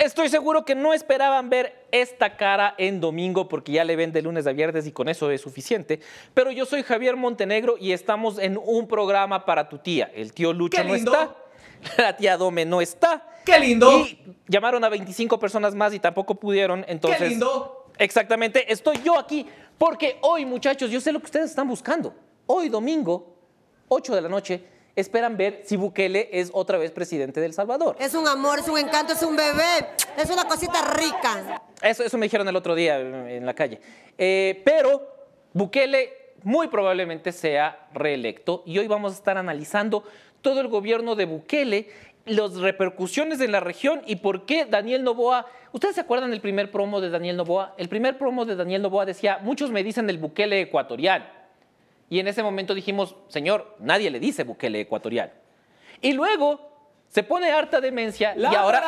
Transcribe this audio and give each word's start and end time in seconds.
Estoy 0.00 0.30
seguro 0.30 0.64
que 0.64 0.74
no 0.74 0.94
esperaban 0.94 1.50
ver 1.50 1.86
esta 1.92 2.38
cara 2.38 2.74
en 2.78 3.02
domingo 3.02 3.48
porque 3.48 3.72
ya 3.72 3.84
le 3.84 3.96
ven 3.96 4.12
de 4.12 4.22
lunes 4.22 4.46
a 4.46 4.52
viernes 4.52 4.86
y 4.86 4.92
con 4.92 5.10
eso 5.10 5.30
es 5.30 5.42
suficiente. 5.42 6.00
Pero 6.32 6.50
yo 6.50 6.64
soy 6.64 6.82
Javier 6.82 7.16
Montenegro 7.16 7.76
y 7.78 7.92
estamos 7.92 8.38
en 8.38 8.58
un 8.64 8.88
programa 8.88 9.44
para 9.44 9.68
tu 9.68 9.76
tía. 9.76 10.10
El 10.14 10.32
tío 10.32 10.54
Lucho 10.54 10.80
¡Qué 10.80 10.88
no 10.88 10.94
está, 10.94 11.36
la 11.98 12.16
tía 12.16 12.38
Dome 12.38 12.64
no 12.64 12.80
está. 12.80 13.28
¡Qué 13.44 13.60
lindo! 13.60 14.06
Y 14.06 14.18
llamaron 14.48 14.82
a 14.84 14.88
25 14.88 15.38
personas 15.38 15.74
más 15.74 15.92
y 15.92 15.98
tampoco 15.98 16.34
pudieron. 16.34 16.82
Entonces, 16.88 17.20
¡Qué 17.20 17.28
lindo! 17.28 17.90
Exactamente, 17.98 18.72
estoy 18.72 18.96
yo 19.04 19.18
aquí 19.18 19.46
porque 19.76 20.16
hoy, 20.22 20.46
muchachos, 20.46 20.90
yo 20.90 21.02
sé 21.02 21.12
lo 21.12 21.20
que 21.20 21.26
ustedes 21.26 21.50
están 21.50 21.68
buscando. 21.68 22.14
Hoy, 22.46 22.70
domingo, 22.70 23.36
8 23.88 24.14
de 24.14 24.22
la 24.22 24.30
noche, 24.30 24.64
esperan 24.96 25.36
ver 25.36 25.62
si 25.64 25.76
Bukele 25.76 26.28
es 26.32 26.50
otra 26.52 26.78
vez 26.78 26.90
presidente 26.90 27.40
de 27.40 27.46
El 27.46 27.52
Salvador. 27.52 27.96
Es 27.98 28.14
un 28.14 28.26
amor, 28.26 28.58
es 28.58 28.68
un 28.68 28.78
encanto, 28.78 29.12
es 29.12 29.22
un 29.22 29.36
bebé, 29.36 29.88
es 30.16 30.30
una 30.30 30.44
cosita 30.44 30.94
rica. 30.94 31.62
Eso, 31.82 32.02
eso 32.04 32.18
me 32.18 32.26
dijeron 32.26 32.48
el 32.48 32.56
otro 32.56 32.74
día 32.74 32.98
en 32.98 33.46
la 33.46 33.54
calle. 33.54 33.80
Eh, 34.18 34.62
pero 34.64 35.02
Bukele 35.52 36.34
muy 36.42 36.68
probablemente 36.68 37.32
sea 37.32 37.88
reelecto 37.92 38.62
y 38.66 38.78
hoy 38.78 38.86
vamos 38.86 39.12
a 39.12 39.16
estar 39.16 39.36
analizando 39.36 40.04
todo 40.40 40.60
el 40.60 40.68
gobierno 40.68 41.16
de 41.16 41.26
Bukele, 41.26 41.88
las 42.26 42.56
repercusiones 42.56 43.40
en 43.40 43.52
la 43.52 43.60
región 43.60 44.02
y 44.06 44.16
por 44.16 44.46
qué 44.46 44.64
Daniel 44.64 45.04
Novoa. 45.04 45.46
¿Ustedes 45.72 45.94
se 45.94 46.00
acuerdan 46.00 46.30
del 46.30 46.40
primer 46.40 46.70
promo 46.70 47.00
de 47.00 47.10
Daniel 47.10 47.36
Novoa? 47.36 47.74
El 47.76 47.88
primer 47.88 48.18
promo 48.18 48.44
de 48.44 48.56
Daniel 48.56 48.82
Novoa 48.82 49.06
decía: 49.06 49.38
Muchos 49.42 49.70
me 49.70 49.82
dicen 49.82 50.08
el 50.10 50.18
Bukele 50.18 50.60
ecuatoriano. 50.60 51.39
Y 52.10 52.18
en 52.20 52.28
ese 52.28 52.42
momento 52.42 52.74
dijimos: 52.74 53.16
Señor, 53.28 53.76
nadie 53.78 54.10
le 54.10 54.20
dice 54.20 54.44
Bukele 54.44 54.80
ecuatoriano. 54.80 55.32
Y 56.02 56.12
luego 56.12 56.68
se 57.08 57.22
pone 57.22 57.50
harta 57.50 57.80
demencia 57.80 58.34
y 58.36 58.44
ahora, 58.44 58.82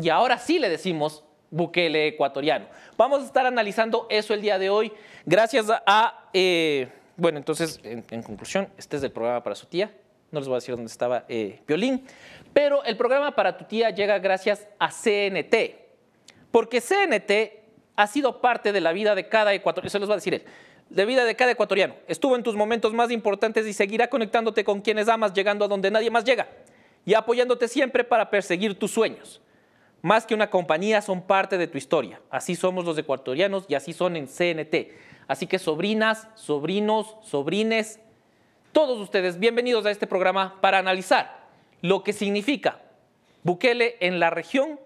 y 0.00 0.08
ahora 0.08 0.38
sí 0.38 0.58
le 0.60 0.68
decimos 0.68 1.24
Bukele 1.50 2.06
ecuatoriano. 2.06 2.66
Vamos 2.96 3.22
a 3.22 3.26
estar 3.26 3.46
analizando 3.46 4.06
eso 4.08 4.34
el 4.34 4.42
día 4.42 4.58
de 4.58 4.70
hoy. 4.70 4.92
Gracias 5.26 5.66
a. 5.68 6.28
eh, 6.32 6.88
bueno, 7.16 7.38
entonces, 7.38 7.80
en, 7.82 8.04
en 8.10 8.22
conclusión, 8.22 8.68
este 8.78 8.96
es 8.96 9.02
el 9.02 9.10
programa 9.10 9.42
para 9.42 9.54
su 9.54 9.66
tía. 9.66 9.90
No 10.30 10.38
les 10.38 10.48
voy 10.48 10.54
a 10.54 10.58
decir 10.58 10.74
dónde 10.74 10.90
estaba 10.90 11.24
eh, 11.28 11.60
Violín. 11.66 12.06
Pero 12.52 12.84
el 12.84 12.96
programa 12.96 13.34
para 13.34 13.56
tu 13.56 13.64
tía 13.64 13.90
llega 13.90 14.18
gracias 14.20 14.66
a 14.78 14.88
CNT. 14.88 15.54
Porque 16.50 16.80
CNT 16.80 17.32
ha 17.96 18.06
sido 18.06 18.40
parte 18.40 18.72
de 18.72 18.80
la 18.80 18.92
vida 18.92 19.14
de 19.14 19.28
cada 19.28 19.52
ecuatoriano. 19.52 19.90
Se 19.90 19.98
los 19.98 20.08
va 20.08 20.14
a 20.14 20.16
decir 20.16 20.34
él. 20.34 20.44
De 20.90 21.06
vida 21.06 21.24
de 21.24 21.36
cada 21.36 21.52
ecuatoriano. 21.52 21.94
Estuvo 22.08 22.36
en 22.36 22.42
tus 22.42 22.56
momentos 22.56 22.92
más 22.92 23.10
importantes 23.10 23.66
y 23.66 23.72
seguirá 23.72 24.08
conectándote 24.08 24.64
con 24.64 24.80
quienes 24.80 25.08
amas, 25.08 25.32
llegando 25.32 25.64
a 25.64 25.68
donde 25.68 25.90
nadie 25.90 26.10
más 26.10 26.24
llega. 26.24 26.48
Y 27.06 27.14
apoyándote 27.14 27.68
siempre 27.68 28.04
para 28.04 28.28
perseguir 28.28 28.78
tus 28.78 28.90
sueños. 28.90 29.40
Más 30.02 30.26
que 30.26 30.34
una 30.34 30.50
compañía, 30.50 31.00
son 31.00 31.22
parte 31.22 31.58
de 31.58 31.68
tu 31.68 31.78
historia. 31.78 32.20
Así 32.28 32.56
somos 32.56 32.84
los 32.84 32.98
ecuatorianos 32.98 33.66
y 33.68 33.74
así 33.74 33.92
son 33.92 34.16
en 34.16 34.26
CNT. 34.26 34.92
Así 35.28 35.46
que 35.46 35.60
sobrinas, 35.60 36.26
sobrinos, 36.34 37.16
sobrines, 37.22 38.00
todos 38.72 38.98
ustedes 38.98 39.38
bienvenidos 39.38 39.86
a 39.86 39.90
este 39.90 40.06
programa 40.06 40.60
para 40.60 40.78
analizar 40.78 41.46
lo 41.82 42.02
que 42.02 42.12
significa 42.12 42.80
Bukele 43.42 43.96
en 44.00 44.20
la 44.20 44.30
región, 44.30 44.78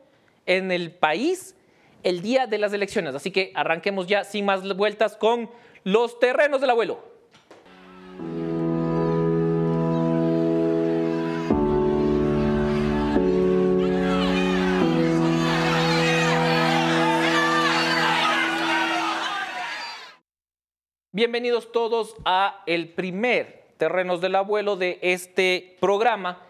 en 0.46 0.70
el 0.70 0.90
país, 0.90 1.54
el 2.02 2.22
día 2.22 2.46
de 2.46 2.58
las 2.58 2.72
elecciones. 2.72 3.14
Así 3.14 3.30
que 3.30 3.52
arranquemos 3.54 4.06
ya 4.06 4.24
sin 4.24 4.44
más 4.44 4.66
vueltas 4.76 5.16
con 5.16 5.50
los 5.84 6.18
terrenos 6.18 6.62
del 6.62 6.70
abuelo. 6.70 6.98
Bienvenidos 21.12 21.70
todos 21.70 22.16
a 22.24 22.64
el 22.66 22.88
primer 22.88 23.62
Terrenos 23.76 24.20
del 24.20 24.34
Abuelo 24.34 24.76
de 24.76 24.98
este 25.02 25.76
programa. 25.80 26.42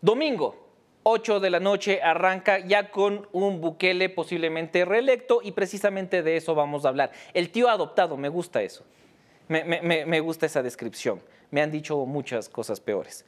Domingo, 0.00 0.65
8 1.08 1.38
de 1.38 1.50
la 1.50 1.60
noche, 1.60 2.02
arranca 2.02 2.58
ya 2.58 2.90
con 2.90 3.28
un 3.30 3.60
Bukele 3.60 4.08
posiblemente 4.08 4.84
reelecto 4.84 5.38
y 5.40 5.52
precisamente 5.52 6.24
de 6.24 6.36
eso 6.36 6.56
vamos 6.56 6.84
a 6.84 6.88
hablar. 6.88 7.12
El 7.32 7.50
tío 7.50 7.68
adoptado, 7.68 8.16
me 8.16 8.28
gusta 8.28 8.60
eso. 8.60 8.84
Me, 9.46 10.18
gusta 10.18 10.46
esa 10.46 10.64
descripción. 10.64 11.22
Me 11.52 11.62
han 11.62 11.70
dicho 11.70 12.04
muchas 12.06 12.48
cosas 12.48 12.80
peores. 12.80 13.24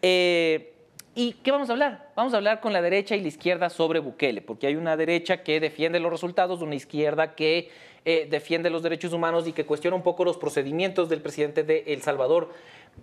Eh, 0.00 0.72
¿Y 1.14 1.34
qué 1.34 1.50
vamos 1.50 1.68
a 1.68 1.72
hablar? 1.72 2.12
Vamos 2.16 2.32
a 2.32 2.38
hablar 2.38 2.62
con 2.62 2.72
la 2.72 2.80
derecha 2.80 3.14
y 3.14 3.20
la 3.20 3.28
izquierda 3.28 3.68
sobre 3.68 3.98
Bukele, 3.98 4.40
porque 4.40 4.66
hay 4.66 4.76
una 4.76 4.96
derecha 4.96 5.42
que 5.42 5.60
defiende 5.60 6.00
los 6.00 6.10
resultados, 6.10 6.62
una 6.62 6.76
izquierda 6.76 7.34
que 7.34 7.70
eh, 8.06 8.26
defiende 8.30 8.70
los 8.70 8.82
derechos 8.82 9.12
humanos 9.12 9.46
y 9.46 9.52
que 9.52 9.66
cuestiona 9.66 9.98
un 9.98 10.02
poco 10.02 10.24
los 10.24 10.38
procedimientos 10.38 11.10
del 11.10 11.20
presidente 11.20 11.62
de 11.62 11.84
El 11.88 12.00
Salvador, 12.00 12.54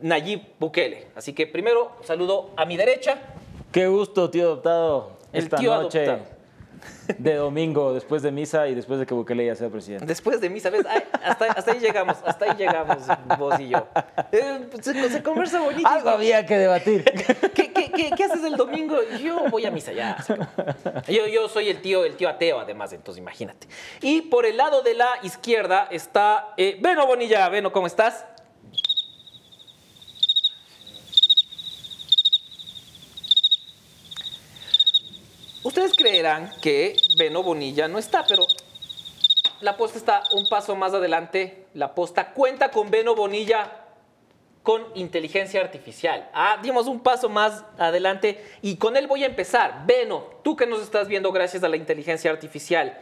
Nayib 0.02 0.42
Bukele. 0.60 1.10
Así 1.14 1.34
que 1.34 1.46
primero 1.46 1.92
saludo 2.02 2.50
a 2.58 2.66
mi 2.66 2.76
derecha. 2.76 3.22
Qué 3.76 3.88
gusto, 3.88 4.30
tío 4.30 4.46
adoptado, 4.46 5.12
El 5.34 5.44
esta 5.44 5.58
tío 5.58 5.76
noche 5.76 6.06
adoptado. 6.08 6.34
de 7.18 7.36
domingo, 7.36 7.94
después 7.94 8.22
de 8.22 8.32
misa 8.32 8.70
y 8.70 8.74
después 8.74 9.00
de 9.00 9.06
que 9.06 9.14
Bukele 9.14 9.46
ya 9.46 9.54
sea 9.54 9.68
presidente. 9.68 10.06
Después 10.06 10.40
de 10.40 10.50
mí, 10.50 10.62
¿sabes? 10.62 10.86
Ay, 10.88 11.04
hasta, 11.22 11.48
hasta 11.52 11.72
ahí 11.74 11.80
llegamos, 11.80 12.16
hasta 12.26 12.46
ahí 12.46 12.56
llegamos 12.58 13.00
vos 13.38 13.60
y 13.60 13.68
yo. 13.68 13.86
Eh, 14.32 14.68
se, 14.82 15.10
se 15.10 15.22
conversa 15.22 15.60
bonito. 15.60 15.86
Algo 15.90 16.10
había 16.10 16.46
que 16.46 16.58
debatir. 16.58 17.04
¿Qué, 17.54 17.74
qué, 17.74 17.92
qué- 17.92 18.12
qué 18.16 18.24
haces 18.24 18.46
el 18.46 18.56
domingo? 18.56 18.96
Yo 19.22 19.42
voy 19.50 19.66
a 19.66 19.72
misa 19.72 19.92
ya. 19.92 20.24
Yo, 21.10 21.28
yo 21.28 21.50
soy 21.50 21.68
el 21.68 21.82
tío, 21.82 22.06
el 22.06 22.16
tío 22.16 22.30
ateo, 22.30 22.62
además, 22.62 22.94
entonces 22.94 23.20
imagínate. 23.22 23.68
Y 24.00 24.22
por 24.22 24.46
el 24.46 24.56
lado 24.56 24.84
de 24.84 24.94
la 24.94 25.10
izquierda 25.22 25.90
está 25.92 26.54
eh, 26.56 26.78
Beno 26.80 27.06
Bonilla. 27.06 27.50
Beno, 27.50 27.74
¿cómo 27.74 27.88
estás? 27.88 28.24
Ustedes 35.66 35.94
creerán 35.96 36.52
que 36.62 36.96
Beno 37.18 37.42
Bonilla 37.42 37.88
no 37.88 37.98
está, 37.98 38.24
pero 38.28 38.46
la 39.62 39.76
posta 39.76 39.98
está 39.98 40.24
un 40.36 40.48
paso 40.48 40.76
más 40.76 40.94
adelante. 40.94 41.66
La 41.74 41.96
posta 41.96 42.34
cuenta 42.34 42.70
con 42.70 42.92
Beno 42.92 43.16
Bonilla 43.16 43.88
con 44.62 44.84
inteligencia 44.94 45.62
artificial. 45.62 46.30
Ah, 46.36 46.60
dimos 46.62 46.86
un 46.86 47.00
paso 47.00 47.30
más 47.30 47.66
adelante 47.80 48.46
y 48.62 48.76
con 48.76 48.96
él 48.96 49.08
voy 49.08 49.24
a 49.24 49.26
empezar. 49.26 49.88
Beno, 49.88 50.26
tú 50.44 50.56
que 50.56 50.68
nos 50.68 50.84
estás 50.84 51.08
viendo 51.08 51.32
gracias 51.32 51.64
a 51.64 51.68
la 51.68 51.78
inteligencia 51.78 52.30
artificial, 52.30 53.00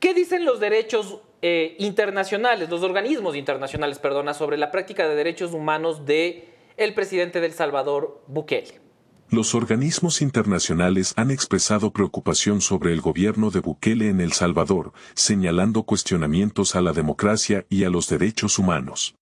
¿qué 0.00 0.14
dicen 0.14 0.46
los 0.46 0.60
derechos 0.60 1.20
eh, 1.42 1.76
internacionales, 1.78 2.70
los 2.70 2.82
organismos 2.82 3.36
internacionales, 3.36 3.98
perdona, 3.98 4.32
sobre 4.32 4.56
la 4.56 4.70
práctica 4.70 5.06
de 5.06 5.14
derechos 5.14 5.52
humanos 5.52 6.06
de 6.06 6.48
el 6.78 6.94
presidente 6.94 7.42
del 7.42 7.52
Salvador, 7.52 8.22
Bukele? 8.28 8.87
Los 9.30 9.54
organismos 9.54 10.22
internacionales 10.22 11.12
han 11.16 11.30
expresado 11.30 11.92
preocupación 11.92 12.62
sobre 12.62 12.94
el 12.94 13.02
gobierno 13.02 13.50
de 13.50 13.60
Bukele 13.60 14.08
en 14.08 14.22
El 14.22 14.32
Salvador, 14.32 14.94
señalando 15.14 15.82
cuestionamientos 15.82 16.74
a 16.74 16.80
la 16.80 16.94
democracia 16.94 17.66
y 17.68 17.84
a 17.84 17.90
los 17.90 18.08
derechos 18.08 18.58
humanos. 18.58 19.16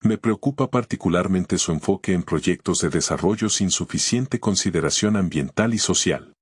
Me 0.00 0.18
preocupa 0.18 0.72
particularmente 0.72 1.58
su 1.58 1.70
enfoque 1.70 2.14
en 2.14 2.24
proyectos 2.24 2.80
de 2.80 2.88
desarrollo 2.88 3.48
sin 3.48 3.70
suficiente 3.70 4.40
consideración 4.40 5.16
ambiental 5.16 5.72
y 5.72 5.78
social. 5.78 6.34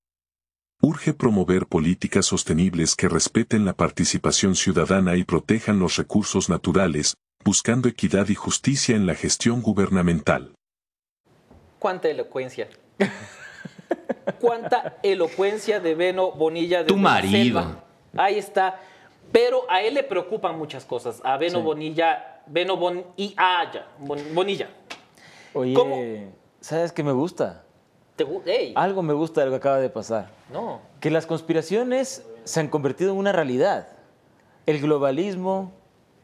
Urge 0.81 1.12
promover 1.12 1.67
políticas 1.67 2.25
sostenibles 2.25 2.97
que 2.97 3.11
respeten 3.11 3.67
la 3.67 3.75
participación 3.75 4.57
ciudadana 4.57 5.17
y 5.17 5.25
protejan 5.25 5.79
los 5.79 5.97
recursos 5.97 6.49
naturales, 6.49 7.15
buscando 7.45 7.91
equidad 7.91 8.31
y 8.31 8.35
justicia 8.35 8.97
en 8.97 9.05
la 9.05 9.15
gestión 9.15 9.61
gubernamental. 9.61 10.55
¿Cuánta 11.81 12.09
elocuencia? 12.09 12.69
¿Cuánta 14.41 14.97
elocuencia 15.03 15.81
de 15.81 15.95
Beno 15.97 16.31
Bonilla? 16.33 16.87
Tu 16.87 16.95
desde 16.95 16.97
la 16.97 17.11
marido. 17.11 17.32
selva? 17.61 17.85
Ahí 18.17 18.38
está. 18.38 18.79
Pero 19.32 19.62
a 19.69 19.82
él 19.82 19.94
le 19.94 20.03
preocupan 20.03 20.56
muchas 20.59 20.85
cosas. 20.85 21.21
A 21.25 21.37
Beno 21.37 21.59
Sí. 21.59 21.65
Bonilla, 21.65 22.43
Beno 22.47 22.77
Bon 22.77 23.05
y 23.17 23.35
ah, 23.37 23.65
ya, 23.73 23.87
Bon- 23.99 24.35
Bonilla. 24.35 24.69
Oye, 25.55 25.75
¿Cómo? 25.75 25.97
¿sabes 26.61 26.93
qué 26.93 27.03
me 27.03 27.12
gusta? 27.12 27.65
¿Te 28.17 28.26
Algo 28.75 29.03
me 29.03 29.15
gusta 29.15 29.41
de 29.41 29.47
lo 29.47 29.53
que 29.53 29.56
acaba 29.56 29.79
de 29.79 29.88
pasar. 29.88 30.29
no. 30.53 30.81
Que 31.00 31.11
las 31.11 31.25
conspiraciones 31.26 32.26
se 32.44 32.61
han 32.61 32.69
convertido 32.69 33.12
en 33.12 33.19
una 33.19 33.33
realidad. 33.33 33.88
El 34.67 34.81
globalismo 34.83 35.73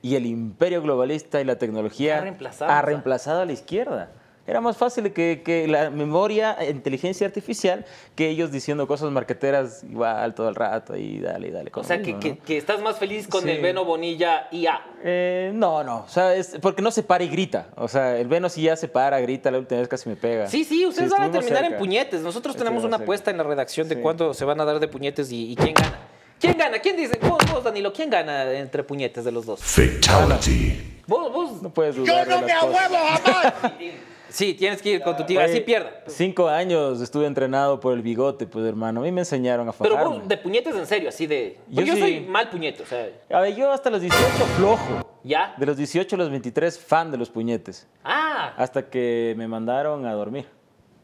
y 0.02 0.16
el 0.16 0.26
imperio 0.26 0.82
globalista 0.82 1.40
y 1.40 1.44
la 1.44 1.56
tecnología 1.56 2.18
Ha 2.18 2.20
reemplazado, 2.20 2.70
ha 2.70 2.82
reemplazado 2.82 3.40
a 3.40 3.44
la 3.46 3.52
izquierda. 3.52 4.10
Era 4.46 4.60
más 4.60 4.76
fácil 4.76 5.12
que, 5.12 5.42
que 5.44 5.66
la 5.66 5.90
memoria, 5.90 6.56
eh, 6.60 6.70
inteligencia 6.70 7.26
artificial, 7.26 7.84
que 8.14 8.28
ellos 8.28 8.52
diciendo 8.52 8.86
cosas 8.86 9.10
marqueteras 9.10 9.82
igual 9.82 10.34
todo 10.34 10.48
el 10.48 10.54
rato 10.54 10.96
y 10.96 11.18
dale, 11.18 11.48
y 11.48 11.50
dale. 11.50 11.70
O 11.70 11.72
con 11.72 11.84
sea, 11.84 11.98
que, 11.98 12.04
mismo, 12.14 12.20
que- 12.20 12.30
¿no? 12.30 12.42
que 12.44 12.56
estás 12.56 12.80
más 12.80 12.96
feliz 12.98 13.26
con 13.26 13.42
Sí. 13.42 13.50
el 13.50 13.60
Beno 13.60 13.84
Bonilla 13.84 14.46
IA. 14.52 14.80
Eh, 15.02 15.50
no, 15.54 15.82
no, 15.82 16.04
o 16.04 16.08
sea, 16.08 16.34
es 16.34 16.56
porque 16.62 16.80
no 16.82 16.90
se 16.90 17.02
para 17.02 17.24
y 17.24 17.28
grita. 17.28 17.68
O 17.76 17.88
sea, 17.88 18.16
el 18.18 18.28
Veno 18.28 18.48
sí 18.48 18.62
ya 18.62 18.76
se 18.76 18.86
para, 18.88 19.18
grita, 19.20 19.50
la 19.50 19.58
última 19.58 19.80
vez 19.80 19.88
casi 19.88 20.08
me 20.08 20.16
pega. 20.16 20.46
Sí, 20.48 20.64
sí, 20.64 20.86
ustedes 20.86 21.10
van 21.10 21.22
a 21.22 21.30
terminar 21.30 21.64
en 21.64 21.76
puñetes. 21.78 22.20
Nosotros 22.22 22.54
tenemos 22.56 22.84
una 22.84 22.98
cerca. 22.98 23.02
apuesta 23.04 23.30
en 23.32 23.38
la 23.38 23.42
redacción 23.42 23.88
de 23.88 23.96
Sí. 23.96 24.00
cuándo 24.00 24.32
se 24.32 24.44
van 24.44 24.60
a 24.60 24.64
dar 24.64 24.78
de 24.78 24.86
puñetes 24.88 25.30
y, 25.32 25.52
y 25.52 25.56
quién 25.56 25.74
gana. 25.74 25.98
¿Quién 26.38 26.56
gana? 26.58 26.78
¿Quién 26.78 26.96
dice? 26.96 27.18
Vos, 27.22 27.38
vos, 27.50 27.64
Danilo, 27.64 27.92
¿quién 27.92 28.10
gana 28.10 28.52
entre 28.52 28.84
puñetes 28.84 29.24
de 29.24 29.32
los 29.32 29.46
dos? 29.46 29.60
Fatality. 29.60 31.00
Vos, 31.06 31.32
vos. 31.32 31.62
No 31.62 31.70
puedes 31.70 31.96
dudar 31.96 32.26
de 32.28 32.42
las 32.42 32.60
cosas. 32.60 33.54
Sí, 34.28 34.54
tienes 34.54 34.82
que 34.82 34.90
ir 34.90 35.02
con 35.02 35.16
tu 35.16 35.24
tío, 35.24 35.40
así 35.40 35.60
pierda. 35.60 35.90
Cinco 36.06 36.48
años 36.48 37.00
estuve 37.00 37.26
entrenado 37.26 37.78
por 37.80 37.92
el 37.94 38.02
bigote, 38.02 38.46
pues 38.46 38.66
hermano. 38.66 39.00
A 39.00 39.02
mí 39.04 39.12
me 39.12 39.20
enseñaron 39.22 39.68
a 39.68 39.72
Pero 39.72 39.94
fajarme. 39.94 40.18
vos, 40.18 40.28
de 40.28 40.36
puñetes 40.36 40.74
en 40.74 40.86
serio, 40.86 41.08
así 41.08 41.26
de. 41.26 41.58
Yo 41.68 41.74
Porque 41.76 41.86
yo, 41.86 41.94
sí. 41.94 42.00
soy 42.00 42.20
mal 42.20 42.50
puñete, 42.50 42.82
o 42.82 42.86
sea, 42.86 43.08
A 43.32 43.40
ver, 43.40 43.54
yo 43.54 43.70
hasta 43.72 43.88
los 43.90 44.00
18 44.00 44.22
flojo. 44.56 45.06
¿ya? 45.22 45.54
De 45.56 45.66
los 45.66 45.76
18 45.76 46.16
a 46.16 46.18
los 46.18 46.30
23 46.30 46.78
fan 46.78 47.10
de 47.10 47.18
los 47.18 47.30
puñetes. 47.30 47.86
Ah, 48.04 48.52
Hasta 48.56 48.88
que 48.90 49.34
me 49.36 49.48
mandaron 49.48 50.04
a 50.06 50.12
dormir. 50.12 50.46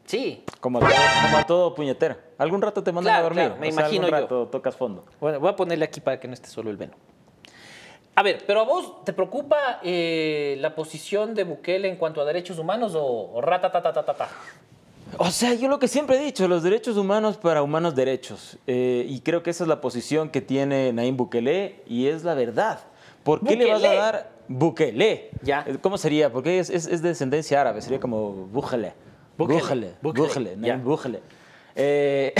sí. 0.05 0.45
Como 0.61 0.79
a 0.79 0.81
todo, 0.83 0.91
como 1.25 1.39
a 1.39 1.45
todo 1.45 1.75
puñetero. 1.75 2.17
Algún 2.39 2.63
rato 2.63 2.83
te 2.85 2.93
mandan 2.93 3.13
Claro, 3.15 3.21
a 3.21 3.29
dormir. 3.29 3.45
claro, 3.47 3.61
me 3.61 3.69
o 3.69 3.73
sea, 3.73 3.81
imagino 3.83 4.05
algún 4.07 4.19
yo. 4.19 4.23
rato 4.25 4.49
tocas 4.49 4.77
fondo. 4.77 5.05
Bueno, 5.21 5.41
voy 5.41 5.51
a 5.51 5.57
ponerle 5.57 5.85
aquí 5.85 6.01
para 6.01 6.21
que 6.21 6.29
no 6.29 6.35
esté 6.35 6.49
solo 6.49 6.71
el 6.71 6.77
Veno. 6.77 6.93
A 8.15 8.23
ver, 8.23 8.45
pero 8.47 8.61
a 8.61 8.65
vos 8.65 9.05
te 9.05 9.13
preocupa 9.13 9.81
eh, 9.83 10.57
la 10.61 10.75
posición 10.75 11.35
de 11.35 11.45
Bukele 11.45 11.89
en 11.89 11.97
cuanto 11.97 12.21
a 12.21 12.25
derechos 12.27 12.59
humanos 12.59 12.95
o, 12.95 13.05
o 13.33 13.41
ratatatatata? 13.41 14.29
O 15.19 15.31
sea, 15.31 15.55
yo 15.55 15.69
lo 15.69 15.79
que 15.79 15.89
siempre 15.89 16.17
he 16.19 16.25
dicho, 16.25 16.47
los 16.49 16.63
derechos 16.63 16.97
humanos 16.97 17.37
para 17.39 17.63
humanos 17.63 17.95
derechos. 17.95 18.59
Eh, 18.67 19.07
y 19.09 19.21
creo 19.21 19.43
que 19.43 19.51
esa 19.51 19.65
es 19.65 19.69
la 19.69 19.81
posición 19.81 20.29
que 20.31 20.41
tiene 20.41 20.93
Naim 20.93 21.17
Bukele 21.17 21.83
y 21.87 22.07
es 22.09 22.23
la 22.25 22.35
verdad. 22.35 22.81
¿Por 23.25 23.41
qué 23.47 23.57
le 23.57 23.65
vas 23.71 23.75
a 23.83 23.87
Bukele. 23.87 23.97
dar 23.97 24.31
Bukele? 24.49 25.31
Ya. 25.43 25.65
Eh, 25.67 25.79
¿Cómo 25.81 25.97
sería? 25.97 26.31
Porque 26.33 26.59
es, 26.59 26.69
es- 26.71 26.87
es 26.87 27.01
de 27.03 27.11
descendencia 27.11 27.61
árabe, 27.61 27.81
sería 27.83 28.01
como 28.01 28.31
Bukele. 28.33 28.93
Bukele, 29.39 29.61
Bukele. 29.63 29.93
Bukele, 30.03 30.27
Bukele. 30.29 30.57
Naim 30.57 30.85
Bukele. 30.85 31.21
Eh, 31.77 32.35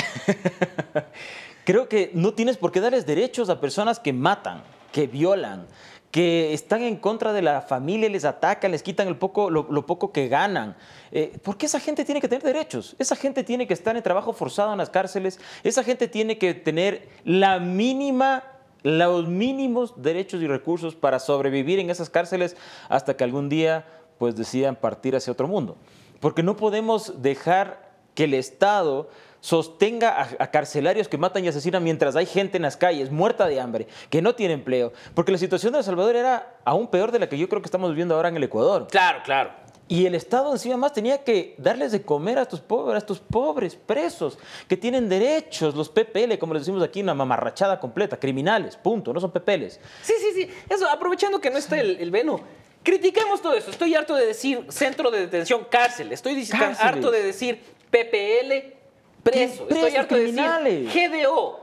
creo 1.65 1.89
que 1.89 2.11
no 2.15 2.35
tienes 2.35 2.57
por 2.57 2.73
qué 2.73 2.81
darles 2.81 3.07
derechos 3.07 3.49
a 3.51 3.61
personas 3.61 3.99
que 4.01 4.13
matan, 4.13 4.63
que 4.93 5.07
violan, 5.07 5.67
que 6.13 6.53
están 6.53 6.83
en 6.83 6.97
contra 6.97 7.33
de 7.33 7.41
la 7.41 7.63
familia, 7.63 8.09
les 8.11 8.27
atacan, 8.27 8.71
les 8.71 8.83
quitan 8.83 9.09
el 9.09 9.17
poco, 9.17 9.49
lo, 9.49 9.87
poco 9.87 10.13
que 10.13 10.29
ganan. 10.29 10.77
Eh, 11.11 11.39
¿Por 11.43 11.57
qué 11.57 11.67
esa 11.67 11.81
gente 11.81 12.05
tiene 12.05 12.21
que 12.21 12.29
tener 12.29 12.43
derechos? 12.43 12.95
Esa 12.99 13.17
gente 13.17 13.43
tiene 13.43 13.67
que 13.67 13.73
estar 13.73 13.97
en 13.97 14.03
trabajo 14.03 14.35
forzado 14.35 14.73
en 14.73 14.79
las 14.79 14.91
cárceles. 14.91 15.41
Esa 15.65 15.83
gente 15.83 16.09
tiene 16.09 16.37
que 16.37 16.53
tener 16.53 17.09
la 17.25 17.59
mínima, 17.59 18.45
los 18.83 19.27
mínimos 19.27 20.03
derechos 20.03 20.43
y 20.43 20.47
recursos 20.47 20.95
para 20.95 21.19
sobrevivir 21.19 21.79
en 21.79 21.89
esas 21.89 22.11
cárceles 22.11 22.59
hasta 22.91 23.17
que 23.17 23.25
algún 23.25 23.49
día 23.49 23.87
pues 24.19 24.37
decidan 24.37 24.77
partir 24.77 25.17
hacia 25.17 25.33
otro 25.33 25.49
mundo. 25.49 25.79
Porque 26.21 26.43
no 26.43 26.57
podemos 26.57 27.23
dejar 27.23 27.91
que 28.15 28.25
el 28.25 28.35
Estado 28.35 29.09
sostenga 29.43 30.09
a, 30.23 30.29
a 30.39 30.51
carcelarios 30.53 31.09
que 31.09 31.19
matan 31.19 31.45
y 31.45 31.49
asesinan 31.49 31.83
mientras 31.83 32.15
hay 32.15 32.27
gente 32.27 32.57
en 32.57 32.63
las 32.63 32.77
calles 32.77 33.11
muerta 33.11 33.47
de 33.47 33.61
hambre, 33.61 33.89
que 34.09 34.23
no 34.23 34.35
tiene 34.37 34.55
empleo. 34.55 34.93
Porque 35.15 35.33
la 35.33 35.39
situación 35.39 35.73
de 35.73 35.81
El 35.81 35.85
Salvador 35.85 36.15
era 36.15 36.57
aún 36.65 36.87
peor 36.87 37.11
de 37.11 37.19
la 37.19 37.29
que 37.29 37.37
yo 37.37 37.49
creo 37.49 37.61
que 37.61 37.67
estamos 37.67 37.91
viviendo 37.91 38.15
ahora 38.15 38.29
en 38.29 38.37
el 38.37 38.45
Ecuador. 38.45 38.87
Claro, 38.89 39.19
claro. 39.25 39.51
Y 39.89 40.07
el 40.07 40.15
Estado 40.15 40.53
encima 40.53 40.77
más 40.77 40.93
tenía 40.93 41.23
que 41.25 41.57
darles 41.59 41.91
de 41.91 42.03
comer 42.03 42.39
a 42.39 42.43
estos 42.43 42.61
pobres, 42.61 42.95
a 42.95 42.99
estos 42.99 43.19
pobres 43.19 43.75
presos 43.75 44.39
que 44.69 44.77
tienen 44.77 45.09
derechos, 45.09 45.75
los 45.75 45.89
PPL, 45.89 46.39
como 46.39 46.55
les 46.55 46.63
decimos 46.63 46.83
aquí, 46.83 47.03
una 47.03 47.13
mamarrachada 47.13 47.81
completa, 47.81 48.17
criminales, 48.19 48.77
punto, 48.77 49.13
no 49.13 49.21
son 49.21 49.33
PPLs. 49.33 49.81
Sí, 50.03 50.15
sí, 50.19 50.33
sí. 50.35 50.51
Eso, 50.71 50.89
aprovechando 50.89 51.41
que 51.41 51.51
no 51.51 51.59
está 51.59 51.81
el, 51.81 51.97
el 52.01 52.11
Veno. 52.13 52.41
Critiquemos 52.85 53.43
todo 53.43 53.55
eso. 53.55 53.71
Estoy 53.71 53.95
harto 53.95 54.15
de 54.15 54.25
decir 54.27 54.65
centro 54.71 55.11
de 55.11 55.21
detención, 55.21 55.67
cárcel. 55.69 56.13
Estoy 56.13 56.37
Cárceles. 56.47 56.81
harto 56.81 57.11
de 57.11 57.23
decir 57.23 57.61
PPL, 57.91 58.75
preso. 59.23 59.67
Presos, 59.67 59.71
Estoy 59.71 59.97
harto 59.97 60.15
criminales. 60.15 60.73
de 60.75 60.81
decir 61.01 61.11
GDO. 61.11 61.61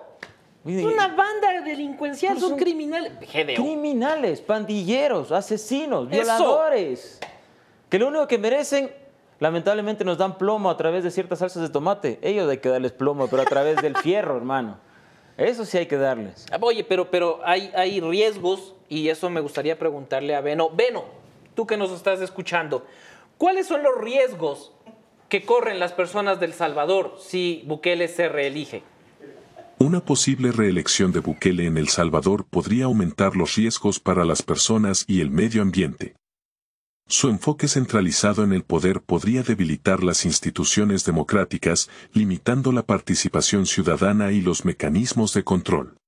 Es 0.66 0.84
una 0.84 1.08
banda 1.08 1.62
delincuencial, 1.62 2.38
son 2.40 2.50
son 2.52 2.60
criminales. 2.60 3.14
GDO. 3.20 3.56
Criminales, 3.64 4.42
pandilleros, 4.42 5.32
asesinos, 5.32 6.08
Eso. 6.12 6.22
violadores. 6.22 7.20
Que 7.90 7.98
lo 7.98 8.10
único 8.10 8.28
que 8.28 8.38
merecen, 8.38 8.92
lamentablemente, 9.40 10.04
nos 10.04 10.18
dan 10.18 10.38
plomo 10.38 10.70
a 10.70 10.78
través 10.78 11.04
de 11.04 11.12
ciertas 11.12 11.40
salsas 11.40 11.62
de 11.64 11.70
tomate. 11.70 12.20
Ellos 12.22 12.48
hay 12.50 12.58
que 12.60 12.70
darles 12.70 12.92
plomo, 12.92 13.28
pero 13.28 13.42
a 13.42 13.46
través 13.46 13.78
del 13.82 13.96
fierro, 14.04 14.38
hermano. 14.38 14.78
Eso 15.38 15.64
sí 15.66 15.78
hay 15.78 15.86
que 15.86 15.96
darles. 15.98 16.46
Ah, 16.52 16.58
Oye, 16.60 16.84
pero, 16.84 17.10
pero 17.10 17.40
hay, 17.46 17.72
hay 17.74 18.02
riesgos 18.02 18.76
y 18.90 19.08
eso 19.08 19.30
me 19.30 19.40
gustaría 19.40 19.80
preguntarle 19.80 20.36
a 20.36 20.42
Beno. 20.42 20.70
Beno, 20.70 21.06
tú 21.56 21.66
que 21.66 21.78
nos 21.78 21.92
estás 21.92 22.20
escuchando, 22.20 22.86
¿cuáles 23.38 23.66
son 23.66 23.82
los 23.82 23.98
riesgos 24.02 24.74
que 25.30 25.46
corren 25.46 25.80
las 25.80 25.94
personas 25.94 26.40
del 26.40 26.54
Salvador 26.54 27.18
si 27.20 27.64
Bukele 27.66 28.08
se 28.08 28.28
reelige? 28.28 28.84
Una 29.78 30.04
posible 30.04 30.52
reelección 30.52 31.14
de 31.14 31.22
Bukele 31.22 31.66
en 31.66 31.78
El 31.78 31.88
Salvador 31.88 32.46
podría 32.50 32.86
aumentar 32.86 33.38
los 33.38 33.56
riesgos 33.56 34.00
para 34.00 34.26
las 34.26 34.42
personas 34.42 35.06
y 35.08 35.22
el 35.22 35.32
medio 35.32 35.62
ambiente. 35.62 36.16
Su 37.08 37.30
enfoque 37.30 37.68
centralizado 37.68 38.44
en 38.44 38.52
el 38.52 38.64
poder 38.64 39.02
podría 39.02 39.42
debilitar 39.42 40.04
las 40.04 40.26
instituciones 40.26 41.06
democráticas, 41.06 41.90
limitando 42.14 42.72
la 42.72 42.84
participación 42.84 43.66
ciudadana 43.66 44.32
y 44.32 44.42
los 44.42 44.66
mecanismos 44.66 45.34
de 45.34 45.44
control. 45.44 45.99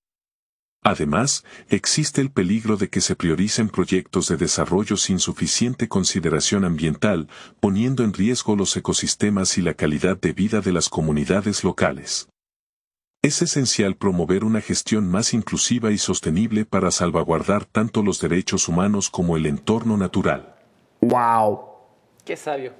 Además, 0.83 1.44
existe 1.69 2.22
el 2.22 2.31
peligro 2.31 2.75
de 2.75 2.89
que 2.89 3.01
se 3.01 3.16
prioricen 3.16 3.69
proyectos 3.69 4.28
de 4.28 4.38
desarrollo 4.38 4.98
sin 4.98 5.19
suficiente 5.19 5.88
consideración 5.88 6.66
ambiental, 6.66 7.28
poniendo 7.60 8.04
en 8.04 8.13
riesgo 8.13 8.56
los 8.56 8.75
ecosistemas 8.75 9.60
y 9.60 9.62
la 9.62 9.75
calidad 9.75 10.19
de 10.19 10.33
vida 10.33 10.60
de 10.62 10.74
las 10.74 10.89
comunidades 10.89 11.63
locales. 11.63 12.30
Es 13.22 13.44
esencial 13.44 13.95
promover 13.95 14.44
una 14.44 14.62
gestión 14.62 15.07
más 15.07 15.36
inclusiva 15.36 15.92
y 15.92 16.00
sostenible 16.00 16.66
para 16.66 16.89
salvaguardar 16.89 17.66
tanto 17.66 18.01
los 18.01 18.19
derechos 18.19 18.68
humanos 18.68 19.12
como 19.12 19.38
el 19.38 19.45
entorno 19.45 19.95
natural. 19.98 20.56
Qué 22.25 22.36
sabio. 22.36 22.74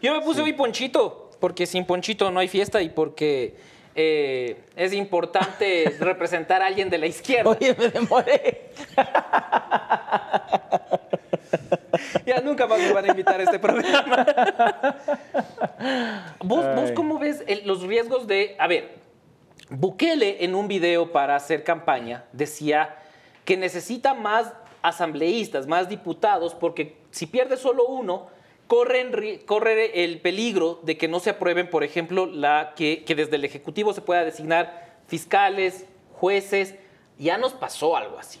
Yo 0.00 0.14
me 0.14 0.22
puse 0.22 0.40
hoy 0.40 0.54
ponchito, 0.54 1.30
porque 1.38 1.66
sin 1.66 1.84
ponchito 1.84 2.30
no 2.30 2.40
hay 2.40 2.48
fiesta 2.48 2.80
y 2.80 2.88
porque 2.88 3.58
eh, 3.94 4.64
es 4.76 4.92
importante 4.92 5.96
representar 6.00 6.62
a 6.62 6.66
alguien 6.66 6.90
de 6.90 6.98
la 6.98 7.06
izquierda. 7.06 7.50
Oye, 7.50 7.74
me 7.78 7.88
demoré. 7.88 8.70
Ya 12.24 12.40
nunca 12.40 12.66
más 12.66 12.78
me 12.78 12.92
van 12.92 13.04
a 13.04 13.08
invitar 13.08 13.40
a 13.40 13.42
este 13.42 13.58
programa. 13.58 14.26
¿Vos, 16.40 16.92
cómo 16.94 17.18
ves 17.18 17.42
el- 17.46 17.66
los 17.66 17.82
riesgos 17.82 18.26
de... 18.26 18.56
A 18.58 18.66
ver, 18.66 18.96
Bukele 19.68 20.44
en 20.44 20.54
un 20.54 20.68
video 20.68 21.12
para 21.12 21.36
hacer 21.36 21.64
campaña 21.64 22.24
decía 22.32 22.96
que 23.44 23.56
necesita 23.56 24.14
más 24.14 24.52
asambleístas, 24.82 25.66
más 25.66 25.88
diputados, 25.88 26.54
porque 26.54 26.96
si 27.10 27.26
pierde 27.26 27.56
solo 27.56 27.86
uno, 27.86 28.28
corren 28.72 29.12
corre 29.44 30.02
el 30.02 30.18
peligro 30.20 30.80
de 30.82 30.96
que 30.96 31.06
no 31.06 31.20
se 31.20 31.28
aprueben, 31.28 31.68
por 31.68 31.84
ejemplo, 31.84 32.24
la, 32.24 32.72
que, 32.74 33.04
que 33.04 33.14
desde 33.14 33.36
el 33.36 33.44
Ejecutivo 33.44 33.92
se 33.92 34.00
pueda 34.00 34.24
designar 34.24 34.96
fiscales, 35.06 35.84
jueces. 36.12 36.74
Ya 37.18 37.36
nos 37.36 37.52
pasó 37.52 37.98
algo 37.98 38.18
así. 38.18 38.40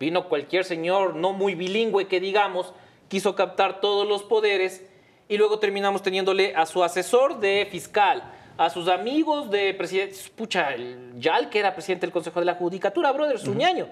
Vino 0.00 0.28
cualquier 0.28 0.64
señor 0.64 1.14
no 1.14 1.32
muy 1.32 1.54
bilingüe 1.54 2.08
que 2.08 2.18
digamos, 2.18 2.74
quiso 3.06 3.36
captar 3.36 3.80
todos 3.80 4.08
los 4.08 4.24
poderes 4.24 4.84
y 5.28 5.36
luego 5.36 5.60
terminamos 5.60 6.02
teniéndole 6.02 6.52
a 6.56 6.66
su 6.66 6.82
asesor 6.82 7.38
de 7.38 7.68
fiscal, 7.70 8.24
a 8.56 8.70
sus 8.70 8.88
amigos 8.88 9.52
de 9.52 9.72
presidente, 9.74 10.16
pucha, 10.34 10.74
el 10.74 11.12
Yal, 11.20 11.48
que 11.48 11.60
era 11.60 11.74
presidente 11.74 12.06
del 12.06 12.12
Consejo 12.12 12.40
de 12.40 12.46
la 12.46 12.56
Judicatura, 12.56 13.12
brother, 13.12 13.38
Suñaño. 13.38 13.86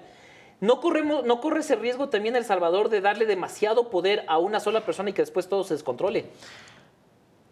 ¿No, 0.61 0.81
corremos, 0.81 1.23
¿No 1.23 1.39
corre 1.39 1.61
ese 1.61 1.75
riesgo 1.75 2.09
también 2.09 2.35
El 2.35 2.45
Salvador 2.45 2.89
de 2.89 3.01
darle 3.01 3.25
demasiado 3.25 3.89
poder 3.89 4.25
a 4.27 4.37
una 4.37 4.59
sola 4.59 4.85
persona 4.85 5.09
y 5.09 5.13
que 5.13 5.21
después 5.21 5.47
todo 5.47 5.63
se 5.63 5.73
descontrole? 5.73 6.25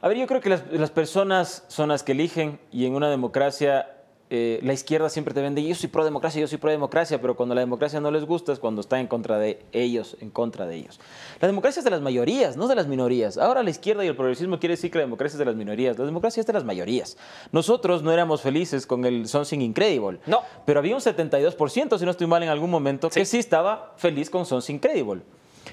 A 0.01 0.07
ver, 0.07 0.17
yo 0.17 0.27
creo 0.27 0.41
que 0.41 0.49
las, 0.49 0.71
las 0.71 0.91
personas 0.91 1.63
son 1.67 1.89
las 1.89 2.03
que 2.03 2.11
eligen 2.11 2.59
y 2.71 2.85
en 2.85 2.95
una 2.95 3.09
democracia 3.09 3.96
eh, 4.29 4.59
la 4.61 4.73
izquierda 4.73 5.09
siempre 5.09 5.33
te 5.33 5.41
vende, 5.41 5.63
yo 5.63 5.73
soy 5.73 5.87
pro 5.87 6.03
democracia, 6.03 6.41
yo 6.41 6.47
soy 6.47 6.57
pro 6.57 6.69
democracia, 6.69 7.21
pero 7.21 7.37
cuando 7.37 7.55
la 7.55 7.61
democracia 7.61 8.01
no 8.01 8.11
les 8.11 8.25
gusta 8.25 8.51
es 8.51 8.59
cuando 8.59 8.81
está 8.81 8.99
en 8.99 9.07
contra 9.07 9.39
de 9.39 9.65
ellos, 9.71 10.17
en 10.19 10.31
contra 10.31 10.67
de 10.67 10.75
ellos. 10.75 10.99
La 11.39 11.47
democracia 11.47 11.79
es 11.79 11.85
de 11.85 11.91
las 11.91 12.01
mayorías, 12.01 12.57
no 12.57 12.67
de 12.67 12.75
las 12.75 12.87
minorías. 12.87 13.37
Ahora 13.37 13.63
la 13.63 13.69
izquierda 13.69 14.03
y 14.03 14.07
el 14.09 14.17
progresismo 14.17 14.59
quiere 14.59 14.73
decir 14.73 14.91
que 14.91 14.97
la 14.97 15.05
democracia 15.05 15.35
es 15.35 15.39
de 15.39 15.45
las 15.45 15.55
minorías. 15.55 15.97
La 15.97 16.05
democracia 16.05 16.41
es 16.41 16.47
de 16.47 16.51
las 16.51 16.65
mayorías. 16.65 17.17
Nosotros 17.53 18.03
no 18.03 18.11
éramos 18.11 18.41
felices 18.41 18.85
con 18.85 19.05
el 19.05 19.29
Something 19.29 19.59
Incredible. 19.59 20.19
No. 20.25 20.41
Pero 20.65 20.79
había 20.79 20.95
un 20.95 21.01
72%, 21.01 21.97
si 21.97 22.03
no 22.03 22.11
estoy 22.11 22.27
mal, 22.27 22.43
en 22.43 22.49
algún 22.49 22.69
momento, 22.69 23.09
que 23.09 23.23
sí 23.23 23.39
estaba 23.39 23.93
feliz 23.95 24.29
con 24.29 24.45
Something 24.45 24.75
Incredible. 24.75 25.21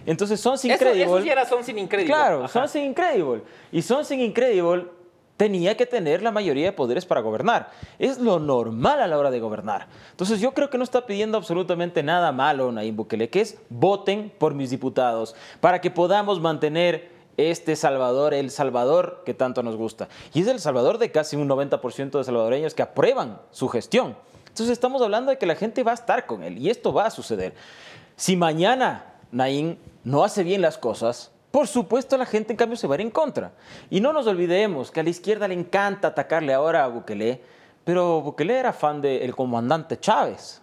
Entonces 0.06 0.40
Something 0.40 0.70
Eso, 0.70 0.84
Incredible... 0.84 1.04
eso 1.04 1.22
sí 1.22 1.28
era 1.28 1.44
Something 1.44 1.74
Incredible. 1.74 2.14
Claro, 2.14 2.44
Ajá. 2.44 2.68
Something 2.68 2.90
Incredible. 2.90 3.42
Y 3.72 3.82
Something 3.82 4.18
Incredible 4.18 4.86
tenía 5.36 5.76
que 5.76 5.86
tener 5.86 6.22
la 6.22 6.30
mayoría 6.30 6.66
de 6.66 6.72
poderes 6.72 7.06
para 7.06 7.20
gobernar. 7.20 7.70
Es 7.98 8.18
lo 8.18 8.38
normal 8.38 9.00
a 9.00 9.06
la 9.06 9.18
hora 9.18 9.30
de 9.30 9.40
gobernar. 9.40 9.88
Entonces 10.10 10.40
yo 10.40 10.52
creo 10.54 10.70
que 10.70 10.78
no 10.78 10.84
está 10.84 11.06
pidiendo 11.06 11.36
absolutamente 11.36 12.02
nada 12.02 12.32
malo 12.32 12.70
Nayib 12.70 12.94
Bukele, 12.94 13.28
que 13.28 13.40
es 13.40 13.58
voten 13.68 14.32
por 14.38 14.54
mis 14.54 14.70
diputados 14.70 15.34
para 15.60 15.80
que 15.80 15.90
podamos 15.90 16.40
mantener 16.40 17.12
este 17.36 17.74
Salvador, 17.74 18.32
el 18.32 18.50
Salvador 18.50 19.22
que 19.24 19.34
tanto 19.34 19.62
nos 19.62 19.76
gusta. 19.76 20.08
Y 20.32 20.42
es 20.42 20.46
el 20.46 20.60
Salvador 20.60 20.98
de 20.98 21.10
casi 21.10 21.36
un 21.36 21.48
90% 21.48 22.18
de 22.18 22.24
salvadoreños 22.24 22.74
que 22.74 22.82
aprueban 22.82 23.40
su 23.50 23.68
gestión. 23.68 24.16
Entonces 24.44 24.70
estamos 24.70 25.02
hablando 25.02 25.30
de 25.30 25.38
que 25.38 25.46
la 25.46 25.56
gente 25.56 25.82
va 25.82 25.90
a 25.90 25.94
estar 25.94 26.26
con 26.26 26.44
él 26.44 26.58
y 26.58 26.70
esto 26.70 26.92
va 26.92 27.06
a 27.06 27.10
suceder. 27.10 27.54
Si 28.14 28.36
mañana 28.36 29.14
Naín 29.32 29.78
no 30.04 30.22
hace 30.22 30.44
bien 30.44 30.62
las 30.62 30.78
cosas, 30.78 31.32
por 31.54 31.68
supuesto 31.68 32.16
la 32.18 32.26
gente 32.26 32.52
en 32.52 32.56
cambio 32.56 32.76
se 32.76 32.88
va 32.88 32.94
a 32.94 32.96
ir 32.96 33.02
en 33.02 33.12
contra. 33.12 33.52
Y 33.88 34.00
no 34.00 34.12
nos 34.12 34.26
olvidemos 34.26 34.90
que 34.90 34.98
a 34.98 35.02
la 35.04 35.10
izquierda 35.10 35.46
le 35.46 35.54
encanta 35.54 36.08
atacarle 36.08 36.52
ahora 36.52 36.82
a 36.82 36.88
Bukele, 36.88 37.40
pero 37.84 38.20
Bukele 38.22 38.58
era 38.58 38.72
fan 38.72 39.00
del 39.00 39.32
comandante 39.36 39.96
Chávez. 40.00 40.60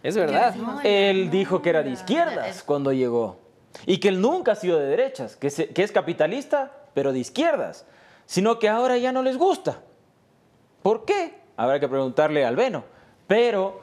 Es 0.00 0.14
verdad. 0.14 0.54
Él 0.84 1.30
dijo 1.30 1.60
que 1.60 1.70
era 1.70 1.82
de 1.82 1.90
izquierdas 1.90 2.62
cuando 2.62 2.92
llegó 2.92 3.38
y 3.86 3.98
que 3.98 4.06
él 4.06 4.20
nunca 4.20 4.52
ha 4.52 4.54
sido 4.54 4.78
de 4.78 4.86
derechas, 4.86 5.34
que, 5.34 5.50
se- 5.50 5.70
que 5.70 5.82
es 5.82 5.90
capitalista, 5.90 6.70
pero 6.94 7.12
de 7.12 7.18
izquierdas, 7.18 7.84
sino 8.24 8.60
que 8.60 8.68
ahora 8.68 8.98
ya 8.98 9.10
no 9.10 9.22
les 9.22 9.36
gusta. 9.36 9.80
¿Por 10.80 11.04
qué? 11.06 11.40
Habrá 11.56 11.80
que 11.80 11.88
preguntarle 11.88 12.44
al 12.44 12.54
Beno. 12.54 12.84
Pero 13.26 13.80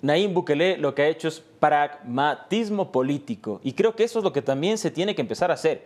Naim 0.00 0.32
Bukele 0.32 0.76
lo 0.78 0.94
que 0.94 1.02
ha 1.02 1.08
hecho 1.08 1.26
es 1.26 1.42
pragmatismo 1.58 2.92
político 2.92 3.60
y 3.62 3.72
creo 3.72 3.96
que 3.96 4.04
eso 4.04 4.18
es 4.18 4.24
lo 4.24 4.32
que 4.32 4.42
también 4.42 4.78
se 4.78 4.90
tiene 4.90 5.14
que 5.14 5.22
empezar 5.22 5.50
a 5.50 5.54
hacer. 5.54 5.84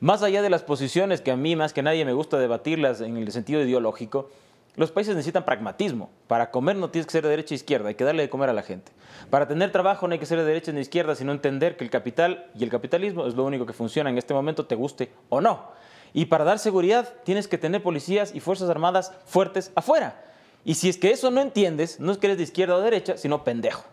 Más 0.00 0.22
allá 0.22 0.42
de 0.42 0.50
las 0.50 0.62
posiciones 0.62 1.20
que 1.20 1.30
a 1.30 1.36
mí 1.36 1.54
más 1.54 1.72
que 1.72 1.82
nadie 1.82 2.04
me 2.04 2.12
gusta 2.12 2.38
debatirlas 2.38 3.00
en 3.00 3.16
el 3.16 3.30
sentido 3.30 3.62
ideológico, 3.62 4.30
los 4.74 4.90
países 4.90 5.14
necesitan 5.14 5.44
pragmatismo. 5.44 6.10
Para 6.26 6.50
comer 6.50 6.76
no 6.76 6.90
tienes 6.90 7.06
que 7.06 7.12
ser 7.12 7.22
de 7.22 7.28
derecha 7.28 7.54
e 7.54 7.56
izquierda, 7.56 7.88
hay 7.88 7.94
que 7.94 8.04
darle 8.04 8.22
de 8.22 8.30
comer 8.30 8.48
a 8.48 8.52
la 8.52 8.62
gente. 8.62 8.90
Para 9.30 9.46
tener 9.46 9.70
trabajo 9.70 10.08
no 10.08 10.14
hay 10.14 10.18
que 10.18 10.26
ser 10.26 10.38
de 10.38 10.44
derecha 10.44 10.72
ni 10.72 10.76
de 10.76 10.82
izquierda, 10.82 11.14
sino 11.14 11.30
entender 11.30 11.76
que 11.76 11.84
el 11.84 11.90
capital 11.90 12.46
y 12.58 12.64
el 12.64 12.70
capitalismo 12.70 13.26
es 13.26 13.34
lo 13.34 13.44
único 13.44 13.66
que 13.66 13.74
funciona 13.74 14.10
en 14.10 14.18
este 14.18 14.34
momento, 14.34 14.66
te 14.66 14.74
guste 14.74 15.12
o 15.28 15.40
no. 15.40 15.68
Y 16.14 16.26
para 16.26 16.44
dar 16.44 16.58
seguridad 16.58 17.12
tienes 17.24 17.48
que 17.48 17.58
tener 17.58 17.82
policías 17.82 18.34
y 18.34 18.40
fuerzas 18.40 18.70
armadas 18.70 19.12
fuertes 19.26 19.72
afuera. 19.74 20.24
Y 20.64 20.74
si 20.74 20.88
es 20.88 20.96
que 20.96 21.10
eso 21.10 21.30
no 21.30 21.40
entiendes, 21.40 22.00
no 22.00 22.12
es 22.12 22.18
que 22.18 22.26
eres 22.28 22.38
de 22.38 22.44
izquierda 22.44 22.76
o 22.76 22.80
derecha, 22.80 23.16
sino 23.16 23.44
pendejo. 23.44 23.84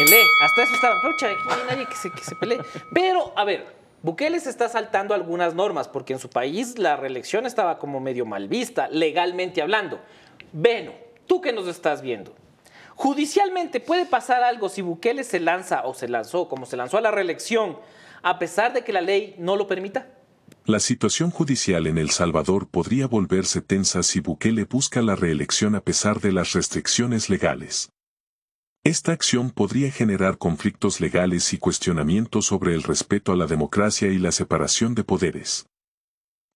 El 0.00 0.10
E, 0.10 0.22
hasta 0.40 0.62
eso 0.62 0.74
estaba. 0.74 1.02
Pucha, 1.02 1.28
no 1.44 1.52
hay 1.52 1.60
nadie 1.68 1.86
que 1.86 1.94
se, 1.94 2.10
que 2.10 2.24
se 2.24 2.34
pelee. 2.34 2.58
Pero, 2.94 3.34
a 3.36 3.44
ver, 3.44 3.66
Bukele 4.02 4.40
se 4.40 4.48
está 4.48 4.66
saltando 4.70 5.12
algunas 5.12 5.54
normas, 5.54 5.88
porque 5.88 6.14
en 6.14 6.18
su 6.18 6.30
país 6.30 6.78
la 6.78 6.96
reelección 6.96 7.44
estaba 7.44 7.78
como 7.78 8.00
medio 8.00 8.24
mal 8.24 8.48
vista, 8.48 8.88
legalmente 8.88 9.60
hablando. 9.60 10.00
Beno, 10.52 10.92
tú 11.26 11.42
que 11.42 11.52
nos 11.52 11.68
estás 11.68 12.00
viendo, 12.00 12.34
judicialmente 12.94 13.78
puede 13.78 14.06
pasar 14.06 14.42
algo 14.42 14.70
si 14.70 14.80
Bukele 14.80 15.22
se 15.22 15.38
lanza 15.38 15.82
o 15.84 15.92
se 15.92 16.08
lanzó, 16.08 16.48
como 16.48 16.64
se 16.64 16.78
lanzó 16.78 16.96
a 16.96 17.02
la 17.02 17.10
reelección, 17.10 17.78
a 18.22 18.38
pesar 18.38 18.72
de 18.72 18.82
que 18.84 18.94
la 18.94 19.02
ley 19.02 19.34
no 19.36 19.54
lo 19.54 19.66
permita. 19.66 20.06
La 20.64 20.80
situación 20.80 21.30
judicial 21.30 21.86
en 21.86 21.98
El 21.98 22.08
Salvador 22.08 22.68
podría 22.68 23.06
volverse 23.06 23.60
tensa 23.60 24.02
si 24.02 24.20
Bukele 24.20 24.64
busca 24.64 25.02
la 25.02 25.14
reelección 25.14 25.74
a 25.74 25.82
pesar 25.82 26.20
de 26.20 26.32
las 26.32 26.54
restricciones 26.54 27.28
legales. 27.28 27.90
Esta 28.82 29.12
acción 29.12 29.50
podría 29.50 29.92
generar 29.92 30.38
conflictos 30.38 31.02
legales 31.02 31.52
y 31.52 31.58
cuestionamientos 31.58 32.46
sobre 32.46 32.74
el 32.74 32.82
respeto 32.82 33.30
a 33.30 33.36
la 33.36 33.46
democracia 33.46 34.08
y 34.08 34.18
la 34.18 34.32
separación 34.32 34.94
de 34.94 35.04
poderes. 35.04 35.66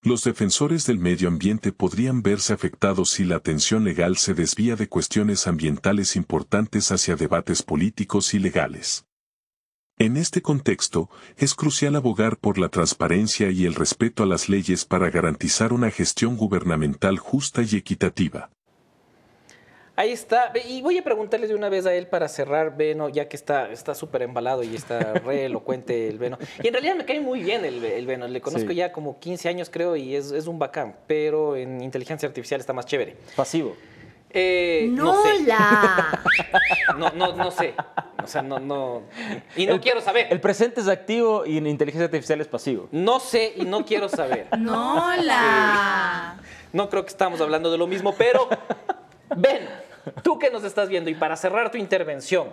Los 0.03 0.25
defensores 0.25 0.87
del 0.87 0.99
medio 0.99 1.29
ambiente 1.29 1.71
podrían 1.71 2.23
verse 2.23 2.55
afectados 2.55 3.11
si 3.11 3.25
la 3.25 3.37
atención 3.37 3.85
legal 3.85 4.17
se 4.17 4.33
desvía 4.33 4.75
de 4.75 4.89
cuestiones 4.89 5.47
ambientales 5.47 6.17
importantes 6.17 6.91
hacia 6.93 7.15
debates 7.15 7.63
políticos 7.63 8.33
y 8.33 8.39
legales. 8.39 9.05
En 9.99 10.17
este 10.17 10.41
contexto, 10.41 11.11
es 11.37 11.55
crucial 11.55 11.95
abogar 11.95 12.39
por 12.39 12.57
la 12.57 12.71
transparencia 12.71 13.51
y 13.51 13.67
el 13.67 13.75
respeto 13.75 14.23
a 14.23 14.27
las 14.27 14.49
leyes 14.49 14.87
para 14.87 15.11
garantizar 15.11 15.75
una 15.75 15.91
gestión 15.91 16.39
gubernamental 16.39 17.19
justa 17.19 17.63
y 17.63 17.77
equitativa. 17.77 18.51
Ahí 19.97 20.11
está. 20.11 20.53
Y 20.69 20.83
voy 20.83 20.99
a 20.99 21.05
preguntarle 21.05 21.47
de 21.47 21.55
una 21.55 21.69
vez 21.69 21.87
a 21.87 21.95
él 21.95 22.09
para 22.09 22.27
cerrar, 22.29 22.77
Beno, 22.77 23.09
ya 23.09 23.29
que 23.29 23.37
está 23.37 23.71
está 23.71 23.95
súper 23.95 24.23
embalado 24.23 24.63
y 24.65 24.75
está 24.75 24.99
re 25.15 25.45
elocuente 25.45 26.09
el 26.09 26.19
Beno. 26.19 26.37
Y 26.63 26.67
en 26.67 26.73
realidad 26.75 26.97
me 26.97 27.05
cae 27.05 27.21
muy 27.21 27.43
bien 27.45 27.65
el, 27.65 27.85
el 27.85 28.05
Beno. 28.07 28.27
Le 28.27 28.41
conozco 28.41 28.71
Sí. 28.71 28.75
ya 28.75 28.91
como 28.93 29.21
15 29.21 29.49
años, 29.49 29.71
creo, 29.71 29.95
y 29.95 30.17
es, 30.17 30.33
es 30.33 30.47
un 30.49 30.59
bacán. 30.59 30.97
Pero 31.07 31.55
en 31.57 31.81
inteligencia 31.81 32.27
artificial 32.29 32.61
está 32.61 32.73
más 32.73 32.87
chévere. 32.87 33.17
Pasivo. 33.37 33.77
Eh, 34.37 34.89
no 34.91 35.23
sé. 35.23 35.41
¡Nola! 35.43 36.21
No, 36.99 37.11
no, 37.11 37.33
no 37.35 37.51
sé. 37.51 37.75
O 38.23 38.27
sea, 38.27 38.43
no, 38.43 38.59
no. 38.59 39.03
Y 39.57 39.67
no 39.67 39.75
El- 39.75 39.81
quiero 39.81 40.01
saber. 40.01 40.27
El 40.31 40.41
presente 40.41 40.81
es 40.81 40.89
activo 40.89 41.45
y 41.47 41.57
en 41.59 41.67
inteligencia 41.67 42.05
artificial 42.07 42.41
es 42.41 42.49
pasivo. 42.49 42.89
No 42.93 43.21
sé 43.21 43.53
y 43.57 43.65
no 43.65 43.85
quiero 43.85 44.09
saber. 44.09 44.47
¡Nola! 44.59 46.37
No 46.73 46.89
creo 46.91 47.03
que 47.05 47.11
estamos 47.11 47.41
hablando 47.41 47.71
de 47.71 47.79
lo 47.79 47.87
mismo, 47.87 48.15
pero 48.17 48.49
ven, 49.37 49.69
tú 50.23 50.39
que 50.39 50.51
nos 50.51 50.65
estás 50.65 50.89
viendo 50.89 51.11
y 51.11 51.15
para 51.15 51.37
cerrar 51.37 51.71
tu 51.71 51.79
intervención, 51.79 52.49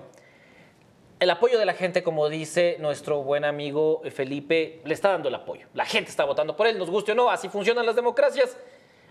el 1.19 1.29
apoyo 1.29 1.59
de 1.59 1.65
la 1.65 1.73
gente, 1.73 2.01
como 2.01 2.29
dice 2.29 2.77
nuestro 2.79 3.21
buen 3.21 3.45
amigo 3.45 4.01
Felipe, 4.11 4.81
le 4.85 4.93
está 4.93 5.09
dando 5.09 5.29
el 5.29 5.35
apoyo. 5.35 5.67
La 5.75 5.85
gente 5.85 6.09
está 6.09 6.25
votando 6.25 6.55
por 6.55 6.65
él, 6.65 6.79
nos 6.79 6.89
guste 6.89 7.11
o 7.11 7.15
no, 7.15 7.29
así 7.29 7.47
funcionan 7.47 7.85
las 7.85 7.95
democracias. 7.95 8.57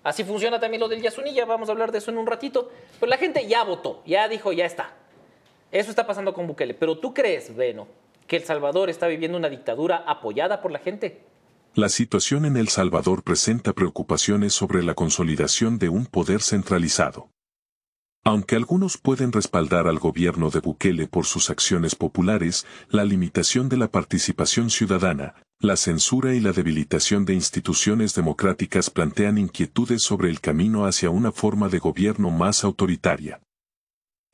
Así 0.02 0.24
funciona 0.24 0.58
también 0.58 0.80
lo 0.80 0.88
del 0.88 1.02
Yasunilla, 1.02 1.44
vamos 1.44 1.68
a 1.68 1.72
hablar 1.72 1.92
de 1.92 1.98
eso 1.98 2.10
en 2.10 2.18
un 2.18 2.26
ratito. 2.26 2.70
Pero 2.98 3.10
la 3.10 3.18
gente 3.18 3.46
ya 3.46 3.62
votó, 3.64 4.02
ya 4.06 4.28
dijo, 4.28 4.52
ya 4.52 4.64
está. 4.64 4.94
Eso 5.70 5.90
está 5.90 6.06
pasando 6.06 6.34
con 6.34 6.46
Bukele. 6.46 6.74
Pero 6.74 6.98
tú 6.98 7.14
crees, 7.14 7.54
Beno, 7.54 7.86
que 8.26 8.36
El 8.36 8.44
Salvador 8.44 8.90
está 8.90 9.06
viviendo 9.06 9.38
una 9.38 9.48
dictadura 9.48 10.02
apoyada 10.06 10.62
por 10.62 10.72
la 10.72 10.78
gente. 10.78 11.22
La 11.74 11.88
situación 11.88 12.44
en 12.44 12.56
El 12.56 12.68
Salvador 12.68 13.22
presenta 13.22 13.72
preocupaciones 13.72 14.52
sobre 14.52 14.82
la 14.82 14.94
consolidación 14.94 15.78
de 15.78 15.90
un 15.90 16.06
poder 16.06 16.42
centralizado. 16.42 17.28
Aunque 18.22 18.54
algunos 18.54 18.98
pueden 18.98 19.32
respaldar 19.32 19.86
al 19.86 19.98
gobierno 19.98 20.50
de 20.50 20.60
Bukele 20.60 21.06
por 21.06 21.24
sus 21.24 21.48
acciones 21.48 21.94
populares, 21.94 22.66
la 22.90 23.04
limitación 23.04 23.70
de 23.70 23.78
la 23.78 23.90
participación 23.90 24.68
ciudadana, 24.68 25.34
la 25.58 25.76
censura 25.76 26.34
y 26.34 26.40
la 26.40 26.52
debilitación 26.52 27.24
de 27.24 27.32
instituciones 27.32 28.14
democráticas 28.14 28.90
plantean 28.90 29.38
inquietudes 29.38 30.02
sobre 30.02 30.28
el 30.28 30.40
camino 30.40 30.84
hacia 30.84 31.08
una 31.08 31.32
forma 31.32 31.70
de 31.70 31.78
gobierno 31.78 32.30
más 32.30 32.62
autoritaria. 32.62 33.40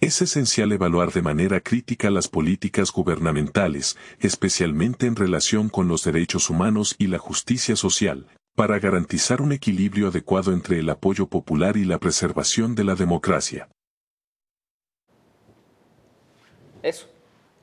Es 0.01 0.21
esencial 0.21 0.73
evaluar 0.73 1.13
de 1.13 1.23
manera 1.23 1.61
crítica 1.61 2.11
las 2.11 2.29
políticas 2.29 2.91
gubernamentales, 2.91 3.97
especialmente 4.19 5.07
en 5.07 5.17
relación 5.17 5.69
con 5.69 5.89
los 5.89 6.05
derechos 6.05 6.51
humanos 6.51 6.97
y 6.99 7.07
la 7.07 7.19
justicia 7.19 7.77
social, 7.77 8.27
para 8.57 8.79
garantizar 8.79 9.41
un 9.41 9.53
equilibrio 9.53 10.09
adecuado 10.09 10.53
entre 10.53 10.81
el 10.81 10.91
apoyo 10.91 11.29
popular 11.29 11.77
y 11.77 11.85
la 11.85 11.99
preservación 11.99 12.75
de 12.75 12.85
la 12.85 12.95
democracia. 12.95 13.69
Eso. 16.87 17.09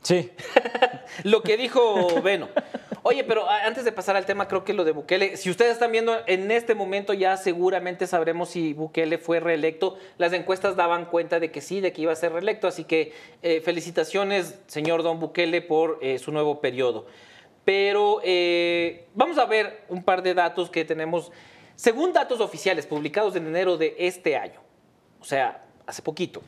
Sí. 0.02 0.32
Lo 1.24 1.42
que 1.44 1.56
dijo 1.56 2.22
Beno. 2.22 2.50
Oye, 3.04 3.24
pero 3.24 3.50
antes 3.50 3.84
de 3.84 3.92
pasar 3.92 4.16
al 4.16 4.26
tema, 4.26 4.48
creo 4.48 4.64
que 4.64 4.74
lo 4.74 4.86
de 4.86 4.94
Bukele, 4.94 5.36
si 5.36 5.50
ustedes 5.50 5.74
están 5.74 5.92
viendo 5.92 6.16
en 6.26 6.50
este 6.52 6.74
momento 6.74 7.14
ya 7.14 7.36
seguramente 7.36 8.08
sabremos 8.08 8.48
si 8.48 8.72
Bukele 8.72 9.18
fue 9.18 9.42
reelecto. 9.42 9.98
Las 10.18 10.32
encuestas 10.32 10.78
daban 10.78 11.06
cuenta 11.06 11.42
de 11.42 11.52
que 11.52 11.60
sí, 11.60 11.82
de 11.82 11.92
que 11.92 12.02
iba 12.02 12.14
a 12.14 12.16
ser 12.16 12.32
reelecto. 12.32 12.66
Así 12.66 12.86
que 12.86 13.12
eh, 13.42 13.60
felicitaciones, 13.60 14.58
señor 14.68 15.04
Don 15.04 15.20
Bukele, 15.20 15.62
por 15.62 16.00
eh, 16.02 16.18
su 16.18 16.32
nuevo 16.32 16.62
periodo. 16.62 17.06
Pero 17.66 18.22
eh, 18.24 19.06
vamos 19.16 19.38
a 19.38 19.46
ver 19.46 19.84
un 19.90 20.04
par 20.04 20.24
de 20.24 20.34
datos 20.34 20.70
que 20.70 20.86
tenemos, 20.86 21.32
según 21.76 22.14
datos 22.14 22.40
oficiales 22.40 22.86
publicados 22.86 23.36
en 23.36 23.48
enero 23.48 23.76
de 23.76 23.96
este 24.00 24.38
año. 24.38 24.62
O 25.20 25.26
sea, 25.26 25.66
hace 25.86 26.02
poquito. 26.02 26.42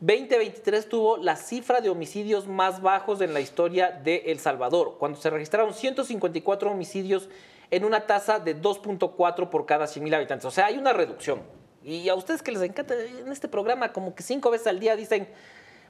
2023 0.00 0.88
tuvo 0.88 1.16
la 1.16 1.34
cifra 1.36 1.80
de 1.80 1.90
homicidios 1.90 2.46
más 2.46 2.80
bajos 2.80 3.20
en 3.20 3.34
la 3.34 3.40
historia 3.40 3.90
de 3.90 4.22
El 4.26 4.38
Salvador, 4.38 4.96
cuando 4.98 5.18
se 5.20 5.28
registraron 5.28 5.74
154 5.74 6.70
homicidios 6.70 7.28
en 7.70 7.84
una 7.84 8.06
tasa 8.06 8.38
de 8.38 8.56
2.4 8.60 9.50
por 9.50 9.66
cada 9.66 9.86
100.000 9.86 10.14
habitantes. 10.14 10.44
O 10.44 10.50
sea, 10.50 10.66
hay 10.66 10.78
una 10.78 10.92
reducción. 10.92 11.40
Y 11.84 12.08
a 12.08 12.14
ustedes 12.14 12.42
que 12.42 12.52
les 12.52 12.62
encanta 12.62 12.94
en 12.94 13.30
este 13.32 13.48
programa, 13.48 13.92
como 13.92 14.14
que 14.14 14.22
cinco 14.22 14.50
veces 14.50 14.68
al 14.68 14.78
día 14.78 14.94
dicen, 14.94 15.28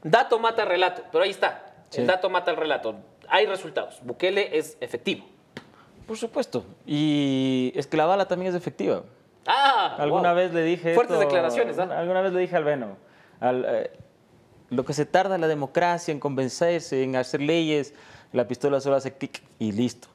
dato 0.02 0.38
mata 0.38 0.64
relato, 0.64 1.02
pero 1.12 1.24
ahí 1.24 1.30
está, 1.30 1.64
Sí. 1.90 2.00
el 2.00 2.06
dato 2.06 2.30
mata 2.30 2.50
el 2.50 2.56
relato. 2.56 2.96
Hay 3.28 3.46
resultados. 3.46 4.00
Bukele 4.02 4.56
es 4.56 4.76
efectivo. 4.80 5.26
Por 6.06 6.16
supuesto. 6.16 6.64
Y 6.86 7.72
es 7.74 7.86
que 7.86 7.96
la 7.98 8.06
bala 8.06 8.26
también 8.26 8.50
es 8.50 8.56
efectiva. 8.56 9.02
Ah, 9.46 9.96
Alguna 9.98 10.30
wow. 10.32 10.36
vez 10.36 10.54
le 10.54 10.62
dije 10.62 10.94
Fuertes 10.94 11.16
esto- 11.16 11.26
declaraciones, 11.26 11.78
¿ah? 11.78 11.82
alguna, 11.82 11.98
alguna 12.00 12.20
vez 12.22 12.32
le 12.32 12.40
dije 12.40 12.56
al 12.56 12.64
Beno, 12.64 12.96
al, 13.40 13.64
eh, 13.68 13.90
lo 14.70 14.84
que 14.84 14.92
se 14.92 15.06
tarda 15.06 15.38
la 15.38 15.48
democracia 15.48 16.12
en 16.12 16.20
convencerse, 16.20 17.02
en 17.02 17.16
hacer 17.16 17.40
leyes, 17.40 17.94
la 18.32 18.46
pistola 18.46 18.80
solo 18.80 18.96
hace 18.96 19.12
clic 19.14 19.42
y 19.58 19.72
listo. 19.72 20.08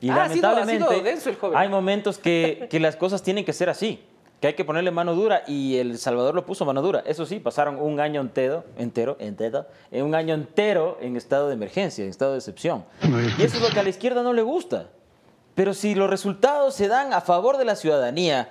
Y 0.00 0.10
Ah, 0.10 0.24
ha 0.24 0.28
sido- 0.28 0.46
ha 0.48 0.52
sido 0.52 0.60
lamentablemente 0.66 1.10
denso 1.10 1.30
el 1.30 1.36
joven. 1.36 1.58
hay 1.58 1.68
momentos 1.68 2.18
que, 2.18 2.66
que 2.70 2.78
las 2.80 2.96
cosas 2.96 3.22
tienen 3.22 3.44
que 3.44 3.52
ser 3.52 3.68
así, 3.70 4.04
que 4.40 4.48
hay 4.48 4.54
que 4.54 4.64
ponerle 4.64 4.90
mano 4.90 5.14
dura 5.14 5.42
y 5.46 5.76
El 5.78 5.96
Salvador 5.98 6.34
lo 6.34 6.44
puso 6.44 6.64
mano 6.66 6.82
dura. 6.82 7.02
Eso 7.06 7.24
sí, 7.24 7.38
pasaron 7.40 7.80
un 7.80 7.98
año 7.98 8.20
entero, 8.20 8.64
entero, 8.76 9.16
entero, 9.18 9.66
eh, 9.90 10.02
un 10.02 10.14
año 10.14 10.34
entero 10.34 10.98
en 11.00 11.16
estado 11.16 11.48
de 11.48 11.54
emergencia, 11.54 12.04
en 12.04 12.10
estado 12.10 12.32
de 12.32 12.38
excepción. 12.38 12.84
Y 13.38 13.42
eso 13.42 13.56
es 13.56 13.62
lo 13.62 13.70
que 13.70 13.80
a 13.80 13.82
la 13.82 13.88
izquierda 13.88 14.22
no 14.22 14.32
le 14.34 14.42
gusta. 14.42 14.88
Pero 15.54 15.72
si 15.72 15.94
los 15.94 16.10
resultados 16.10 16.74
se 16.74 16.86
dan 16.86 17.14
a 17.14 17.22
favor 17.22 17.56
de 17.56 17.64
la 17.64 17.74
ciudadanía, 17.76 18.50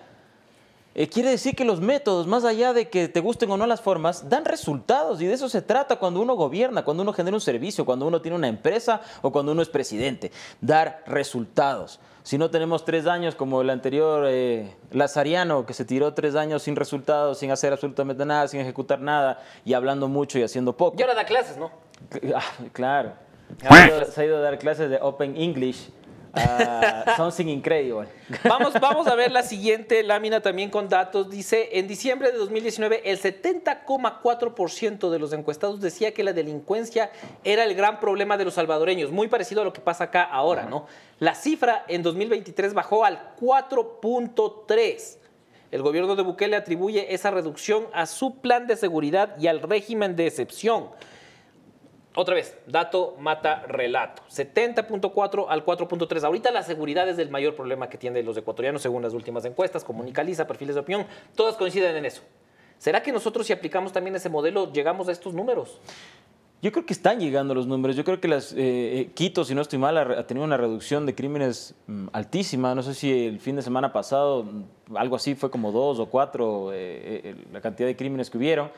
eh, 0.97 1.09
quiere 1.09 1.29
decir 1.29 1.57
que 1.57 1.65
los 1.65 1.81
métodos, 1.81 2.25
más 2.25 2.45
allá 2.45 2.71
de 2.71 2.87
que 2.87 3.09
te 3.09 3.19
gusten 3.19 3.51
o 3.51 3.57
no 3.57 3.67
las 3.67 3.81
formas, 3.81 4.29
dan 4.29 4.45
resultados 4.45 5.21
y 5.21 5.25
de 5.25 5.33
eso 5.33 5.49
se 5.49 5.61
trata 5.61 5.97
cuando 5.97 6.21
uno 6.21 6.35
gobierna, 6.35 6.85
cuando 6.85 7.03
uno 7.03 7.11
genera 7.11 7.35
un 7.35 7.41
servicio, 7.41 7.83
cuando 7.85 8.07
uno 8.07 8.21
tiene 8.21 8.37
una 8.37 8.47
empresa 8.47 9.01
o 9.21 9.29
cuando 9.29 9.51
uno 9.51 9.61
es 9.61 9.67
presidente, 9.67 10.31
dar 10.61 11.03
resultados. 11.05 11.99
Si 12.23 12.37
no 12.37 12.49
tenemos 12.49 12.85
tres 12.85 13.07
años 13.07 13.35
como 13.35 13.61
el 13.61 13.69
anterior 13.71 14.23
eh, 14.29 14.73
Lazariano, 14.91 15.65
que 15.65 15.73
se 15.73 15.83
tiró 15.83 16.13
tres 16.13 16.33
años 16.35 16.63
sin 16.63 16.77
resultados, 16.77 17.39
sin 17.39 17.51
hacer 17.51 17.73
absolutamente 17.73 18.25
nada, 18.25 18.47
sin 18.47 18.61
ejecutar 18.61 19.01
nada 19.01 19.43
y 19.65 19.73
hablando 19.73 20.07
mucho 20.07 20.39
y 20.39 20.43
haciendo 20.43 20.77
poco. 20.77 20.95
Y 20.97 21.01
ahora 21.01 21.13
da 21.13 21.25
clases, 21.25 21.57
¿no? 21.57 21.71
Ah, 22.33 22.41
claro. 22.71 23.13
Se 23.61 23.67
ha, 23.67 23.87
ido, 23.87 24.05
se 24.05 24.21
ha 24.21 24.25
ido 24.25 24.37
a 24.37 24.39
dar 24.39 24.57
clases 24.57 24.89
de 24.89 24.97
Open 25.01 25.35
English. 25.35 25.89
A 26.35 27.15
something 27.15 27.47
incredible. 27.47 28.07
Vamos, 28.43 28.73
vamos 28.79 29.07
a 29.07 29.15
ver 29.15 29.31
la 29.31 29.43
siguiente 29.43 30.03
lámina 30.03 30.41
también 30.41 30.69
con 30.69 30.89
datos. 30.89 31.29
Dice, 31.29 31.69
en 31.73 31.87
diciembre 31.87 32.31
de 32.31 32.37
2019, 32.37 33.09
el 33.09 33.19
70,4% 33.19 35.09
de 35.09 35.19
los 35.19 35.33
encuestados 35.33 35.81
decía 35.81 36.13
que 36.13 36.23
la 36.23 36.33
delincuencia 36.33 37.11
era 37.43 37.63
el 37.63 37.75
gran 37.75 37.99
problema 37.99 38.37
de 38.37 38.45
los 38.45 38.55
salvadoreños, 38.55 39.11
muy 39.11 39.27
parecido 39.27 39.61
a 39.61 39.65
lo 39.65 39.73
que 39.73 39.81
pasa 39.81 40.05
acá 40.05 40.23
ahora, 40.23 40.65
¿no? 40.65 40.87
La 41.19 41.35
cifra 41.35 41.85
en 41.87 42.03
2023 42.03 42.73
bajó 42.73 43.05
al 43.05 43.35
4.3%. 43.39 45.17
El 45.71 45.81
gobierno 45.81 46.15
de 46.15 46.23
Bukele 46.23 46.55
atribuye 46.55 47.13
esa 47.13 47.31
reducción 47.31 47.87
a 47.91 48.05
su 48.05 48.37
plan 48.37 48.65
de 48.65 48.77
seguridad 48.77 49.35
y 49.39 49.47
al 49.47 49.61
régimen 49.61 50.15
de 50.15 50.27
excepción. 50.27 50.89
Otra 52.15 52.33
vez, 52.33 52.57
dato 52.65 53.15
mata 53.19 53.63
relato. 53.67 54.21
70.4 54.29 55.45
al 55.49 55.65
4.3. 55.65 56.23
Ahorita 56.23 56.49
la 56.51 56.63
seguridad 56.63 57.07
es 57.09 57.19
el 57.19 57.29
mayor 57.29 57.55
problema 57.55 57.89
que 57.89 57.97
tienen 57.97 58.25
los 58.25 58.37
ecuatorianos 58.37 58.81
según 58.81 59.01
las 59.01 59.13
últimas 59.13 59.43
encuestas, 59.43 59.83
Comunicaliza, 59.83 60.47
perfiles 60.47 60.75
de 60.75 60.81
opinión, 60.81 61.05
todas 61.35 61.55
coinciden 61.55 61.95
en 61.97 62.05
eso. 62.05 62.21
¿Será 62.77 63.01
que 63.03 63.11
nosotros 63.11 63.45
si 63.47 63.53
aplicamos 63.53 63.91
también 63.91 64.15
ese 64.15 64.29
modelo 64.29 64.71
llegamos 64.71 65.09
a 65.09 65.11
estos 65.11 65.33
números? 65.33 65.79
Yo 66.61 66.71
creo 66.71 66.85
que 66.85 66.93
están 66.93 67.19
llegando 67.19 67.53
los 67.53 67.67
números. 67.67 67.95
Yo 67.95 68.03
creo 68.03 68.19
que 68.19 68.27
las, 68.27 68.53
eh, 68.53 68.55
eh, 68.57 69.09
Quito, 69.13 69.43
si 69.43 69.53
no 69.53 69.61
estoy 69.61 69.77
mal, 69.77 69.97
ha, 69.97 70.19
ha 70.19 70.25
tenido 70.25 70.45
una 70.45 70.57
reducción 70.57 71.05
de 71.05 71.13
crímenes 71.13 71.75
mm, 71.87 72.07
altísima. 72.13 72.73
No 72.73 72.81
sé 72.81 72.93
si 72.93 73.27
el 73.27 73.39
fin 73.39 73.55
de 73.55 73.61
semana 73.61 73.93
pasado, 73.93 74.43
mm, 74.43 74.97
algo 74.97 75.15
así, 75.15 75.35
fue 75.35 75.51
como 75.51 75.71
dos 75.71 75.99
o 75.99 76.07
cuatro 76.07 76.71
eh, 76.73 77.21
eh, 77.23 77.35
la 77.51 77.61
cantidad 77.61 77.87
de 77.87 77.95
crímenes 77.95 78.29
que 78.29 78.37
hubieron. 78.37 78.71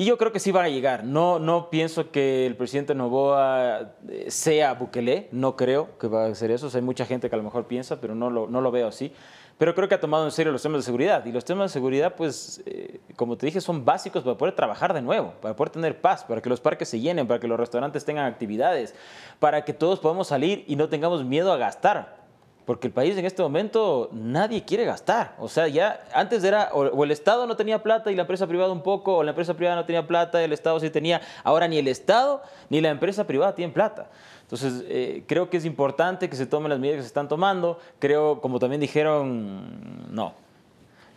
Y 0.00 0.06
yo 0.06 0.16
creo 0.16 0.32
que 0.32 0.40
sí 0.40 0.50
van 0.50 0.64
a 0.64 0.70
llegar. 0.70 1.04
No, 1.04 1.38
no 1.38 1.68
pienso 1.68 2.10
que 2.10 2.46
el 2.46 2.56
presidente 2.56 2.94
Novoa 2.94 3.96
eh, 4.08 4.30
sea 4.30 4.72
Bukele. 4.72 5.28
No 5.30 5.56
creo 5.56 5.98
que 5.98 6.08
va 6.08 6.24
a 6.24 6.34
ser 6.34 6.50
eso. 6.50 6.68
O 6.68 6.70
sea, 6.70 6.78
hay 6.78 6.84
mucha 6.86 7.04
gente 7.04 7.28
que 7.28 7.34
a 7.34 7.36
lo 7.36 7.44
mejor 7.44 7.66
piensa, 7.66 8.00
pero 8.00 8.14
no 8.14 8.30
lo, 8.30 8.46
no 8.46 8.62
lo 8.62 8.70
veo 8.70 8.88
así. 8.88 9.12
Pero 9.58 9.74
creo 9.74 9.90
que 9.90 9.94
ha 9.94 10.00
tomado 10.00 10.24
en 10.24 10.30
serio 10.30 10.52
los 10.52 10.62
temas 10.62 10.78
de 10.78 10.84
seguridad. 10.84 11.22
Y 11.26 11.32
los 11.32 11.44
temas 11.44 11.70
de 11.70 11.74
seguridad, 11.74 12.14
pues, 12.16 12.62
eh, 12.64 12.98
como 13.14 13.36
te 13.36 13.44
dije, 13.44 13.60
son 13.60 13.84
básicos 13.84 14.24
para 14.24 14.38
poder 14.38 14.54
trabajar 14.54 14.94
de 14.94 15.02
nuevo, 15.02 15.34
para 15.42 15.54
poder 15.54 15.68
tener 15.68 16.00
paz, 16.00 16.24
para 16.24 16.40
que 16.40 16.48
los 16.48 16.62
parques 16.62 16.88
se 16.88 16.98
llenen, 16.98 17.26
para 17.26 17.38
que 17.38 17.46
los 17.46 17.60
restaurantes 17.60 18.02
tengan 18.06 18.24
actividades, 18.24 18.94
para 19.38 19.66
que 19.66 19.74
todos 19.74 20.00
podamos 20.00 20.28
salir 20.28 20.64
y 20.66 20.76
no 20.76 20.88
tengamos 20.88 21.26
miedo 21.26 21.52
a 21.52 21.58
gastar. 21.58 22.19
Porque 22.64 22.86
el 22.86 22.92
país 22.92 23.16
en 23.16 23.24
este 23.24 23.42
momento 23.42 24.10
nadie 24.12 24.64
quiere 24.64 24.84
gastar. 24.84 25.34
O 25.38 25.48
sea, 25.48 25.66
ya 25.68 26.04
antes 26.12 26.44
era 26.44 26.70
o, 26.72 26.82
o 26.82 27.04
el 27.04 27.10
Estado 27.10 27.46
no 27.46 27.56
tenía 27.56 27.82
plata 27.82 28.12
y 28.12 28.14
la 28.14 28.22
empresa 28.22 28.46
privada 28.46 28.70
un 28.72 28.82
poco, 28.82 29.16
o 29.16 29.22
la 29.22 29.30
empresa 29.30 29.54
privada 29.54 29.76
no 29.76 29.84
tenía 29.84 30.06
plata 30.06 30.40
y 30.40 30.44
el 30.44 30.52
Estado 30.52 30.78
sí 30.78 30.90
tenía. 30.90 31.20
Ahora 31.42 31.66
ni 31.66 31.78
el 31.78 31.88
Estado 31.88 32.42
ni 32.68 32.80
la 32.80 32.90
empresa 32.90 33.26
privada 33.26 33.54
tienen 33.54 33.72
plata. 33.72 34.08
Entonces, 34.42 34.84
eh, 34.88 35.22
creo 35.28 35.48
que 35.48 35.58
es 35.58 35.64
importante 35.64 36.28
que 36.28 36.34
se 36.34 36.44
tomen 36.44 36.70
las 36.70 36.78
medidas 36.80 36.96
que 36.96 37.02
se 37.02 37.06
están 37.08 37.28
tomando. 37.28 37.78
Creo, 38.00 38.40
como 38.40 38.58
también 38.58 38.80
dijeron, 38.80 40.12
no. 40.12 40.34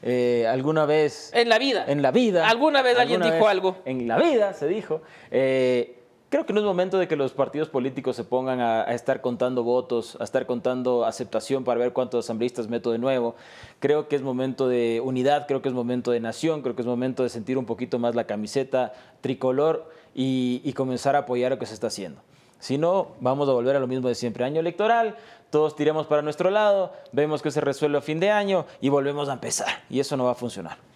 Eh, 0.03 0.45
alguna 0.47 0.85
vez 0.85 1.31
En 1.33 1.50
la 1.50 1.57
vida. 1.57 1.85
en 1.88 2.01
la 2.01 2.12
vida. 2.12 2.47
¿Alguna 2.47 2.81
vez 2.81 2.97
alguien 3.00 3.21
dijo 3.21 3.47
algo? 3.47 3.77
En 3.85 4.07
la 4.07 4.17
vida 4.19 4.53
se 4.53 4.67
dijo. 4.67 5.01
Eh, 5.31 6.02
creo 6.33 6.47
que 6.47 6.53
no 6.53 6.61
es 6.61 6.65
momento 6.65 6.97
de 6.97 7.07
que 7.07 7.15
los 7.15 7.31
partidos 7.31 7.69
políticos 7.69 8.15
se 8.15 8.24
pongan 8.24 8.59
a, 8.59 8.85
estar 8.85 9.22
contando 9.22 9.61
votos, 9.61 10.17
a 10.19 10.24
estar 10.24 10.48
contando 10.48 11.05
aceptación 11.05 11.63
para 11.63 11.79
ver 11.79 11.93
cuántos 11.93 12.25
asambleístas 12.25 12.67
meto 12.67 12.91
de 12.91 12.98
nuevo. 12.98 13.35
Creo 13.77 14.07
que 14.07 14.15
es 14.15 14.24
momento 14.24 14.67
de 14.67 15.00
unidad, 15.05 15.46
creo 15.46 15.61
que 15.61 15.69
es 15.69 15.75
momento 15.75 16.09
de 16.09 16.19
nación, 16.19 16.63
creo 16.63 16.75
que 16.75 16.81
es 16.81 16.87
momento 16.87 17.22
de 17.22 17.29
sentir 17.29 17.59
un 17.59 17.67
poquito 17.67 18.00
más 18.00 18.15
la 18.15 18.24
camiseta 18.24 18.93
tricolor 19.22 19.87
y, 20.15 20.59
y 20.63 20.74
comenzar 20.74 21.15
a 21.15 21.19
apoyar 21.19 21.51
lo 21.51 21.59
que 21.59 21.67
se 21.67 21.75
está 21.75 21.85
haciendo. 21.85 22.19
Si 22.57 22.79
no, 22.79 23.09
vamos 23.19 23.48
a 23.48 23.51
volver 23.51 23.75
a 23.75 23.79
lo 23.79 23.85
mismo 23.85 24.07
de 24.07 24.15
siempre. 24.15 24.43
Año 24.43 24.59
electoral, 24.59 25.17
todos 25.51 25.75
tiremos 25.75 26.07
para 26.07 26.24
nuestro 26.24 26.50
lado, 26.50 26.93
vemos 27.11 27.43
que 27.43 27.51
se 27.51 27.61
resuelve 27.61 28.00
a 28.00 28.01
fin 28.01 28.19
de 28.19 28.31
año 28.31 28.65
y 28.81 28.89
volvemos 28.89 29.29
a 29.29 29.33
empezar. 29.33 29.83
Y 29.87 30.00
eso 30.00 30.17
no 30.17 30.24
va 30.24 30.31
a 30.31 30.35
funcionar. 30.35 30.93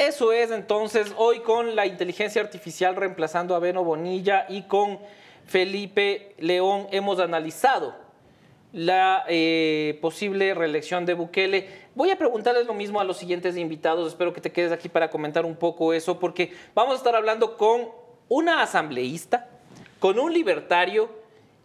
Eso 0.00 0.32
es 0.32 0.50
entonces 0.50 1.14
hoy 1.16 1.38
con 1.40 1.76
la 1.76 1.86
inteligencia 1.86 2.42
artificial 2.42 2.96
reemplazando 2.96 3.54
a 3.54 3.60
Beno 3.60 3.84
Bonilla 3.84 4.44
y 4.48 4.62
con 4.62 4.98
Felipe 5.46 6.34
León 6.38 6.88
hemos 6.90 7.20
analizado 7.20 7.94
la 8.72 9.24
eh, 9.28 9.96
posible 10.02 10.52
reelección 10.52 11.06
de 11.06 11.14
Bukele. 11.14 11.68
Voy 11.94 12.10
a 12.10 12.18
preguntarles 12.18 12.66
lo 12.66 12.74
mismo 12.74 13.00
a 13.00 13.04
los 13.04 13.18
siguientes 13.18 13.56
invitados. 13.56 14.08
Espero 14.08 14.32
que 14.32 14.40
te 14.40 14.50
quedes 14.50 14.72
aquí 14.72 14.88
para 14.88 15.10
comentar 15.10 15.46
un 15.46 15.54
poco 15.54 15.92
eso, 15.92 16.18
porque 16.18 16.52
vamos 16.74 16.94
a 16.94 16.96
estar 16.96 17.14
hablando 17.14 17.56
con 17.56 17.88
una 18.28 18.62
asambleísta, 18.62 19.48
con 20.00 20.18
un 20.18 20.34
libertario 20.34 21.08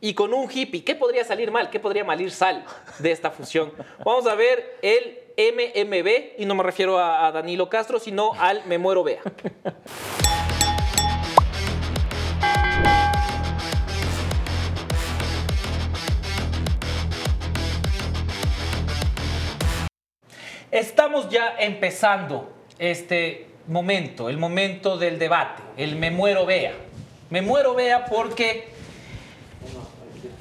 y 0.01 0.13
con 0.13 0.35
un 0.35 0.47
hippie. 0.51 0.83
¿Qué 0.83 0.93
podría 0.93 1.23
salir 1.23 1.49
mal? 1.49 1.71
¿Qué 1.71 1.79
podría 1.79 2.03
malir 2.03 2.29
sal 2.29 2.63
de 2.99 3.11
esta 3.11 3.31
fusión? 3.31 3.73
Vamos 4.05 4.27
a 4.27 4.35
ver 4.35 4.77
el 4.83 5.17
MMB, 5.39 6.37
y 6.37 6.45
no 6.45 6.53
me 6.53 6.63
refiero 6.63 6.99
a, 6.99 7.31
Danilo 7.31 7.69
Castro, 7.69 7.97
sino 7.97 8.33
al 8.33 8.65
Me 8.65 8.77
Muero 8.77 9.05
Vea. 9.05 9.21
Estamos 20.71 21.29
ya 21.29 21.55
empezando 21.57 22.51
este 22.77 23.47
momento, 23.67 24.27
el 24.27 24.37
momento 24.37 24.97
del 24.97 25.19
debate, 25.19 25.63
el 25.77 25.95
me 25.95 26.11
muero 26.11 26.45
vea. 26.45 26.73
Me 27.29 27.41
muero 27.41 27.75
vea 27.75 28.05
porque 28.05 28.67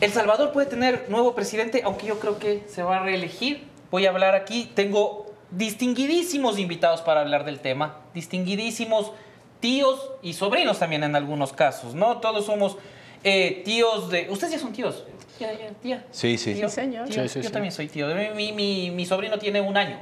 El 0.01 0.13
Salvador 0.13 0.53
puede 0.53 0.67
tener 0.67 1.07
nuevo 1.09 1.37
presidente, 1.37 1.83
aunque 1.85 2.07
yo 2.07 2.19
creo 2.19 2.39
que 2.41 2.65
se 2.67 2.83
va 2.83 2.97
a 2.97 3.03
reelegir. 3.05 3.68
Voy 3.91 4.07
a 4.07 4.11
hablar 4.11 4.35
aquí, 4.35 4.71
tengo 4.75 5.27
distinguidísimos 5.51 6.59
invitados 6.59 7.01
para 7.01 7.21
hablar 7.21 7.45
del 7.45 7.61
tema, 7.61 7.97
distinguidísimos 8.15 9.13
tíos 9.61 10.11
y 10.23 10.35
sobrinos 10.35 10.79
también 10.79 11.05
en 11.05 11.17
algunos 11.17 11.53
casos, 11.53 11.95
¿no? 11.95 12.19
Todos 12.19 12.47
somos 12.47 12.77
eh, 13.25 13.63
tíos 13.65 14.11
de... 14.11 14.29
¿Ustedes 14.31 14.55
ya 14.55 14.59
son 14.59 14.73
tíos? 14.73 15.05
Tía, 15.39 15.57
tía, 15.57 15.71
tía. 15.83 16.05
Sí, 16.11 16.37
sí. 16.37 16.55
Tío, 16.55 16.69
Sí, 16.69 16.75
señor. 16.75 17.09
tío, 17.09 17.23
Sí, 17.23 17.29
sí, 17.29 17.39
yo 17.41 17.47
sí. 17.49 17.53
también 17.53 17.73
soy 17.73 17.89
tío. 17.89 18.07
Mi, 18.15 18.29
mi- 18.35 18.53
mi- 18.53 18.91
mi 18.91 19.07
sobrino 19.07 19.39
tiene 19.39 19.61
un 19.61 19.77
año. 19.77 19.99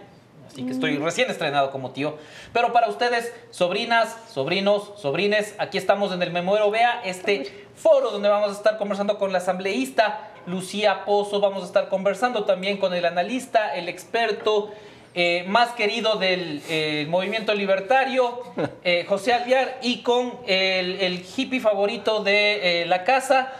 Así 0.48 0.64
que 0.64 0.70
estoy 0.72 0.96
recién 0.96 1.30
estrenado 1.30 1.70
como 1.70 1.90
tío. 1.90 2.16
Pero 2.52 2.72
para 2.72 2.88
ustedes, 2.88 3.32
sobrinas, 3.50 4.16
sobrinos, 4.32 4.92
sobrines, 4.96 5.54
aquí 5.58 5.76
estamos 5.76 6.12
en 6.12 6.22
el 6.22 6.30
Memuero 6.30 6.70
Vea, 6.70 7.02
este 7.04 7.66
foro 7.74 8.10
donde 8.10 8.28
vamos 8.28 8.50
a 8.50 8.52
estar 8.52 8.78
conversando 8.78 9.18
con 9.18 9.32
la 9.32 9.38
asambleísta 9.38 10.30
Lucía 10.46 11.04
Pozo, 11.04 11.40
vamos 11.40 11.62
a 11.62 11.66
estar 11.66 11.88
conversando 11.88 12.44
también 12.44 12.76
con 12.78 12.94
el 12.94 13.04
analista, 13.04 13.74
el 13.74 13.88
experto 13.88 14.70
eh, 15.14 15.44
más 15.48 15.70
querido 15.72 16.16
del 16.16 16.62
eh, 16.68 17.06
movimiento 17.08 17.54
libertario, 17.54 18.40
eh, 18.84 19.04
José 19.08 19.32
Alviar, 19.32 19.78
y 19.82 20.02
con 20.02 20.34
el, 20.46 21.00
el 21.00 21.24
hippie 21.36 21.60
favorito 21.60 22.22
de 22.22 22.82
eh, 22.82 22.86
la 22.86 23.02
casa, 23.04 23.52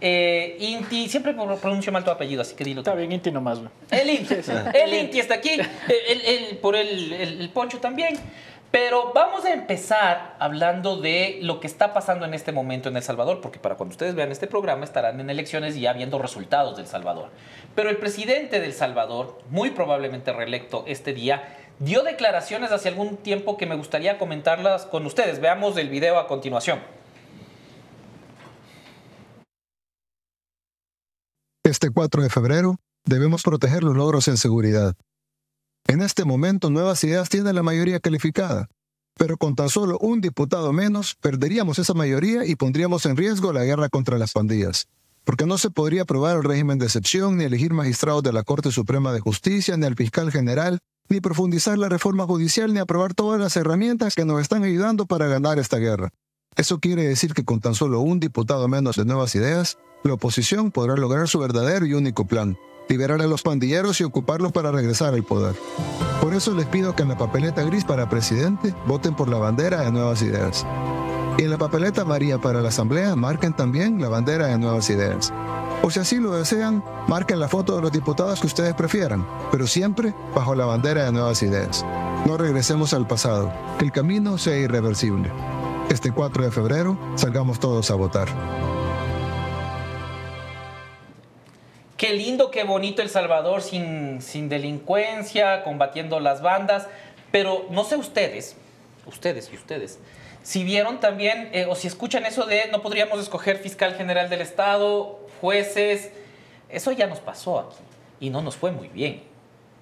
eh, 0.00 0.56
Inti, 0.60 1.08
siempre 1.08 1.32
pro- 1.32 1.56
pronuncio 1.56 1.90
mal 1.92 2.04
tu 2.04 2.10
apellido, 2.10 2.42
así 2.42 2.54
que 2.54 2.64
dilo. 2.64 2.82
tú. 2.82 2.90
Está 2.90 2.98
bien, 2.98 3.12
Inti 3.12 3.30
nomás. 3.30 3.60
El 3.90 4.10
Inti, 4.10 4.34
el 4.74 4.94
Inti 4.94 5.20
está 5.20 5.34
aquí, 5.36 5.50
el, 5.50 6.20
el- 6.20 6.56
por 6.58 6.76
el, 6.76 7.12
el- 7.12 7.40
el 7.40 7.48
Poncho 7.50 7.78
también. 7.78 8.18
Pero 8.78 9.10
vamos 9.14 9.46
a 9.46 9.54
empezar 9.54 10.36
hablando 10.38 10.98
de 10.98 11.38
lo 11.40 11.60
que 11.60 11.66
está 11.66 11.94
pasando 11.94 12.26
en 12.26 12.34
este 12.34 12.52
momento 12.52 12.90
en 12.90 12.96
El 12.98 13.02
Salvador, 13.02 13.40
porque 13.40 13.58
para 13.58 13.76
cuando 13.76 13.94
ustedes 13.94 14.14
vean 14.14 14.30
este 14.30 14.46
programa 14.46 14.84
estarán 14.84 15.18
en 15.18 15.30
elecciones 15.30 15.76
y 15.76 15.80
ya 15.80 15.94
viendo 15.94 16.18
resultados 16.18 16.76
del 16.76 16.86
Salvador. 16.86 17.30
Pero 17.74 17.88
el 17.88 17.96
presidente 17.96 18.60
del 18.60 18.74
Salvador, 18.74 19.38
muy 19.48 19.70
probablemente 19.70 20.30
reelecto 20.30 20.84
este 20.86 21.14
día, 21.14 21.56
dio 21.78 22.02
declaraciones 22.02 22.70
hace 22.70 22.90
algún 22.90 23.16
tiempo 23.16 23.56
que 23.56 23.64
me 23.64 23.76
gustaría 23.76 24.18
comentarlas 24.18 24.84
con 24.84 25.06
ustedes. 25.06 25.40
Veamos 25.40 25.78
el 25.78 25.88
video 25.88 26.18
a 26.18 26.26
continuación. 26.26 26.80
Este 31.64 31.88
4 31.88 32.22
de 32.22 32.28
febrero 32.28 32.76
debemos 33.06 33.42
proteger 33.42 33.82
los 33.82 33.96
logros 33.96 34.28
en 34.28 34.36
seguridad. 34.36 34.92
En 35.88 36.02
este 36.02 36.24
momento 36.24 36.68
Nuevas 36.68 37.04
Ideas 37.04 37.28
tiene 37.28 37.52
la 37.52 37.62
mayoría 37.62 38.00
calificada, 38.00 38.68
pero 39.16 39.36
con 39.36 39.54
tan 39.54 39.68
solo 39.68 39.98
un 40.00 40.20
diputado 40.20 40.72
menos 40.72 41.14
perderíamos 41.14 41.78
esa 41.78 41.94
mayoría 41.94 42.44
y 42.44 42.56
pondríamos 42.56 43.06
en 43.06 43.16
riesgo 43.16 43.52
la 43.52 43.64
guerra 43.64 43.88
contra 43.88 44.18
las 44.18 44.32
pandillas, 44.32 44.88
porque 45.22 45.46
no 45.46 45.58
se 45.58 45.70
podría 45.70 46.02
aprobar 46.02 46.36
el 46.36 46.44
régimen 46.44 46.78
de 46.78 46.86
excepción, 46.86 47.36
ni 47.36 47.44
elegir 47.44 47.72
magistrados 47.72 48.24
de 48.24 48.32
la 48.32 48.42
Corte 48.42 48.72
Suprema 48.72 49.12
de 49.12 49.20
Justicia, 49.20 49.76
ni 49.76 49.86
al 49.86 49.94
fiscal 49.94 50.32
general, 50.32 50.80
ni 51.08 51.20
profundizar 51.20 51.78
la 51.78 51.88
reforma 51.88 52.26
judicial, 52.26 52.74
ni 52.74 52.80
aprobar 52.80 53.14
todas 53.14 53.40
las 53.40 53.56
herramientas 53.56 54.16
que 54.16 54.24
nos 54.24 54.40
están 54.40 54.64
ayudando 54.64 55.06
para 55.06 55.28
ganar 55.28 55.60
esta 55.60 55.76
guerra. 55.78 56.10
Eso 56.56 56.80
quiere 56.80 57.06
decir 57.06 57.32
que 57.32 57.44
con 57.44 57.60
tan 57.60 57.76
solo 57.76 58.00
un 58.00 58.18
diputado 58.18 58.66
menos 58.66 58.96
de 58.96 59.04
nuevas 59.04 59.36
ideas, 59.36 59.78
la 60.02 60.14
oposición 60.14 60.72
podrá 60.72 60.96
lograr 60.96 61.28
su 61.28 61.38
verdadero 61.38 61.86
y 61.86 61.94
único 61.94 62.26
plan, 62.26 62.56
liberar 62.88 63.20
a 63.20 63.26
los 63.26 63.42
pandilleros 63.42 64.00
y 64.00 64.04
ocuparlos 64.04 64.52
para 64.52 64.70
regresar 64.70 65.14
al 65.14 65.22
poder. 65.22 65.56
Por 66.20 66.34
eso 66.34 66.54
les 66.54 66.66
pido 66.66 66.94
que 66.94 67.02
en 67.02 67.08
la 67.08 67.18
papeleta 67.18 67.62
gris 67.62 67.84
para 67.84 68.08
presidente 68.08 68.74
voten 68.86 69.14
por 69.14 69.28
la 69.28 69.38
bandera 69.38 69.82
de 69.82 69.92
nuevas 69.92 70.22
ideas. 70.22 70.66
Y 71.38 71.42
en 71.42 71.50
la 71.50 71.58
papeleta 71.58 72.02
amarilla 72.02 72.38
para 72.38 72.62
la 72.62 72.68
asamblea 72.68 73.14
marquen 73.14 73.52
también 73.52 74.00
la 74.00 74.08
bandera 74.08 74.46
de 74.46 74.58
nuevas 74.58 74.88
ideas. 74.88 75.32
O 75.82 75.90
si 75.90 76.00
así 76.00 76.16
lo 76.16 76.32
desean, 76.32 76.82
marquen 77.06 77.38
la 77.38 77.48
foto 77.48 77.76
de 77.76 77.82
los 77.82 77.92
diputados 77.92 78.40
que 78.40 78.46
ustedes 78.46 78.74
prefieran, 78.74 79.26
pero 79.52 79.66
siempre 79.66 80.14
bajo 80.34 80.54
la 80.54 80.64
bandera 80.64 81.04
de 81.04 81.12
nuevas 81.12 81.42
ideas. 81.42 81.84
No 82.26 82.36
regresemos 82.36 82.94
al 82.94 83.06
pasado, 83.06 83.52
que 83.78 83.84
el 83.84 83.92
camino 83.92 84.38
sea 84.38 84.56
irreversible. 84.56 85.30
Este 85.90 86.10
4 86.10 86.44
de 86.44 86.50
febrero 86.50 86.98
salgamos 87.14 87.60
todos 87.60 87.90
a 87.90 87.94
votar. 87.94 88.28
Qué 91.96 92.12
lindo, 92.12 92.50
qué 92.50 92.64
bonito 92.64 93.00
El 93.00 93.08
Salvador 93.08 93.62
sin, 93.62 94.20
sin 94.20 94.48
delincuencia, 94.50 95.64
combatiendo 95.64 96.20
las 96.20 96.42
bandas. 96.42 96.88
Pero 97.30 97.66
no 97.70 97.84
sé 97.84 97.96
ustedes, 97.96 98.56
ustedes 99.06 99.50
y 99.52 99.56
ustedes, 99.56 99.98
si 100.42 100.62
vieron 100.62 101.00
también 101.00 101.48
eh, 101.52 101.66
o 101.68 101.74
si 101.74 101.86
escuchan 101.88 102.24
eso 102.24 102.46
de 102.46 102.68
no 102.70 102.80
podríamos 102.82 103.18
escoger 103.18 103.58
fiscal 103.58 103.94
general 103.94 104.30
del 104.30 104.42
Estado, 104.42 105.18
jueces. 105.40 106.12
Eso 106.68 106.92
ya 106.92 107.06
nos 107.06 107.20
pasó 107.20 107.58
aquí 107.58 107.76
y 108.20 108.30
no 108.30 108.42
nos 108.42 108.56
fue 108.56 108.72
muy 108.72 108.88
bien. 108.88 109.22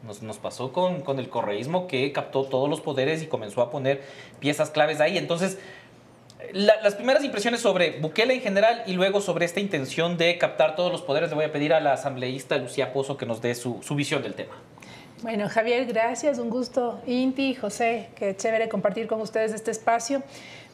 Nos, 0.05 0.23
nos 0.23 0.39
pasó 0.39 0.73
con, 0.73 1.01
con 1.01 1.19
el 1.19 1.29
correísmo 1.29 1.87
que 1.87 2.13
captó 2.13 2.45
todos 2.45 2.69
los 2.69 2.81
poderes 2.81 3.23
y 3.23 3.27
comenzó 3.27 3.63
a 3.63 3.71
poner 3.71 4.03
piezas 4.39 4.71
claves 4.71 5.01
ahí. 5.01 5.19
Entonces, 5.19 5.59
la- 6.53 6.81
las 6.83 6.95
primeras 6.95 7.25
impresiones 7.25 7.61
sobre 7.61 7.99
Bukele 8.01 8.35
en 8.35 8.41
general 8.41 8.83
y 8.87 8.93
luego 8.93 9.21
sobre 9.21 9.45
esta 9.45 9.61
intención 9.61 10.17
de 10.17 10.39
captar 10.39 10.77
todos 10.77 10.91
los 10.93 11.03
poderes, 11.03 11.31
le 11.31 11.37
voy 11.37 11.45
a 11.45 11.53
pedir 11.53 11.73
a 11.73 11.81
la 11.81 11.93
asambleísta 11.95 12.57
Lucía 12.59 12.93
Pozo 12.93 13.17
que 13.17 13.27
nos 13.27 13.41
dé 13.43 13.55
su, 13.55 13.83
su 13.83 13.95
visión 13.95 14.23
del 14.23 14.35
tema. 14.35 14.55
Bueno, 15.23 15.49
Javier, 15.49 15.87
gracias, 15.87 16.39
un 16.39 16.51
gusto. 16.51 17.01
Inti, 17.07 17.55
José, 17.55 18.09
qué 18.15 18.37
chévere 18.37 18.69
compartir 18.69 19.07
con 19.07 19.21
ustedes 19.23 19.53
este 19.55 19.71
espacio. 19.71 20.23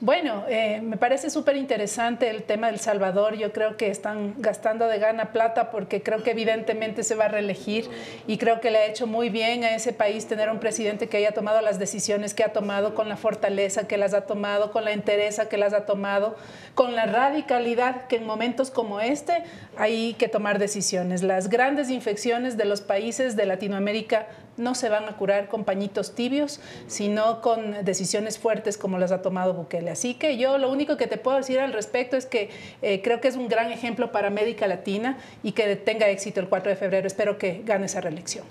Bueno, 0.02 0.44
eh, 0.48 0.80
me 0.82 0.96
parece 0.96 1.28
súper 1.28 1.56
interesante 1.56 2.30
el 2.30 2.42
tema 2.42 2.68
del 2.68 2.80
Salvador. 2.80 3.36
Yo 3.36 3.52
creo 3.52 3.76
que 3.76 3.90
están 3.90 4.34
gastando 4.38 4.86
de 4.86 4.98
gana 4.98 5.30
plata 5.30 5.70
porque 5.70 6.02
creo 6.02 6.22
que 6.22 6.30
evidentemente 6.30 7.02
se 7.02 7.14
va 7.14 7.26
a 7.26 7.28
reelegir 7.28 7.90
y 8.26 8.38
creo 8.38 8.62
que 8.62 8.70
le 8.70 8.78
ha 8.78 8.86
hecho 8.86 9.06
muy 9.06 9.28
bien 9.28 9.62
a 9.62 9.74
ese 9.74 9.92
país 9.92 10.26
tener 10.26 10.48
un 10.48 10.58
presidente 10.58 11.10
que 11.10 11.18
haya 11.18 11.32
tomado 11.32 11.60
las 11.60 11.78
decisiones 11.78 12.32
que 12.32 12.42
ha 12.42 12.54
tomado 12.54 12.94
con 12.94 13.10
la 13.10 13.18
fortaleza 13.18 13.86
que 13.86 13.98
las 13.98 14.14
ha 14.14 14.22
tomado, 14.22 14.72
con 14.72 14.86
la 14.86 14.92
entereza 14.92 15.50
que 15.50 15.58
las 15.58 15.74
ha 15.74 15.84
tomado, 15.84 16.34
con 16.74 16.94
la 16.96 17.04
radicalidad 17.04 18.06
que 18.06 18.16
en 18.16 18.24
momentos 18.24 18.70
como 18.70 19.02
este 19.02 19.44
hay 19.76 20.14
que 20.14 20.28
tomar 20.28 20.58
decisiones. 20.58 21.22
Las 21.22 21.50
grandes 21.50 21.90
infecciones 21.90 22.56
de 22.56 22.64
los 22.64 22.80
países 22.80 23.36
de 23.36 23.44
Latinoamérica 23.44 24.28
no 24.60 24.74
se 24.74 24.88
van 24.88 25.08
a 25.08 25.16
curar 25.16 25.48
con 25.48 25.64
pañitos 25.64 26.14
tibios, 26.14 26.60
sino 26.86 27.40
con 27.40 27.84
decisiones 27.84 28.38
fuertes 28.38 28.76
como 28.78 28.98
las 28.98 29.10
ha 29.12 29.22
tomado 29.22 29.54
Bukele. 29.54 29.90
Así 29.90 30.14
que 30.14 30.36
yo 30.36 30.58
lo 30.58 30.70
único 30.70 30.96
que 30.96 31.06
te 31.06 31.16
puedo 31.16 31.36
decir 31.38 31.58
al 31.58 31.72
respecto 31.72 32.16
es 32.16 32.26
que 32.26 32.50
eh, 32.82 33.00
creo 33.02 33.20
que 33.20 33.28
es 33.28 33.36
un 33.36 33.48
gran 33.48 33.72
ejemplo 33.72 34.12
para 34.12 34.28
América 34.28 34.66
Latina 34.66 35.18
y 35.42 35.52
que 35.52 35.74
tenga 35.76 36.08
éxito 36.08 36.38
el 36.40 36.48
4 36.48 36.70
de 36.70 36.76
febrero. 36.76 37.06
Espero 37.06 37.38
que 37.38 37.62
gane 37.64 37.86
esa 37.86 38.00
reelección. 38.00 38.44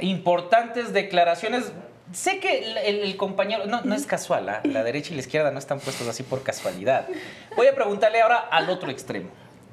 Importantes 0.00 0.92
declaraciones. 0.92 1.72
Sé 2.12 2.40
que 2.40 2.58
el, 2.58 2.76
el- 2.78 3.00
el 3.04 3.16
compañero, 3.16 3.66
no, 3.66 3.82
no 3.82 3.94
es 3.94 4.06
casual, 4.06 4.48
¿ah? 4.48 4.60
la 4.64 4.82
derecha 4.82 5.12
y 5.12 5.14
la 5.16 5.20
izquierda 5.20 5.50
no 5.50 5.58
están 5.58 5.80
puestos 5.80 6.06
así 6.08 6.22
por 6.22 6.42
casualidad. 6.42 7.06
Voy 7.56 7.66
a 7.68 7.74
preguntarle 7.74 8.20
ahora 8.20 8.36
al 8.36 8.68
otro 8.70 8.90
extremo. 8.90 9.28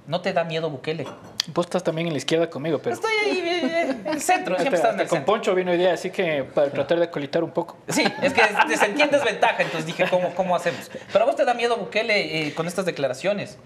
¿No 0.08 0.22
te 0.22 0.34
da 0.34 0.44
miedo 0.44 0.70
Bukele? 0.70 1.06
Vos 1.54 1.66
estás 1.68 1.84
también 1.84 2.08
en 2.08 2.14
la 2.14 2.18
izquierda 2.18 2.50
conmigo, 2.50 2.80
pero... 2.80 2.96
Estoy 2.96 3.12
ahí, 3.26 3.39
el 4.06 4.22
centro, 4.22 4.56
siempre 4.58 4.76
estás 4.78 4.94
en 4.96 5.00
el 5.02 5.08
con 5.08 5.18
centro. 5.18 5.34
Poncho 5.34 5.56
vino 5.56 5.72
hoy 5.72 5.78
día, 5.78 5.94
así 5.94 6.10
que 6.10 6.44
para 6.44 6.70
tratar 6.70 7.00
de 7.00 7.10
colitar 7.10 7.44
un 7.44 7.52
poco. 7.52 7.78
Sí, 7.88 8.04
es 8.22 8.34
que 8.34 8.42
te 8.68 8.78
sentí 8.78 9.02
en 9.02 9.12
desventaja, 9.12 9.58
entonces 9.64 9.86
dije, 9.86 10.06
¿cómo, 10.10 10.34
cómo 10.36 10.56
hacemos? 10.56 10.90
Pero 11.12 11.24
a 11.24 11.28
vos 11.28 11.36
te 11.36 11.46
da 11.46 11.54
miedo 11.54 11.78
Bukele 11.78 12.48
eh, 12.48 12.54
con 12.54 12.68
estas 12.68 12.86
declaraciones. 12.86 13.58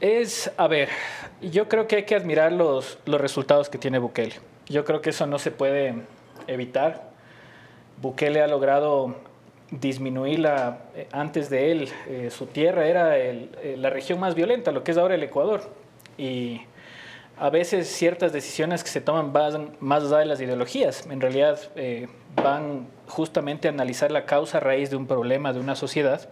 Es, 0.00 0.50
a 0.56 0.66
ver, 0.66 0.88
yo 1.40 1.68
creo 1.68 1.86
que 1.86 1.96
hay 1.96 2.02
que 2.04 2.14
admirar 2.14 2.52
los, 2.52 2.98
los 3.06 3.20
resultados 3.20 3.68
que 3.70 3.78
tiene 3.78 3.98
Bukele. 3.98 4.34
Yo 4.66 4.84
creo 4.84 5.00
que 5.00 5.10
eso 5.10 5.26
no 5.26 5.38
se 5.38 5.50
puede 5.50 5.94
evitar. 6.46 7.02
Bukele 8.00 8.42
ha 8.42 8.46
logrado 8.48 9.14
disminuir 9.70 10.40
la, 10.40 10.78
eh, 10.94 11.06
antes 11.12 11.48
de 11.48 11.70
él, 11.72 11.88
eh, 12.08 12.28
su 12.30 12.46
tierra 12.46 12.86
era 12.86 13.16
el- 13.18 13.50
eh, 13.62 13.76
la 13.78 13.90
región 13.90 14.20
más 14.20 14.34
violenta, 14.34 14.72
lo 14.72 14.84
que 14.84 14.90
es 14.90 14.98
ahora 14.98 15.14
el 15.14 15.22
Ecuador. 15.22 15.70
Y 16.18 16.62
a 17.36 17.50
veces 17.50 17.88
ciertas 17.88 18.32
decisiones 18.32 18.84
que 18.84 18.90
se 18.90 19.00
toman 19.00 19.32
van 19.32 19.76
más 19.80 20.04
allá 20.04 20.18
de 20.18 20.26
las 20.26 20.40
ideologías. 20.40 21.06
En 21.10 21.20
realidad 21.20 21.58
eh, 21.74 22.08
van 22.36 22.86
justamente 23.08 23.68
a 23.68 23.72
analizar 23.72 24.10
la 24.10 24.24
causa 24.24 24.60
raíz 24.60 24.90
de 24.90 24.96
un 24.96 25.06
problema 25.06 25.52
de 25.52 25.60
una 25.60 25.74
sociedad 25.74 26.28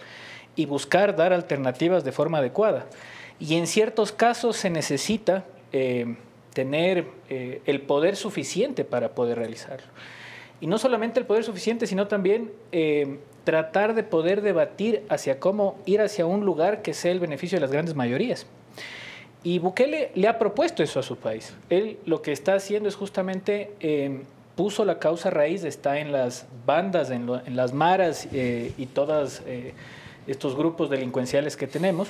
y 0.55 0.67
buscar 0.67 1.17
dar 1.17 1.33
alternativas 1.33 2.05
de 2.05 2.13
forma 2.13 2.39
adecuada. 2.39 2.87
Y 3.41 3.57
en 3.57 3.67
ciertos 3.67 4.13
casos 4.13 4.57
se 4.57 4.71
necesita 4.71 5.45
eh, 5.73 6.17
tener 6.53 7.07
eh, 7.29 7.63
el 7.67 7.81
poder 7.81 8.15
suficiente 8.15 8.85
para 8.85 9.15
poder 9.15 9.39
realizarlo. 9.39 9.87
Y 10.61 10.69
no 10.69 10.79
solamente 10.79 11.19
el 11.19 11.27
poder 11.27 11.43
suficiente, 11.43 11.89
sino 11.89 12.07
también 12.07 12.53
tratar 13.43 13.95
de 13.95 14.05
poder 14.05 14.43
debatir 14.43 15.05
hacia 15.09 15.41
cómo 15.41 15.77
ir 15.87 16.01
hacia 16.01 16.25
un 16.25 16.45
lugar 16.45 16.83
que 16.83 16.95
sea 16.95 17.11
el 17.11 17.19
beneficio 17.19 17.57
de 17.57 17.63
las 17.63 17.73
grandes 17.73 17.97
mayorías. 17.97 18.47
Y 19.45 19.59
Bukele 19.59 20.13
le 20.15 20.29
ha 20.29 20.39
propuesto 20.39 20.83
eso 20.83 21.01
a 21.01 21.03
su 21.03 21.17
país. 21.17 21.53
Él 21.69 21.99
lo 22.07 22.23
que 22.23 22.33
está 22.33 22.55
haciendo 22.55 22.89
es 22.89 22.95
justamente 22.95 23.73
eh, 23.81 24.23
puso 24.57 24.85
la 24.85 24.99
causa 24.99 25.31
raíz, 25.31 25.65
está 25.65 25.99
en 25.99 26.13
las 26.13 26.47
bandas, 26.67 27.11
en, 27.11 27.27
las 27.57 27.73
maras 27.73 28.29
eh, 28.33 28.73
y 28.79 28.87
todos 28.87 29.43
estos 30.27 30.57
grupos 30.57 30.91
delincuenciales 30.91 31.57
que 31.57 31.67
tenemos 31.67 32.09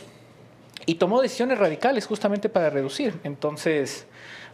y 0.84 0.96
tomó 0.96 1.22
decisiones 1.22 1.58
radicales 1.58 2.06
justamente 2.06 2.48
para 2.48 2.68
reducir. 2.68 3.14
Entonces, 3.24 4.04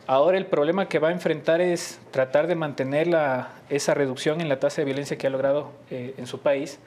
ahora 0.06 0.38
el 0.38 0.46
problema 0.46 0.88
que 0.88 0.98
va 0.98 1.08
a 1.08 1.12
enfrentar 1.12 1.60
es 1.60 1.98
tratar 2.10 2.46
de 2.46 2.54
mantener 2.54 3.06
la- 3.08 3.50
esa 3.70 3.94
reducción 3.94 4.40
en 4.40 4.48
la 4.48 4.60
tasa 4.60 4.82
de 4.82 4.84
violencia 4.84 5.16
que 5.18 5.26
ha 5.26 5.30
logrado 5.30 5.72
eh, 5.90 6.14
en 6.18 6.26
su 6.26 6.38
país, 6.40 6.78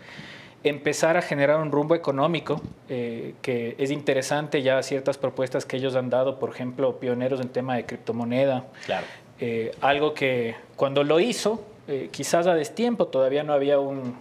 empezar 0.63 1.17
a 1.17 1.21
generar 1.21 1.59
un 1.59 1.71
rumbo 1.71 1.95
económico, 1.95 2.61
eh, 2.89 3.33
que 3.41 3.75
es 3.79 3.89
interesante 3.91 4.61
ya 4.61 4.81
ciertas 4.83 5.17
propuestas 5.17 5.65
que 5.65 5.77
ellos 5.77 5.95
han 5.95 6.09
dado, 6.09 6.37
por 6.39 6.49
ejemplo, 6.51 6.99
pioneros 6.99 7.41
en 7.41 7.49
tema 7.49 7.75
de 7.75 7.85
criptomoneda, 7.85 8.65
Claro. 8.85 9.05
eh, 9.39 9.71
algo 9.81 10.13
que 10.13 10.55
cuando 10.75 11.03
lo 11.03 11.19
hizo, 11.19 11.63
eh, 11.87 12.09
quizás 12.11 12.45
a 12.45 12.53
destiempo, 12.53 13.07
todavía 13.07 13.43
no 13.43 13.53
había 13.53 13.79
un, 13.79 14.15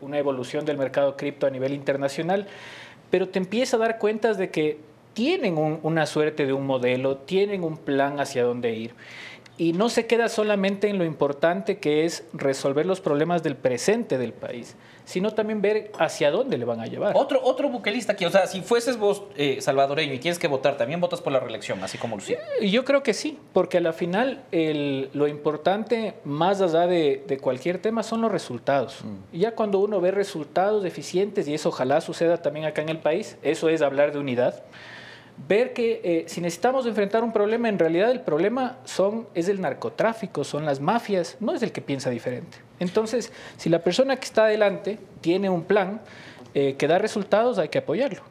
una 0.00 0.16
evolución 0.18 0.64
del 0.64 0.78
mercado 0.78 1.16
cripto 1.16 1.46
a 1.46 1.50
nivel 1.50 1.72
internacional, 1.74 2.46
pero 3.10 3.28
te 3.28 3.38
empieza 3.40 3.76
a 3.76 3.80
dar 3.80 3.98
cuentas 3.98 4.38
de 4.38 4.48
que 4.50 4.78
tienen 5.12 5.58
un- 5.58 5.80
una 5.82 6.06
suerte 6.06 6.46
de 6.46 6.52
un 6.52 6.66
modelo, 6.66 7.16
tienen 7.16 7.64
un 7.64 7.76
plan 7.76 8.20
hacia 8.20 8.44
dónde 8.44 8.72
ir. 8.74 8.92
Y 9.58 9.72
no 9.72 9.88
se 9.88 10.06
queda 10.06 10.28
solamente 10.28 10.88
en 10.88 10.98
lo 10.98 11.04
importante 11.04 11.78
que 11.78 12.04
es 12.04 12.24
resolver 12.34 12.84
los 12.84 13.00
problemas 13.00 13.42
del 13.42 13.56
presente 13.56 14.18
del 14.18 14.34
país, 14.34 14.76
sino 15.06 15.30
también 15.32 15.62
ver 15.62 15.90
hacia 15.98 16.30
dónde 16.30 16.58
le 16.58 16.66
van 16.66 16.80
a 16.80 16.86
llevar. 16.86 17.14
Otro, 17.16 17.40
otro 17.42 17.70
buquelista 17.70 18.12
aquí, 18.12 18.26
o 18.26 18.30
sea, 18.30 18.46
si 18.48 18.60
fueses 18.60 18.98
vos 18.98 19.22
eh, 19.36 19.62
salvadoreño 19.62 20.12
y 20.12 20.18
tienes 20.18 20.38
que 20.38 20.46
votar, 20.46 20.76
también 20.76 21.00
votas 21.00 21.22
por 21.22 21.32
la 21.32 21.40
reelección, 21.40 21.82
así 21.82 21.96
como 21.96 22.16
Lucía. 22.16 22.38
Y 22.60 22.70
Yo 22.70 22.84
creo 22.84 23.02
que 23.02 23.14
sí, 23.14 23.38
porque 23.54 23.78
a 23.78 23.80
la 23.80 23.94
final 23.94 24.42
el- 24.52 25.08
lo 25.14 25.26
importante, 25.26 26.12
más 26.24 26.60
allá 26.60 26.86
de, 26.86 27.24
de 27.26 27.38
cualquier 27.38 27.78
tema, 27.78 28.02
son 28.02 28.20
los 28.20 28.30
resultados. 28.30 28.98
Y 29.32 29.38
ya 29.38 29.52
cuando 29.54 29.78
uno 29.78 30.02
ve 30.02 30.10
resultados 30.10 30.84
eficientes, 30.84 31.48
y 31.48 31.54
eso 31.54 31.70
ojalá 31.70 32.02
suceda 32.02 32.42
también 32.42 32.66
acá 32.66 32.82
en 32.82 32.90
el 32.90 32.98
país, 32.98 33.38
eso 33.42 33.70
es 33.70 33.80
hablar 33.80 34.12
de 34.12 34.18
unidad. 34.18 34.62
Ver 35.48 35.72
que 35.72 36.00
eh, 36.02 36.24
si 36.28 36.40
necesitamos 36.40 36.86
enfrentar 36.86 37.22
un 37.22 37.32
problema, 37.32 37.68
en 37.68 37.78
realidad 37.78 38.10
el 38.10 38.20
problema 38.20 38.78
son, 38.84 39.28
es 39.34 39.48
el 39.48 39.60
narcotráfico, 39.60 40.44
son 40.44 40.64
las 40.64 40.80
mafias, 40.80 41.36
no 41.40 41.52
es 41.54 41.62
el 41.62 41.72
que 41.72 41.80
piensa 41.82 42.10
diferente. 42.10 42.58
Entonces, 42.80 43.32
si 43.56 43.68
la 43.68 43.80
persona 43.80 44.16
que 44.16 44.24
está 44.24 44.44
adelante 44.44 44.98
tiene 45.20 45.48
un 45.50 45.62
plan 45.64 46.00
eh, 46.54 46.74
que 46.78 46.88
da 46.88 46.98
resultados, 46.98 47.58
hay 47.58 47.68
que 47.68 47.78
apoyarlo. 47.78 48.22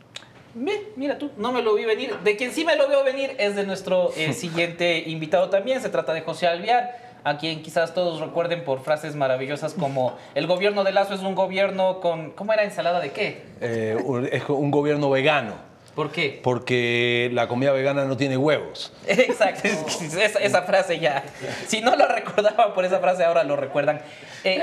Mira 0.95 1.17
tú, 1.17 1.31
no 1.37 1.51
me 1.51 1.61
lo 1.61 1.75
vi 1.75 1.83
venir. 1.83 2.15
De 2.23 2.37
quien 2.37 2.51
sí 2.51 2.63
me 2.63 2.77
lo 2.77 2.87
veo 2.87 3.03
venir 3.03 3.35
es 3.37 3.55
de 3.57 3.65
nuestro 3.65 4.11
eh, 4.15 4.31
siguiente 4.33 4.99
invitado 5.05 5.49
también. 5.49 5.81
Se 5.81 5.89
trata 5.89 6.13
de 6.13 6.21
José 6.21 6.47
Alviar, 6.47 6.95
a 7.25 7.37
quien 7.37 7.61
quizás 7.61 7.93
todos 7.93 8.21
recuerden 8.21 8.63
por 8.63 8.81
frases 8.81 9.15
maravillosas 9.15 9.73
como 9.73 10.15
el 10.33 10.47
gobierno 10.47 10.83
de 10.85 10.93
Lazo 10.93 11.13
es 11.13 11.21
un 11.21 11.35
gobierno 11.35 11.99
con... 11.99 12.31
¿Cómo 12.31 12.53
era 12.53 12.63
ensalada 12.63 12.99
de 13.01 13.11
qué? 13.11 13.41
Eh, 13.61 13.97
un- 14.05 14.27
es 14.31 14.47
un 14.47 14.71
gobierno 14.71 15.09
vegano, 15.09 15.55
¿Por 15.95 16.11
qué? 16.11 16.41
porque 16.43 17.29
la 17.31 17.47
comida 17.47 17.71
vegana 17.71 18.05
no 18.05 18.17
tiene 18.17 18.35
huevos. 18.35 18.91
Exacto, 19.07 19.69
esa 20.17 20.61
frase 20.63 20.99
ya. 20.99 21.23
Si 21.67 21.81
no 21.81 21.95
lo 21.95 22.05
recordaban 22.07 22.73
por 22.73 22.83
esa 22.83 22.99
frase, 22.99 23.23
ahora 23.23 23.43
lo 23.43 23.55
recuerdan. 23.55 24.01
Eh, 24.43 24.61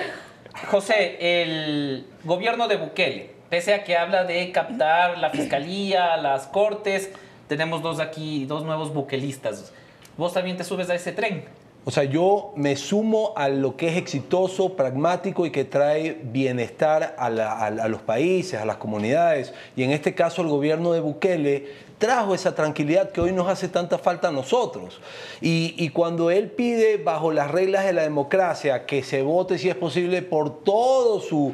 José, 0.70 1.16
el 1.42 2.06
gobierno 2.24 2.68
de 2.68 2.76
Bukele, 2.76 3.30
pese 3.48 3.72
a 3.72 3.84
que 3.84 3.96
habla 3.96 4.24
de 4.24 4.52
captar 4.52 5.18
la 5.18 5.30
fiscalía, 5.30 6.16
las 6.18 6.46
cortes, 6.46 7.10
tenemos 7.48 7.82
dos 7.82 8.00
aquí, 8.00 8.44
dos 8.44 8.64
nuevos 8.64 8.92
buquelistas. 8.92 9.72
¿Vos 10.18 10.34
también 10.34 10.58
te 10.58 10.64
subes 10.64 10.90
a 10.90 10.94
ese 10.94 11.12
tren? 11.12 11.44
O 11.84 11.90
sea, 11.90 12.04
yo 12.04 12.52
me 12.54 12.76
sumo 12.76 13.32
a 13.34 13.48
lo 13.48 13.76
que 13.76 13.88
es 13.88 13.96
exitoso, 13.96 14.74
pragmático 14.74 15.46
y 15.46 15.50
que 15.50 15.64
trae 15.64 16.16
bienestar 16.22 17.16
a, 17.18 17.88
los 17.88 18.02
países, 18.02 18.60
a 18.60 18.64
las 18.64 18.76
comunidades. 18.76 19.52
Y 19.74 19.82
en 19.82 19.90
este 19.90 20.14
caso 20.14 20.42
el 20.42 20.48
gobierno 20.48 20.92
de 20.92 21.00
Bukele 21.00 21.92
trajo 21.98 22.34
esa 22.34 22.54
tranquilidad 22.54 23.10
que 23.10 23.20
hoy 23.20 23.32
nos 23.32 23.48
hace 23.48 23.66
tanta 23.66 23.98
falta 23.98 24.28
a 24.28 24.30
nosotros. 24.30 25.00
Y, 25.40 25.88
cuando 25.88 26.30
él 26.30 26.50
pide, 26.50 26.98
bajo 26.98 27.32
las 27.32 27.50
reglas 27.50 27.84
de 27.84 27.92
la 27.92 28.02
democracia, 28.02 28.86
que 28.86 29.02
se 29.02 29.22
vote, 29.22 29.58
si 29.58 29.68
es 29.68 29.76
posible, 29.76 30.22
por 30.22 30.62
todo 30.62 31.20
su, 31.20 31.52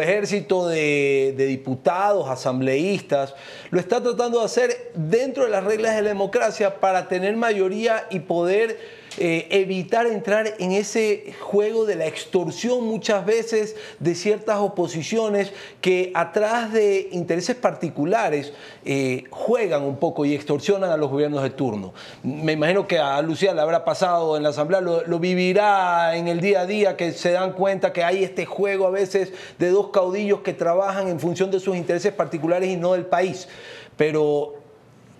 ejército 0.00 0.68
de 0.68 1.34
diputados, 1.36 2.28
asambleístas, 2.28 3.34
lo 3.70 3.80
está 3.80 4.00
tratando 4.00 4.38
de 4.38 4.44
hacer 4.44 4.92
dentro 4.94 5.44
de 5.44 5.50
las 5.50 5.64
reglas 5.64 5.96
de 5.96 6.02
la 6.02 6.08
democracia 6.10 6.78
para 6.78 7.08
tener 7.08 7.36
mayoría 7.36 8.06
y 8.10 8.20
poder 8.20 9.03
eh, 9.18 9.46
evitar 9.50 10.06
entrar 10.06 10.54
en 10.58 10.72
ese 10.72 11.32
juego 11.40 11.86
de 11.86 11.94
la 11.94 12.06
extorsión 12.06 12.84
muchas 12.84 13.24
veces 13.24 13.76
de 14.00 14.14
ciertas 14.14 14.58
oposiciones 14.58 15.52
que 15.80 16.10
atrás 16.14 16.72
de 16.72 17.08
intereses 17.12 17.54
particulares 17.54 18.52
eh, 18.84 19.24
juegan 19.30 19.82
un 19.82 19.96
poco 19.98 20.24
y 20.24 20.34
extorsionan 20.34 20.90
a 20.90 20.96
los 20.96 21.10
gobiernos 21.10 21.42
de 21.42 21.50
turno. 21.50 21.94
Me 22.22 22.52
imagino 22.52 22.88
que 22.88 22.98
a 22.98 23.22
Lucía 23.22 23.54
le 23.54 23.60
habrá 23.60 23.84
pasado 23.84 24.36
en 24.36 24.42
la 24.42 24.48
Asamblea, 24.48 24.80
lo, 24.80 25.06
lo 25.06 25.18
vivirá 25.18 26.16
en 26.16 26.26
el 26.26 26.40
día 26.40 26.62
a 26.62 26.66
día, 26.66 26.96
que 26.96 27.12
se 27.12 27.30
dan 27.30 27.52
cuenta 27.52 27.92
que 27.92 28.02
hay 28.02 28.24
este 28.24 28.46
juego 28.46 28.86
a 28.86 28.90
veces 28.90 29.32
de 29.58 29.70
dos 29.70 29.90
caudillos 29.90 30.40
que 30.40 30.52
trabajan 30.52 31.08
en 31.08 31.20
función 31.20 31.50
de 31.50 31.60
sus 31.60 31.76
intereses 31.76 32.12
particulares 32.12 32.68
y 32.68 32.76
no 32.76 32.94
del 32.94 33.06
país. 33.06 33.48
Pero 33.96 34.63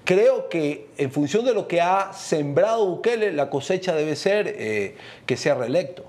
creo 0.05 0.49
que 0.49 0.88
en 0.97 1.11
función 1.11 1.45
de 1.45 1.55
lo 1.55 1.69
que 1.69 1.81
ha 1.81 2.12
sembrado 2.12 2.87
Bukele, 2.87 3.33
la 3.33 3.51
cosecha 3.51 3.95
debe 3.95 4.17
ser 4.17 4.49
eh, 4.49 4.97
que 5.27 5.37
sea 5.37 5.55
reelecto. 5.55 6.05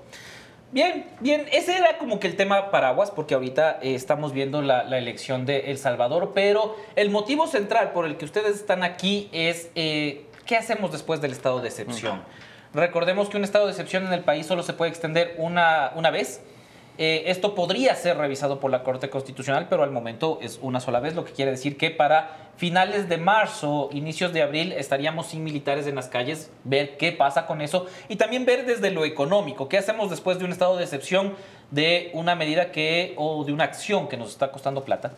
Bien, 0.72 1.06
bien, 1.20 1.46
ese 1.52 1.76
era 1.76 1.96
como 1.96 2.18
que 2.18 2.26
el 2.26 2.36
tema 2.36 2.70
paraguas, 2.70 3.10
porque 3.10 3.34
ahorita 3.34 3.78
eh, 3.82 3.94
estamos 3.94 4.32
viendo 4.32 4.62
la, 4.62 4.84
la 4.84 4.98
elección 4.98 5.46
de 5.46 5.70
El 5.70 5.78
Salvador, 5.78 6.32
pero 6.34 6.76
el 6.96 7.10
motivo 7.10 7.46
central 7.46 7.92
por 7.92 8.04
el 8.04 8.16
que 8.16 8.24
ustedes 8.24 8.56
están 8.56 8.82
aquí 8.82 9.28
es 9.32 9.70
eh, 9.74 10.26
qué 10.44 10.56
hacemos 10.56 10.92
después 10.92 11.20
del 11.20 11.32
estado 11.32 11.60
de 11.60 11.68
excepción. 11.68 12.22
Recordemos 12.74 13.28
que 13.28 13.36
un 13.36 13.44
estado 13.44 13.66
de 13.66 13.70
excepción 13.72 14.06
en 14.06 14.12
el 14.12 14.20
país 14.20 14.44
solo 14.46 14.62
se 14.62 14.72
puede 14.72 14.90
extender 14.90 15.34
una, 15.38 15.92
una 15.94 16.10
vez. 16.10 16.42
Eh, 16.98 17.24
esto 17.26 17.54
podría 17.54 17.94
ser 17.94 18.16
revisado 18.16 18.58
por 18.58 18.70
la 18.70 18.82
Corte 18.82 19.10
Constitucional, 19.10 19.66
pero 19.68 19.82
al 19.82 19.90
momento 19.90 20.38
es 20.40 20.58
una 20.62 20.80
sola 20.80 21.00
vez, 21.00 21.14
lo 21.14 21.24
que 21.24 21.32
quiere 21.32 21.50
decir 21.50 21.76
que 21.76 21.90
para 21.90 22.50
finales 22.56 23.08
de 23.08 23.18
marzo, 23.18 23.90
inicios 23.92 24.32
de 24.32 24.42
abril, 24.42 24.72
estaríamos 24.72 25.26
sin 25.26 25.44
militares 25.44 25.86
en 25.86 25.94
las 25.94 26.08
calles, 26.08 26.50
ver 26.64 26.96
qué 26.96 27.12
pasa 27.12 27.46
con 27.46 27.60
eso 27.60 27.86
y 28.08 28.16
también 28.16 28.46
ver 28.46 28.64
desde 28.64 28.90
lo 28.90 29.04
económico, 29.04 29.68
qué 29.68 29.76
hacemos 29.76 30.08
después 30.08 30.38
de 30.38 30.46
un 30.46 30.52
estado 30.52 30.78
de 30.78 30.84
excepción 30.84 31.34
de 31.70 32.10
una 32.14 32.34
medida 32.34 32.72
que 32.72 33.14
o 33.18 33.44
de 33.44 33.52
una 33.52 33.64
acción 33.64 34.08
que 34.08 34.16
nos 34.16 34.30
está 34.30 34.50
costando 34.50 34.84
plata. 34.84 35.12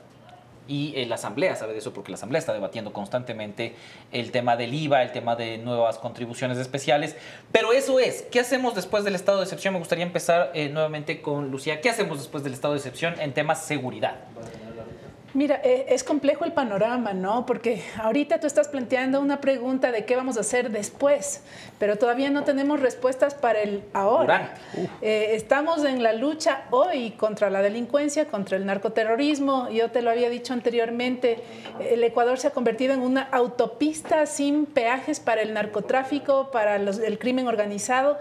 Y 0.69 0.93
eh, 0.97 1.07
la 1.07 1.17
Asamblea 1.17 1.57
sabe 1.57 1.73
de 1.73 1.79
eso 1.79 1.93
porque 1.93 2.13
la 2.13 2.17
Asamblea 2.17 2.39
está 2.39 2.53
debatiendo 2.53 2.93
constantemente 2.93 3.75
el 4.13 4.31
tema 4.31 4.57
del 4.57 4.75
IVA, 4.75 5.03
el 5.03 5.13
tema 5.13 5.35
de 5.35 5.59
nuevas 5.59 5.99
contribuciones 5.99 6.59
especiales. 6.59 7.17
Pero 7.51 7.73
eso 7.73 7.99
es, 7.99 8.23
¿qué 8.31 8.39
hacemos 8.39 8.75
después 8.75 9.03
del 9.03 9.15
estado 9.15 9.39
de 9.39 9.45
excepción? 9.45 9.73
Me 9.73 9.81
gustaría 9.81 10.05
empezar 10.05 10.51
eh, 10.55 10.69
nuevamente 10.69 11.23
con 11.23 11.51
Lucía. 11.51 11.81
¿Qué 11.81 11.89
hacemos 11.89 12.19
después 12.19 12.45
del 12.45 12.53
estado 12.53 12.75
de 12.75 12.79
excepción 12.79 13.19
en 13.19 13.33
temas 13.33 13.65
seguridad? 13.65 14.17
Mira, 15.35 15.61
eh, 15.63 15.87
es 15.91 16.05
complejo 16.05 16.47
el 16.47 16.53
panorama, 16.53 17.13
¿no? 17.13 17.45
Porque 17.45 17.83
ahorita 18.03 18.41
tú 18.41 18.47
estás 18.47 18.67
planteando 18.69 19.21
una 19.21 19.41
pregunta 19.43 19.93
de 19.93 20.07
qué 20.07 20.17
vamos 20.17 20.39
a 20.39 20.41
hacer 20.41 20.71
después, 20.71 21.43
pero 21.79 21.97
todavía 21.97 22.31
no 22.31 22.45
tenemos 22.45 22.81
respuestas 22.81 23.35
para 23.35 23.61
el 23.61 23.83
ahora. 23.93 24.55
Eh, 25.03 25.33
estamos 25.35 25.85
en 25.85 26.03
la 26.03 26.15
lucha 26.15 26.63
hoy 26.71 27.11
contra 27.11 27.51
la 27.51 27.61
delincuencia, 27.61 28.25
contra 28.27 28.57
el 28.57 28.65
narcoterrorismo. 28.65 29.69
Yo 29.69 29.91
te 29.91 30.01
lo 30.01 30.11
había 30.11 30.31
dicho 30.31 30.55
anteriormente, 30.55 31.39
el 31.91 32.03
Ecuador 32.03 32.39
se 32.39 32.47
ha 32.47 32.51
convertido 32.51 32.95
en 32.95 33.01
una 33.01 33.23
autopista 33.23 34.25
sin 34.25 34.65
peajes 34.65 35.21
para 35.21 35.43
el 35.43 35.53
narcotráfico, 35.53 36.51
para 36.51 36.79
los- 36.79 36.99
el 37.01 37.19
crimen 37.19 37.49
organizado 37.49 38.19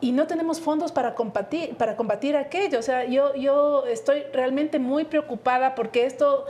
y 0.00 0.12
no 0.12 0.26
tenemos 0.26 0.60
fondos 0.60 0.92
para 0.92 1.14
combatir, 1.14 1.76
para 1.76 1.96
combatir 1.96 2.36
aquello. 2.36 2.78
O 2.78 2.82
sea, 2.82 3.04
yo, 3.04 3.34
yo 3.34 3.86
estoy 3.86 4.22
realmente 4.32 4.78
muy 4.78 5.04
preocupada 5.04 5.74
porque 5.74 6.06
esto 6.06 6.46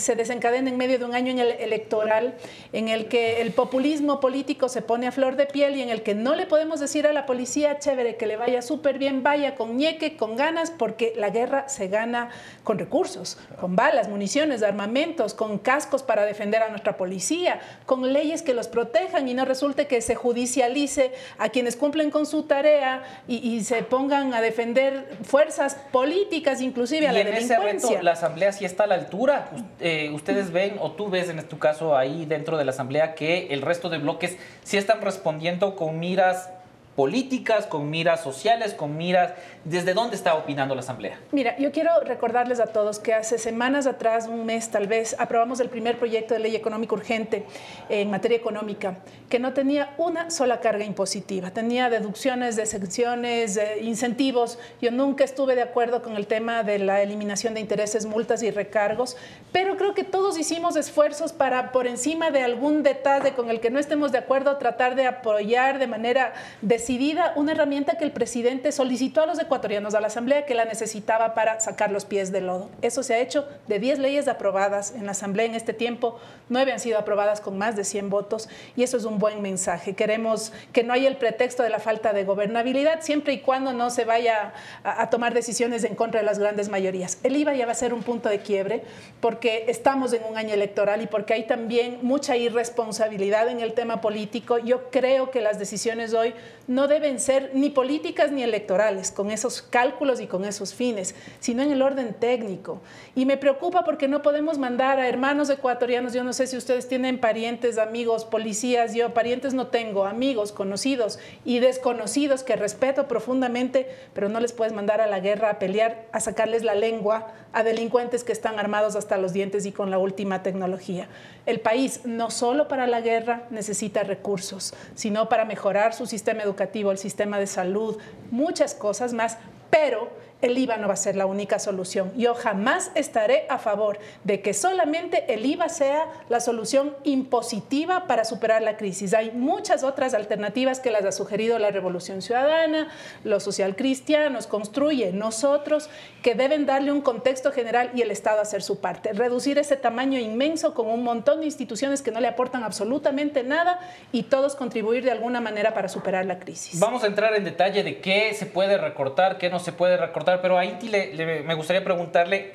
se 0.00 0.14
desencadena 0.14 0.70
en 0.70 0.76
medio 0.76 0.98
de 0.98 1.04
un 1.04 1.14
año 1.14 1.30
en 1.30 1.38
el 1.38 1.50
electoral 1.52 2.34
en 2.72 2.88
el 2.88 3.08
que 3.08 3.40
el 3.40 3.52
populismo 3.52 4.20
político 4.20 4.68
se 4.68 4.82
pone 4.82 5.06
a 5.06 5.12
flor 5.12 5.36
de 5.36 5.46
piel 5.46 5.76
y 5.76 5.82
en 5.82 5.88
el 5.88 6.02
que 6.02 6.14
no 6.14 6.34
le 6.34 6.46
podemos 6.46 6.80
decir 6.80 7.06
a 7.06 7.12
la 7.12 7.26
policía, 7.26 7.78
chévere, 7.78 8.16
que 8.16 8.26
le 8.26 8.36
vaya 8.36 8.62
súper 8.62 8.98
bien, 8.98 9.22
vaya 9.22 9.54
con 9.54 9.76
ñeque, 9.76 10.16
con 10.16 10.36
ganas, 10.36 10.70
porque 10.70 11.12
la 11.16 11.30
guerra 11.30 11.68
se 11.68 11.88
gana 11.88 12.30
con 12.64 12.78
recursos, 12.78 13.38
con 13.60 13.76
balas, 13.76 14.08
municiones, 14.08 14.62
armamentos, 14.62 15.34
con 15.34 15.58
cascos 15.58 16.02
para 16.02 16.24
defender 16.24 16.62
a 16.62 16.68
nuestra 16.68 16.96
policía, 16.96 17.60
con 17.86 18.12
leyes 18.12 18.42
que 18.42 18.54
los 18.54 18.68
protejan 18.68 19.28
y 19.28 19.34
no 19.34 19.44
resulte 19.44 19.86
que 19.86 20.00
se 20.00 20.14
judicialice 20.14 21.12
a 21.38 21.48
quienes 21.48 21.76
cumplen 21.76 22.10
con 22.10 22.26
su 22.26 22.44
tarea 22.44 23.02
y, 23.28 23.36
y 23.36 23.64
se 23.64 23.82
pongan 23.82 24.34
a 24.34 24.40
defender 24.40 25.16
fuerzas 25.24 25.76
políticas, 25.90 26.60
inclusive 26.60 27.08
a 27.08 27.12
y 27.12 27.14
la 27.14 27.20
en 27.20 27.28
ese 27.28 27.48
delincuencia. 27.48 27.90
reto, 27.90 28.02
la 28.02 28.12
Asamblea 28.12 28.52
sí 28.52 28.64
está 28.64 28.84
a 28.84 28.86
la 28.86 28.94
altura. 28.94 29.50
Eh, 29.82 30.10
ustedes 30.10 30.52
ven, 30.52 30.76
o 30.80 30.92
tú 30.92 31.10
ves 31.10 31.28
en 31.28 31.42
tu 31.48 31.58
caso 31.58 31.96
ahí 31.96 32.24
dentro 32.24 32.56
de 32.56 32.64
la 32.64 32.70
Asamblea, 32.70 33.14
que 33.14 33.48
el 33.52 33.62
resto 33.62 33.88
de 33.90 33.98
bloques 33.98 34.36
sí 34.62 34.76
están 34.76 35.00
respondiendo 35.00 35.76
con 35.76 35.98
miras 35.98 36.50
políticas, 36.96 37.66
con 37.66 37.90
miras 37.90 38.22
sociales, 38.22 38.74
con 38.74 38.96
miras... 38.96 39.32
¿Desde 39.64 39.94
dónde 39.94 40.16
está 40.16 40.34
opinando 40.34 40.74
la 40.74 40.80
Asamblea? 40.80 41.20
Mira, 41.30 41.56
yo 41.56 41.70
quiero 41.70 41.90
recordarles 42.04 42.58
a 42.58 42.66
todos 42.66 42.98
que 42.98 43.14
hace 43.14 43.38
semanas 43.38 43.86
atrás, 43.86 44.26
un 44.26 44.44
mes 44.44 44.70
tal 44.70 44.88
vez, 44.88 45.14
aprobamos 45.20 45.60
el 45.60 45.68
primer 45.68 46.00
proyecto 46.00 46.34
de 46.34 46.40
ley 46.40 46.56
económica 46.56 46.94
urgente 46.94 47.46
en 47.88 48.10
materia 48.10 48.36
económica, 48.36 48.98
que 49.28 49.38
no 49.38 49.52
tenía 49.52 49.94
una 49.98 50.30
sola 50.30 50.58
carga 50.58 50.84
impositiva, 50.84 51.52
tenía 51.52 51.90
deducciones, 51.90 52.56
decepciones, 52.56 53.60
incentivos. 53.80 54.58
Yo 54.80 54.90
nunca 54.90 55.22
estuve 55.22 55.54
de 55.54 55.62
acuerdo 55.62 56.02
con 56.02 56.16
el 56.16 56.26
tema 56.26 56.64
de 56.64 56.80
la 56.80 57.00
eliminación 57.00 57.54
de 57.54 57.60
intereses, 57.60 58.04
multas 58.04 58.42
y 58.42 58.50
recargos, 58.50 59.16
pero 59.52 59.76
creo 59.76 59.94
que 59.94 60.02
todos 60.02 60.38
hicimos 60.38 60.74
esfuerzos 60.74 61.32
para, 61.32 61.70
por 61.70 61.86
encima 61.86 62.32
de 62.32 62.42
algún 62.42 62.82
detalle 62.82 63.34
con 63.34 63.48
el 63.48 63.60
que 63.60 63.70
no 63.70 63.78
estemos 63.78 64.10
de 64.10 64.18
acuerdo, 64.18 64.56
tratar 64.56 64.96
de 64.96 65.06
apoyar 65.06 65.78
de 65.78 65.86
manera 65.86 66.32
decidida 66.62 67.32
una 67.36 67.52
herramienta 67.52 67.96
que 67.96 68.04
el 68.04 68.10
presidente 68.10 68.72
solicitó 68.72 69.22
a 69.22 69.26
los 69.26 69.38
ecuatorianos, 69.52 69.94
a 69.94 70.00
la 70.00 70.06
Asamblea, 70.06 70.46
que 70.46 70.54
la 70.54 70.64
necesitaba 70.64 71.34
para 71.34 71.60
sacar 71.60 71.92
los 71.92 72.06
pies 72.06 72.32
del 72.32 72.46
lodo. 72.46 72.70
Eso 72.80 73.02
se 73.02 73.12
ha 73.12 73.18
hecho 73.18 73.46
de 73.68 73.78
10 73.78 73.98
leyes 73.98 74.26
aprobadas 74.26 74.94
en 74.96 75.04
la 75.04 75.12
Asamblea 75.12 75.44
en 75.44 75.54
este 75.54 75.74
tiempo, 75.74 76.18
9 76.48 76.72
han 76.72 76.80
sido 76.80 76.98
aprobadas 76.98 77.42
con 77.42 77.58
más 77.58 77.76
de 77.76 77.84
100 77.84 78.08
votos 78.08 78.48
y 78.76 78.82
eso 78.82 78.96
es 78.96 79.04
un 79.04 79.18
buen 79.18 79.42
mensaje. 79.42 79.94
Queremos 79.94 80.54
que 80.72 80.84
no 80.84 80.94
haya 80.94 81.06
el 81.06 81.18
pretexto 81.18 81.62
de 81.62 81.68
la 81.68 81.80
falta 81.80 82.14
de 82.14 82.24
gobernabilidad 82.24 83.02
siempre 83.02 83.34
y 83.34 83.40
cuando 83.40 83.74
no 83.74 83.90
se 83.90 84.06
vaya 84.06 84.54
a, 84.84 85.02
a 85.02 85.10
tomar 85.10 85.34
decisiones 85.34 85.84
en 85.84 85.96
contra 85.96 86.20
de 86.20 86.26
las 86.26 86.38
grandes 86.38 86.70
mayorías. 86.70 87.18
El 87.22 87.36
IVA 87.36 87.54
ya 87.54 87.66
va 87.66 87.72
a 87.72 87.74
ser 87.74 87.92
un 87.92 88.02
punto 88.02 88.30
de 88.30 88.40
quiebre 88.40 88.84
porque 89.20 89.66
estamos 89.68 90.14
en 90.14 90.24
un 90.24 90.38
año 90.38 90.54
electoral 90.54 91.02
y 91.02 91.06
porque 91.06 91.34
hay 91.34 91.46
también 91.46 91.98
mucha 92.00 92.38
irresponsabilidad 92.38 93.48
en 93.48 93.60
el 93.60 93.74
tema 93.74 94.00
político. 94.00 94.56
Yo 94.56 94.88
creo 94.90 95.30
que 95.30 95.42
las 95.42 95.58
decisiones 95.58 96.14
hoy 96.14 96.32
no 96.66 96.88
deben 96.88 97.20
ser 97.20 97.50
ni 97.54 97.68
políticas 97.68 98.32
ni 98.32 98.42
electorales, 98.42 99.10
con 99.10 99.30
esos 99.42 99.60
cálculos 99.60 100.20
y 100.20 100.28
con 100.28 100.44
esos 100.44 100.72
fines, 100.72 101.16
sino 101.40 101.62
en 101.62 101.72
el 101.72 101.82
orden 101.82 102.14
técnico. 102.14 102.80
Y 103.16 103.26
me 103.26 103.36
preocupa 103.36 103.84
porque 103.84 104.06
no 104.06 104.22
podemos 104.22 104.56
mandar 104.56 105.00
a 105.00 105.08
hermanos 105.08 105.50
ecuatorianos, 105.50 106.12
yo 106.12 106.22
no 106.22 106.32
sé 106.32 106.46
si 106.46 106.56
ustedes 106.56 106.86
tienen 106.86 107.18
parientes, 107.18 107.78
amigos, 107.78 108.24
policías, 108.24 108.94
yo 108.94 109.12
parientes 109.12 109.52
no 109.52 109.66
tengo, 109.66 110.04
amigos, 110.04 110.52
conocidos 110.52 111.18
y 111.44 111.58
desconocidos 111.58 112.44
que 112.44 112.54
respeto 112.54 113.08
profundamente, 113.08 113.88
pero 114.14 114.28
no 114.28 114.38
les 114.38 114.52
puedes 114.52 114.72
mandar 114.72 115.00
a 115.00 115.08
la 115.08 115.18
guerra 115.18 115.50
a 115.50 115.58
pelear, 115.58 116.06
a 116.12 116.20
sacarles 116.20 116.62
la 116.62 116.76
lengua 116.76 117.32
a 117.52 117.62
delincuentes 117.62 118.24
que 118.24 118.32
están 118.32 118.58
armados 118.58 118.96
hasta 118.96 119.18
los 119.18 119.32
dientes 119.32 119.66
y 119.66 119.72
con 119.72 119.90
la 119.90 119.98
última 119.98 120.42
tecnología. 120.42 121.08
El 121.46 121.60
país, 121.60 122.00
no 122.04 122.30
solo 122.30 122.68
para 122.68 122.86
la 122.86 123.00
guerra, 123.00 123.42
necesita 123.50 124.02
recursos, 124.02 124.74
sino 124.94 125.28
para 125.28 125.44
mejorar 125.44 125.94
su 125.94 126.06
sistema 126.06 126.42
educativo, 126.42 126.90
el 126.90 126.98
sistema 126.98 127.38
de 127.38 127.46
salud, 127.46 127.98
muchas 128.30 128.74
cosas 128.74 129.12
más, 129.12 129.38
pero 129.70 130.10
el 130.42 130.58
IVA 130.58 130.76
no 130.76 130.88
va 130.88 130.94
a 130.94 130.96
ser 130.96 131.16
la 131.16 131.26
única 131.26 131.58
solución. 131.58 132.12
Yo 132.16 132.34
jamás 132.34 132.90
estaré 132.94 133.46
a 133.48 133.58
favor 133.58 133.98
de 134.24 134.42
que 134.42 134.52
solamente 134.52 135.32
el 135.32 135.46
IVA 135.46 135.68
sea 135.68 136.06
la 136.28 136.40
solución 136.40 136.94
impositiva 137.04 138.06
para 138.06 138.24
superar 138.24 138.60
la 138.60 138.76
crisis. 138.76 139.14
Hay 139.14 139.30
muchas 139.30 139.84
otras 139.84 140.14
alternativas 140.14 140.80
que 140.80 140.90
las 140.90 141.04
ha 141.04 141.12
sugerido 141.12 141.58
la 141.58 141.70
Revolución 141.70 142.22
Ciudadana, 142.22 142.88
los 143.24 143.44
socialcristianos, 143.44 144.48
construye 144.48 145.12
nosotros, 145.12 145.88
que 146.22 146.34
deben 146.34 146.66
darle 146.66 146.92
un 146.92 147.00
contexto 147.00 147.52
general 147.52 147.90
y 147.94 148.02
el 148.02 148.10
Estado 148.10 148.40
hacer 148.40 148.62
su 148.62 148.80
parte. 148.80 149.12
Reducir 149.12 149.58
ese 149.58 149.76
tamaño 149.76 150.18
inmenso 150.18 150.74
con 150.74 150.88
un 150.88 151.04
montón 151.04 151.40
de 151.40 151.46
instituciones 151.46 152.02
que 152.02 152.10
no 152.10 152.20
le 152.20 152.26
aportan 152.26 152.64
absolutamente 152.64 153.44
nada 153.44 153.78
y 154.10 154.24
todos 154.24 154.56
contribuir 154.56 155.04
de 155.04 155.12
alguna 155.12 155.40
manera 155.40 155.72
para 155.72 155.88
superar 155.88 156.26
la 156.26 156.40
crisis. 156.40 156.80
Vamos 156.80 157.04
a 157.04 157.06
entrar 157.06 157.34
en 157.34 157.44
detalle 157.44 157.84
de 157.84 158.00
qué 158.00 158.34
se 158.34 158.46
puede 158.46 158.76
recortar, 158.76 159.38
qué 159.38 159.48
no 159.48 159.60
se 159.60 159.72
puede 159.72 159.96
recortar 159.96 160.31
pero 160.40 160.58
a 160.58 160.64
Inti 160.64 160.88
me 160.88 161.54
gustaría 161.54 161.84
preguntarle 161.84 162.52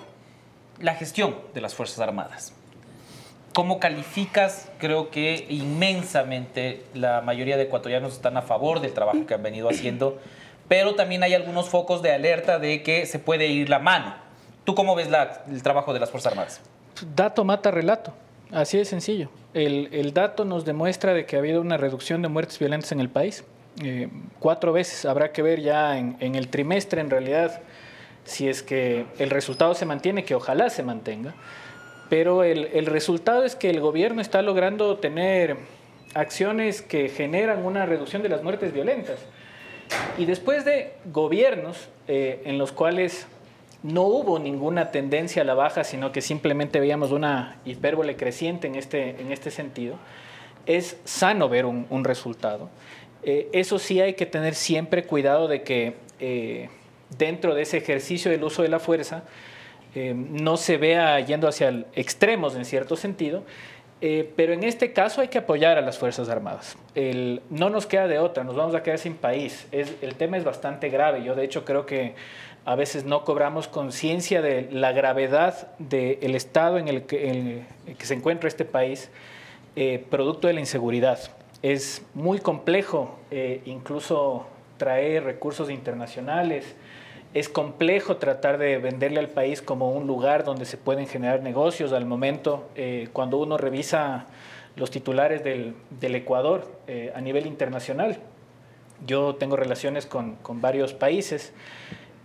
la 0.79 0.95
gestión 0.95 1.35
de 1.53 1.61
las 1.61 1.75
Fuerzas 1.75 1.99
Armadas. 1.99 2.53
¿Cómo 3.53 3.79
calificas? 3.79 4.69
Creo 4.77 5.09
que 5.09 5.47
inmensamente 5.49 6.83
la 6.93 7.21
mayoría 7.21 7.57
de 7.57 7.63
ecuatorianos 7.63 8.13
están 8.13 8.37
a 8.37 8.41
favor 8.41 8.81
del 8.81 8.93
trabajo 8.93 9.25
que 9.25 9.33
han 9.33 9.41
venido 9.41 9.69
haciendo, 9.69 10.19
pero 10.67 10.95
también 10.95 11.23
hay 11.23 11.33
algunos 11.33 11.69
focos 11.69 12.01
de 12.01 12.11
alerta 12.11 12.59
de 12.59 12.83
que 12.83 13.05
se 13.05 13.19
puede 13.19 13.47
ir 13.47 13.69
la 13.69 13.79
mano. 13.79 14.15
¿Tú 14.63 14.75
cómo 14.75 14.95
ves 14.95 15.09
el 15.49 15.63
trabajo 15.63 15.93
de 15.93 15.99
las 15.99 16.11
Fuerzas 16.11 16.33
Armadas? 16.33 16.61
Dato 17.15 17.43
mata 17.43 17.71
relato. 17.71 18.13
Así 18.51 18.77
de 18.77 18.85
sencillo. 18.85 19.29
El, 19.53 20.13
dato 20.13 20.45
nos 20.45 20.65
demuestra 20.65 21.13
de 21.13 21.25
que 21.25 21.35
ha 21.35 21.39
habido 21.39 21.61
una 21.61 21.77
reducción 21.77 22.21
de 22.21 22.27
muertes 22.27 22.59
violentas 22.59 22.91
en 22.91 22.99
el 22.99 23.09
país. 23.09 23.43
Eh, 23.83 24.09
cuatro 24.39 24.73
veces 24.73 25.05
habrá 25.05 25.31
que 25.31 25.41
ver 25.41 25.61
ya 25.61 25.97
en, 25.97 26.17
en 26.19 26.35
el 26.35 26.47
trimestre, 26.47 27.01
en 27.01 27.09
realidad, 27.09 27.61
si 28.23 28.47
es 28.47 28.63
que 28.63 29.05
el 29.19 29.29
resultado 29.29 29.73
se 29.73 29.85
mantiene, 29.85 30.25
que 30.25 30.35
ojalá 30.35 30.69
se 30.69 30.83
mantenga, 30.83 31.35
pero 32.09 32.43
el, 32.43 32.85
resultado 32.85 33.43
es 33.43 33.55
que 33.55 33.69
el 33.69 33.79
gobierno 33.81 34.21
está 34.21 34.41
logrando 34.41 34.97
tener 34.97 35.57
acciones 36.13 36.81
que 36.81 37.09
generan 37.09 37.65
una 37.65 37.85
reducción 37.85 38.23
de 38.23 38.29
las 38.29 38.43
muertes 38.43 38.73
violentas. 38.73 39.19
Y 40.17 40.25
después 40.25 40.63
de 40.65 40.93
gobiernos 41.11 41.89
eh, 42.07 42.41
en 42.45 42.57
los 42.57 42.71
cuales 42.71 43.27
no 43.83 44.03
hubo 44.03 44.39
ninguna 44.39 44.91
tendencia 44.91 45.41
a 45.41 45.45
la 45.45 45.53
baja, 45.53 45.83
sino 45.83 46.11
que 46.11 46.21
simplemente 46.21 46.79
veíamos 46.79 47.11
una 47.11 47.57
hipérbole 47.65 48.15
creciente 48.15 48.67
en 48.67 48.75
este, 48.75 49.21
en 49.21 49.31
este 49.31 49.51
sentido, 49.51 49.97
es 50.65 50.97
sano 51.05 51.49
ver 51.49 51.65
un, 51.65 52.03
resultado. 52.03 52.69
Eh, 53.23 53.49
eso 53.51 53.79
sí 53.79 53.99
hay 53.99 54.13
que 54.13 54.25
tener 54.25 54.55
siempre 54.55 55.03
cuidado 55.03 55.47
de 55.47 55.63
que 55.63 55.95
eh, 56.19 56.69
dentro 57.17 57.55
de 57.55 57.63
ese 57.63 57.77
ejercicio 57.77 58.31
del 58.31 58.43
uso 58.43 58.61
de 58.61 58.69
la 58.69 58.79
fuerza 58.79 59.23
eh, 59.95 60.13
no 60.13 60.57
se 60.57 60.77
vea 60.77 61.19
yendo 61.19 61.47
hacia 61.47 61.85
extremos 61.95 62.55
en 62.55 62.65
cierto 62.65 62.95
sentido, 62.95 63.43
pero 64.35 64.53
en 64.53 64.63
este 64.63 64.93
caso 64.93 65.21
hay 65.21 65.27
que 65.27 65.39
apoyar 65.39 65.79
a 65.79 65.81
las 65.81 65.97
Fuerzas 65.97 66.29
Armadas. 66.29 66.77
no 67.49 67.71
nos 67.71 67.87
queda 67.87 68.07
de 68.07 68.19
otra, 68.19 68.43
nos 68.43 68.55
vamos 68.55 68.75
a 68.75 68.83
quedar 68.83 68.99
sin 68.99 69.15
país. 69.15 69.65
el 69.71 70.13
tema 70.13 70.37
es 70.37 70.43
bastante 70.43 70.89
grave. 70.89 71.23
Yo 71.23 71.33
de 71.33 71.43
hecho 71.43 71.65
creo 71.65 71.87
que 71.87 72.13
a 72.63 72.75
veces 72.75 73.05
no 73.05 73.23
cobramos 73.23 73.67
conciencia 73.67 74.43
de 74.43 74.69
la 74.71 74.91
gravedad 74.91 75.75
del 75.79 76.35
estado 76.35 76.77
en 76.77 76.89
el 76.89 77.07
que, 77.07 77.63
se 77.97 78.13
encuentra 78.13 78.47
este 78.47 78.65
país, 78.65 79.09
producto 80.11 80.45
de 80.45 80.53
la 80.53 80.59
inseguridad. 80.59 81.17
Es 81.61 82.03
muy 82.13 82.39
complejo 82.39 83.17
incluso 83.65 84.45
traer 84.77 85.23
recursos 85.23 85.69
internacionales, 85.69 86.75
es 87.33 87.49
complejo 87.49 88.17
tratar 88.17 88.57
de 88.57 88.77
venderle 88.77 89.19
al 89.19 89.29
país 89.29 89.61
como 89.61 89.91
un 89.91 90.07
lugar 90.07 90.43
donde 90.43 90.65
se 90.65 90.77
pueden 90.77 91.07
generar 91.07 91.43
negocios. 91.43 91.91
Al 91.91 92.05
momento, 92.05 92.69
eh, 92.75 93.09
cuando 93.13 93.37
uno 93.37 93.57
revisa 93.57 94.25
los 94.75 94.91
titulares 94.91 95.43
del, 95.43 95.75
Ecuador 96.15 96.67
eh, 96.87 97.11
a 97.15 97.21
nivel 97.21 97.45
internacional, 97.45 98.17
yo 99.05 99.35
tengo 99.35 99.55
relaciones 99.55 100.05
con, 100.05 100.37
varios 100.61 100.93
países 100.93 101.53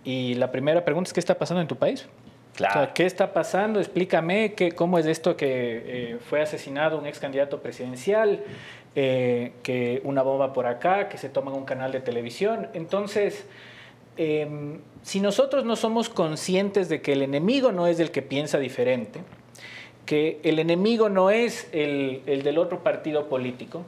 y 0.04 0.34
la 0.34 0.50
primera 0.50 0.84
pregunta 0.84 1.08
es, 1.08 1.12
¿qué 1.12 1.20
está 1.20 1.36
pasando 1.36 1.60
en 1.60 1.68
tu 1.68 1.76
país? 1.76 2.08
Claro. 2.54 2.92
¿Qué 2.94 3.06
está 3.06 3.32
pasando? 3.32 3.80
Explícame 3.80 4.52
qué, 4.54 4.72
cómo 4.72 4.98
es 4.98 5.06
esto 5.06 5.36
que 5.36 5.82
eh, 6.12 6.18
fue 6.28 6.42
asesinado 6.42 6.98
un 6.98 7.06
ex 7.06 7.18
candidato 7.18 7.60
presidencial, 7.60 8.42
que 8.94 10.00
una 10.04 10.22
bomba 10.22 10.52
por 10.52 10.66
acá, 10.66 11.08
que 11.08 11.18
se 11.18 11.28
toma 11.28 11.52
un 11.52 11.64
canal 11.64 11.92
de 11.92 12.00
televisión. 12.00 12.68
Entonces, 12.74 13.46
Em, 14.16 14.80
si 15.02 15.20
nosotros 15.20 15.64
no 15.64 15.74
somos 15.76 16.08
conscientes 16.08 16.88
de 16.88 17.00
que 17.00 17.12
el 17.12 17.22
enemigo 17.22 17.72
no 17.72 17.86
es 17.86 17.98
el 17.98 18.10
que 18.10 18.20
piensa 18.22 18.58
diferente, 18.58 19.20
que 20.04 20.38
el 20.42 20.58
enemigo 20.58 21.08
no 21.08 21.30
es 21.30 21.68
el, 21.72 22.22
del 22.26 22.58
otro 22.58 22.82
partido 22.82 23.28
político, 23.28 23.84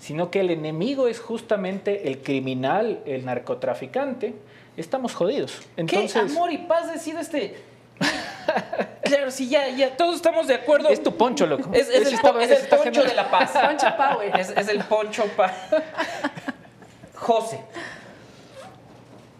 sino 0.00 0.30
que 0.30 0.40
el 0.40 0.50
enemigo 0.50 1.06
es 1.08 1.20
justamente 1.20 2.08
el 2.08 2.18
criminal, 2.18 3.00
el 3.06 3.24
narcotraficante, 3.24 4.34
estamos 4.76 5.14
jodidos. 5.14 5.60
Entonces, 5.76 6.12
¿Qué 6.12 6.18
amor 6.18 6.52
y 6.52 6.58
paz 6.58 6.92
decide 6.92 7.20
este? 7.20 7.54
Claro, 9.02 9.30
sí, 9.30 9.48
ya, 9.48 9.68
ya, 9.68 9.96
todos 9.96 10.16
estamos 10.16 10.46
de 10.46 10.54
acuerdo. 10.54 10.88
Es 10.88 11.02
tu 11.02 11.16
poncho, 11.16 11.46
loco. 11.46 11.70
Es, 11.72 11.88
el, 11.88 12.18
poncho 12.18 13.02
de 13.02 13.14
la 13.14 13.30
paz. 13.30 13.50
Poncho 13.66 13.86
Power. 13.96 14.38
Es, 14.38 14.50
es 14.50 14.68
el 14.68 14.82
poncho 14.84 15.24
pa... 15.36 15.52
José, 17.14 17.60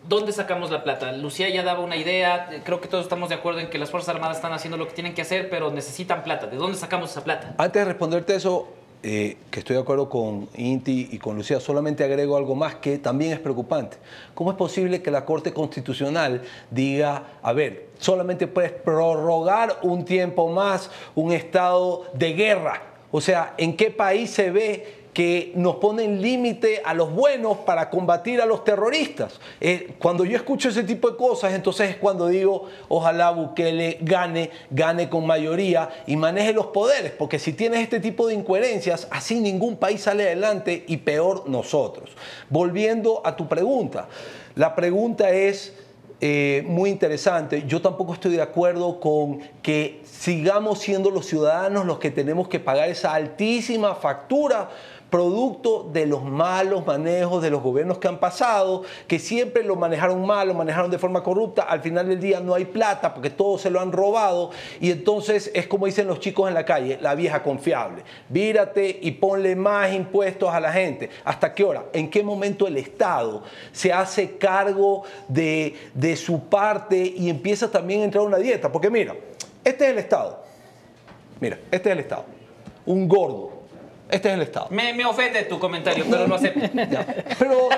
¿Dónde 0.09 0.33
sacamos 0.33 0.71
la 0.71 0.83
plata? 0.85 1.13
Lucía 1.13 1.51
ya 1.51 1.63
daba 1.63 1.81
una 1.81 1.97
idea, 1.97 2.49
creo 2.65 2.81
que 2.81 2.89
todos 2.89 3.05
estamos 3.05 3.29
de 3.29 3.35
acuerdo 3.35 3.61
en 3.61 3.69
que 3.69 3.77
las 3.77 3.91
Fuerzas 3.91 4.15
Armadas 4.15 4.39
están 4.39 4.55
haciendo 4.55 4.79
lo 4.79 4.89
que 4.89 4.95
tienen 4.95 5.15
que 5.15 5.21
hacer, 5.21 5.51
pero 5.51 5.71
necesitan 5.71 6.23
plata. 6.23 6.47
¿De 6.47 6.57
dónde 6.57 6.79
sacamos 6.79 7.11
esa 7.11 7.23
plata? 7.23 7.55
Antes 7.59 7.83
de 7.83 7.85
responderte 7.85 8.35
eso, 8.35 8.73
eh, 9.03 9.37
que 9.51 9.61
estoy 9.61 9.77
de 9.77 9.83
acuerdo 9.83 10.09
con 10.09 10.49
Inti 10.57 11.09
y 11.13 11.19
con 11.19 11.37
Lucía, 11.37 11.61
solamente 11.61 12.03
agrego 12.03 12.37
algo 12.37 12.57
más 12.57 12.75
que 12.77 12.99
también 12.99 13.33
es 13.33 13.39
preocupante. 13.39 13.97
¿Cómo 14.35 14.51
es 14.51 14.57
posible 14.57 15.03
que 15.03 15.11
la 15.11 15.25
Corte 15.25 15.53
Constitucional 15.53 16.43
diga, 16.71 17.39
a 17.41 17.53
ver, 17.53 17.91
solamente 17.99 18.49
puedes 18.49 18.73
prorrogar 18.73 19.79
un 19.83 20.05
tiempo 20.05 20.49
más 20.49 20.91
un 21.15 21.33
estado 21.33 22.07
de 22.15 22.33
guerra? 22.33 22.83
O 23.11 23.21
sea, 23.21 23.55
¿en 23.57 23.77
qué 23.77 23.91
país 23.91 24.31
se 24.31 24.51
ve 24.51 24.98
que 25.19 25.51
nos 25.57 25.75
ponen 25.79 26.23
límite 26.23 26.81
a 26.85 26.95
los 26.95 27.13
buenos 27.13 27.57
para 27.67 27.91
combatir 27.91 28.41
a 28.41 28.47
los 28.47 28.63
terroristas. 28.63 29.41
Eh, 29.61 29.95
cuando 29.99 30.25
yo 30.25 30.37
escucho 30.37 30.69
ese 30.69 30.85
tipo 30.85 31.11
de 31.11 31.17
cosas, 31.17 31.55
entonces 31.55 31.91
es 31.91 31.97
cuando 31.97 32.29
digo, 32.29 32.69
ojalá 32.87 33.31
Bukele 33.33 33.99
gane, 34.01 34.53
gane 34.71 35.09
con 35.09 35.27
mayoría 35.27 35.89
y 36.07 36.15
maneje 36.15 36.53
los 36.53 36.67
poderes, 36.67 37.11
porque 37.11 37.41
si 37.41 37.53
tienes 37.53 37.81
este 37.81 37.99
tipo 37.99 38.29
de 38.29 38.35
incoherencias, 38.35 39.09
así 39.11 39.41
ningún 39.41 39.77
país 39.79 40.03
sale 40.03 40.23
adelante 40.23 40.85
y 40.87 40.99
peor 40.99 41.49
nosotros. 41.49 42.11
Volviendo 42.49 43.21
a 43.25 43.35
tu 43.35 43.49
pregunta, 43.49 44.07
la 44.55 44.77
pregunta 44.77 45.31
es... 45.31 45.75
Eh, 46.21 46.65
muy 46.67 46.91
interesante. 46.91 47.63
Yo 47.69 47.81
tampoco 47.81 48.13
estoy 48.13 48.33
de 48.33 48.43
acuerdo 48.43 48.99
con 48.99 49.39
que 49.63 50.01
sigamos 50.03 50.81
siendo 50.81 51.11
los 51.11 51.27
ciudadanos 51.27 51.87
los 51.87 52.01
que 52.01 52.11
tenemos 52.11 52.49
que 52.49 52.59
pagar 52.59 52.89
esa 52.89 53.15
altísima 53.15 53.95
factura 53.95 54.69
producto 55.11 55.89
de 55.93 56.07
los 56.07 56.23
malos 56.23 56.87
manejos 56.87 57.43
de 57.43 57.51
los 57.51 57.63
gobiernos 57.63 57.99
que 57.99 58.09
han 58.09 58.19
pasado, 58.19 58.83
que 59.07 59.19
siempre 59.19 59.63
lo 59.63 59.77
manejaron 59.77 60.25
mal, 60.27 60.49
lo 60.49 60.55
manejaron 60.55 60.91
de 60.91 60.99
forma 60.99 61.23
corrupta, 61.23 61.63
al 61.63 61.81
final 61.81 62.09
del 62.09 62.21
día 62.21 62.41
no 62.41 62.55
hay 62.55 62.67
plata 62.67 63.15
porque 63.15 63.31
todo 63.31 63.59
se 63.59 63.71
lo 63.71 63.81
han 63.81 63.93
robado 63.93 64.51
y 64.81 64.91
entonces 64.91 65.51
es 65.55 65.67
como 65.67 65.87
dicen 65.87 66.07
los 66.07 66.21
chicos 66.21 66.49
en 66.49 66.55
la 66.55 66.65
calle, 66.65 66.99
la 67.01 67.15
vieja 67.15 67.43
confiable, 67.43 68.03
vírate 68.29 68.99
y 69.01 69.13
ponle 69.13 69.57
más 69.57 69.93
impuestos 69.93 70.53
a 70.53 70.61
la 70.61 70.73
gente. 70.73 71.11
¿Hasta 71.25 71.55
qué 71.55 71.65
hora? 71.65 71.87
¿En 71.93 72.11
qué 72.11 72.23
momento 72.23 72.67
el 72.67 72.77
Estado 72.77 73.43
se 73.73 73.93
hace 73.93 74.37
cargo 74.37 75.05
de, 75.29 75.75
de 75.95 76.17
su 76.17 76.41
parte 76.49 76.97
y 76.99 77.31
empieza 77.31 77.71
también 77.71 78.03
a 78.03 78.05
entrar 78.05 78.25
a 78.25 78.27
una 78.27 78.39
dieta? 78.39 78.71
Porque 78.71 78.91
mira, 78.91 79.15
este 79.65 79.85
es 79.85 79.91
el 79.91 79.99
Estado. 79.99 80.43
Mira, 81.41 81.59
este 81.71 81.89
es 81.89 81.93
el 81.93 82.01
Estado. 82.01 82.25
Un 82.87 83.09
gordo, 83.09 83.58
este 84.11 84.29
es 84.29 84.35
el 84.35 84.43
Estado. 84.43 84.67
Me, 84.71 85.05
ofende 85.05 85.43
tu 85.45 85.59
comentario, 85.59 86.05
pero 86.11 86.27
lo 86.27 86.35
acepto. 86.37 86.61
Pero 87.39 87.69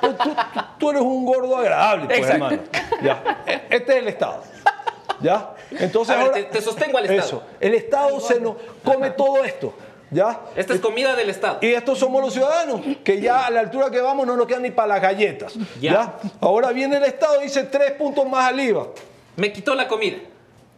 tú, 0.00 0.14
tú- 0.14 0.36
tú 0.78 0.90
eres 0.90 1.02
un 1.02 1.24
gordo 1.24 1.56
agradable, 1.56 2.06
pues, 2.06 2.18
Exacto. 2.18 2.44
hermano. 2.46 2.62
Ya. 3.02 3.42
E- 3.46 3.62
Este 3.70 3.92
es 3.92 3.98
el 3.98 4.08
Estado. 4.08 4.42
¿Ya? 5.20 5.54
Entonces 5.72 6.16
ver, 6.16 6.26
ahora- 6.26 6.34
te- 6.34 6.44
te 6.44 6.60
sostengo 6.60 6.98
al 6.98 7.04
Estado. 7.04 7.20
Eso. 7.28 7.42
El 7.60 7.74
Estado 7.74 8.20
se 8.20 8.40
nos 8.40 8.56
come 8.84 9.10
todo 9.10 9.44
esto. 9.44 9.74
¿Ya? 10.10 10.40
Esta 10.56 10.72
es 10.72 10.80
comida 10.80 11.14
del 11.14 11.28
Estado. 11.28 11.58
Y 11.60 11.66
estos 11.66 11.98
somos 11.98 12.22
los 12.22 12.32
ciudadanos, 12.32 12.80
que 13.04 13.20
ya 13.20 13.44
a 13.44 13.50
la 13.50 13.60
altura 13.60 13.90
que 13.90 14.00
vamos 14.00 14.26
no 14.26 14.36
nos 14.36 14.46
quedan 14.46 14.62
ni 14.62 14.70
para 14.70 14.88
las 14.88 15.02
galletas. 15.02 15.52
Ya. 15.80 15.92
¿ya? 15.92 16.16
Ahora 16.40 16.70
viene 16.70 16.96
el 16.96 17.04
Estado 17.04 17.40
y 17.40 17.44
dice 17.44 17.64
tres 17.64 17.92
puntos 17.92 18.26
más 18.26 18.46
al 18.48 18.58
IVA. 18.58 18.86
Me 19.36 19.52
quitó 19.52 19.74
la 19.74 19.86
comida. 19.86 20.16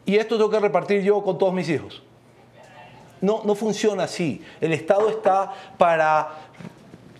Y 0.04 0.16
esto 0.16 0.36
tengo 0.36 0.50
que 0.50 0.58
repartir 0.58 1.02
yo 1.02 1.22
con 1.22 1.38
todos 1.38 1.52
mis 1.54 1.68
hijos. 1.68 2.02
No, 3.20 3.42
no 3.44 3.54
funciona 3.54 4.04
así. 4.04 4.42
El 4.60 4.72
Estado 4.72 5.08
está 5.08 5.52
para 5.76 6.49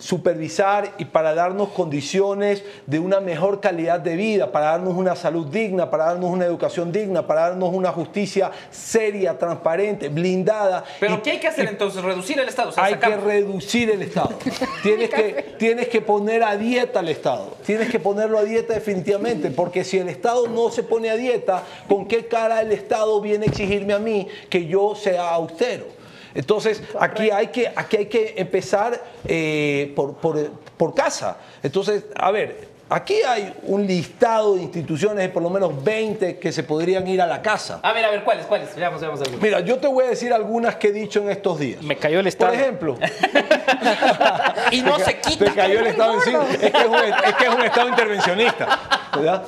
supervisar 0.01 0.95
y 0.97 1.05
para 1.05 1.33
darnos 1.35 1.69
condiciones 1.69 2.63
de 2.87 2.99
una 2.99 3.19
mejor 3.19 3.61
calidad 3.61 3.99
de 3.99 4.15
vida, 4.15 4.51
para 4.51 4.67
darnos 4.71 4.95
una 4.95 5.15
salud 5.15 5.47
digna, 5.47 5.89
para 5.91 6.05
darnos 6.05 6.31
una 6.31 6.45
educación 6.45 6.91
digna, 6.91 7.25
para 7.27 7.49
darnos 7.49 7.69
una 7.73 7.91
justicia 7.91 8.51
seria, 8.71 9.37
transparente, 9.37 10.09
blindada. 10.09 10.83
¿Pero 10.99 11.15
Y- 11.15 11.17
qué 11.19 11.31
hay 11.31 11.39
que 11.39 11.47
hacer 11.47 11.67
entonces? 11.69 12.01
¿Reducir 12.03 12.39
el 12.39 12.47
Estado? 12.49 12.69
O 12.69 12.71
sea, 12.71 12.85
hay 12.85 12.95
que 12.95 13.15
reducir 13.15 13.91
el 13.91 14.01
Estado. 14.01 14.31
tienes, 14.83 15.09
que, 15.09 15.55
tienes 15.59 15.87
que 15.87 16.01
poner 16.01 16.43
a 16.43 16.57
dieta 16.57 16.99
al 16.99 17.09
Estado. 17.09 17.55
Tienes 17.65 17.89
que 17.89 17.99
ponerlo 17.99 18.39
a 18.39 18.43
dieta 18.43 18.73
definitivamente, 18.73 19.51
porque 19.51 19.83
si 19.83 19.99
el 19.99 20.09
Estado 20.09 20.47
no 20.47 20.71
se 20.71 20.81
pone 20.83 21.09
a 21.11 21.15
dieta, 21.15 21.63
¿con 21.87 22.07
qué 22.07 22.25
cara 22.27 22.61
el 22.61 22.71
Estado 22.71 23.21
viene 23.21 23.45
a 23.45 23.49
exigirme 23.49 23.93
a 23.93 23.99
mí 23.99 24.27
que 24.49 24.65
yo 24.65 24.95
sea 24.95 25.29
austero? 25.29 26.00
Entonces, 26.33 26.81
aquí 26.99 27.29
hay 27.29 27.47
que, 27.47 27.71
aquí 27.75 27.97
hay 27.97 28.05
que 28.07 28.33
empezar 28.37 29.01
eh, 29.25 29.91
por, 29.95 30.15
por- 30.15 30.51
por 30.77 30.93
casa. 30.95 31.37
Entonces, 31.61 32.05
a 32.15 32.31
ver, 32.31 32.69
aquí 32.89 33.15
hay 33.27 33.53
un 33.63 33.85
listado 33.85 34.55
de 34.55 34.61
instituciones 34.63 35.17
de 35.17 35.29
por 35.29 35.43
lo 35.43 35.49
menos 35.49 35.83
20 35.83 36.39
que 36.39 36.51
se 36.51 36.63
podrían 36.63 37.07
ir 37.07 37.21
a 37.21 37.27
la 37.27 37.41
casa. 37.41 37.79
A 37.83 37.93
ver, 37.93 38.03
a 38.05 38.09
ver, 38.11 38.23
¿cuáles? 38.23 38.45
¿Cuáles? 38.45 38.75
Veamos, 38.75 38.99
veamos 39.01 39.19
algunas. 39.21 39.41
Mira, 39.41 39.59
yo 39.59 39.77
te 39.79 39.87
voy 39.87 40.05
a 40.05 40.09
decir 40.09 40.33
algunas 40.33 40.75
que 40.77 40.87
he 40.87 40.91
dicho 40.91 41.21
en 41.21 41.29
estos 41.29 41.59
días. 41.59 41.81
Me 41.83 41.97
cayó 41.97 42.19
el 42.19 42.27
Estado. 42.27 42.51
Por 42.51 42.59
ejemplo, 42.61 42.97
Y 44.71 44.81
no 44.81 44.97
se 44.99 45.19
quita. 45.19 45.45
te 45.45 45.51
cayó 45.53 45.79
el 45.79 45.87
Estado 45.87 46.13
encima. 46.15 46.45
Es 46.49 46.57
que 46.71 46.77
es 46.77 46.85
un, 46.85 46.95
es 46.95 47.35
que 47.37 47.43
es 47.45 47.49
un 47.55 47.61
Estado 47.63 47.89
intervencionista. 47.89 48.79
¿verdad? 49.15 49.43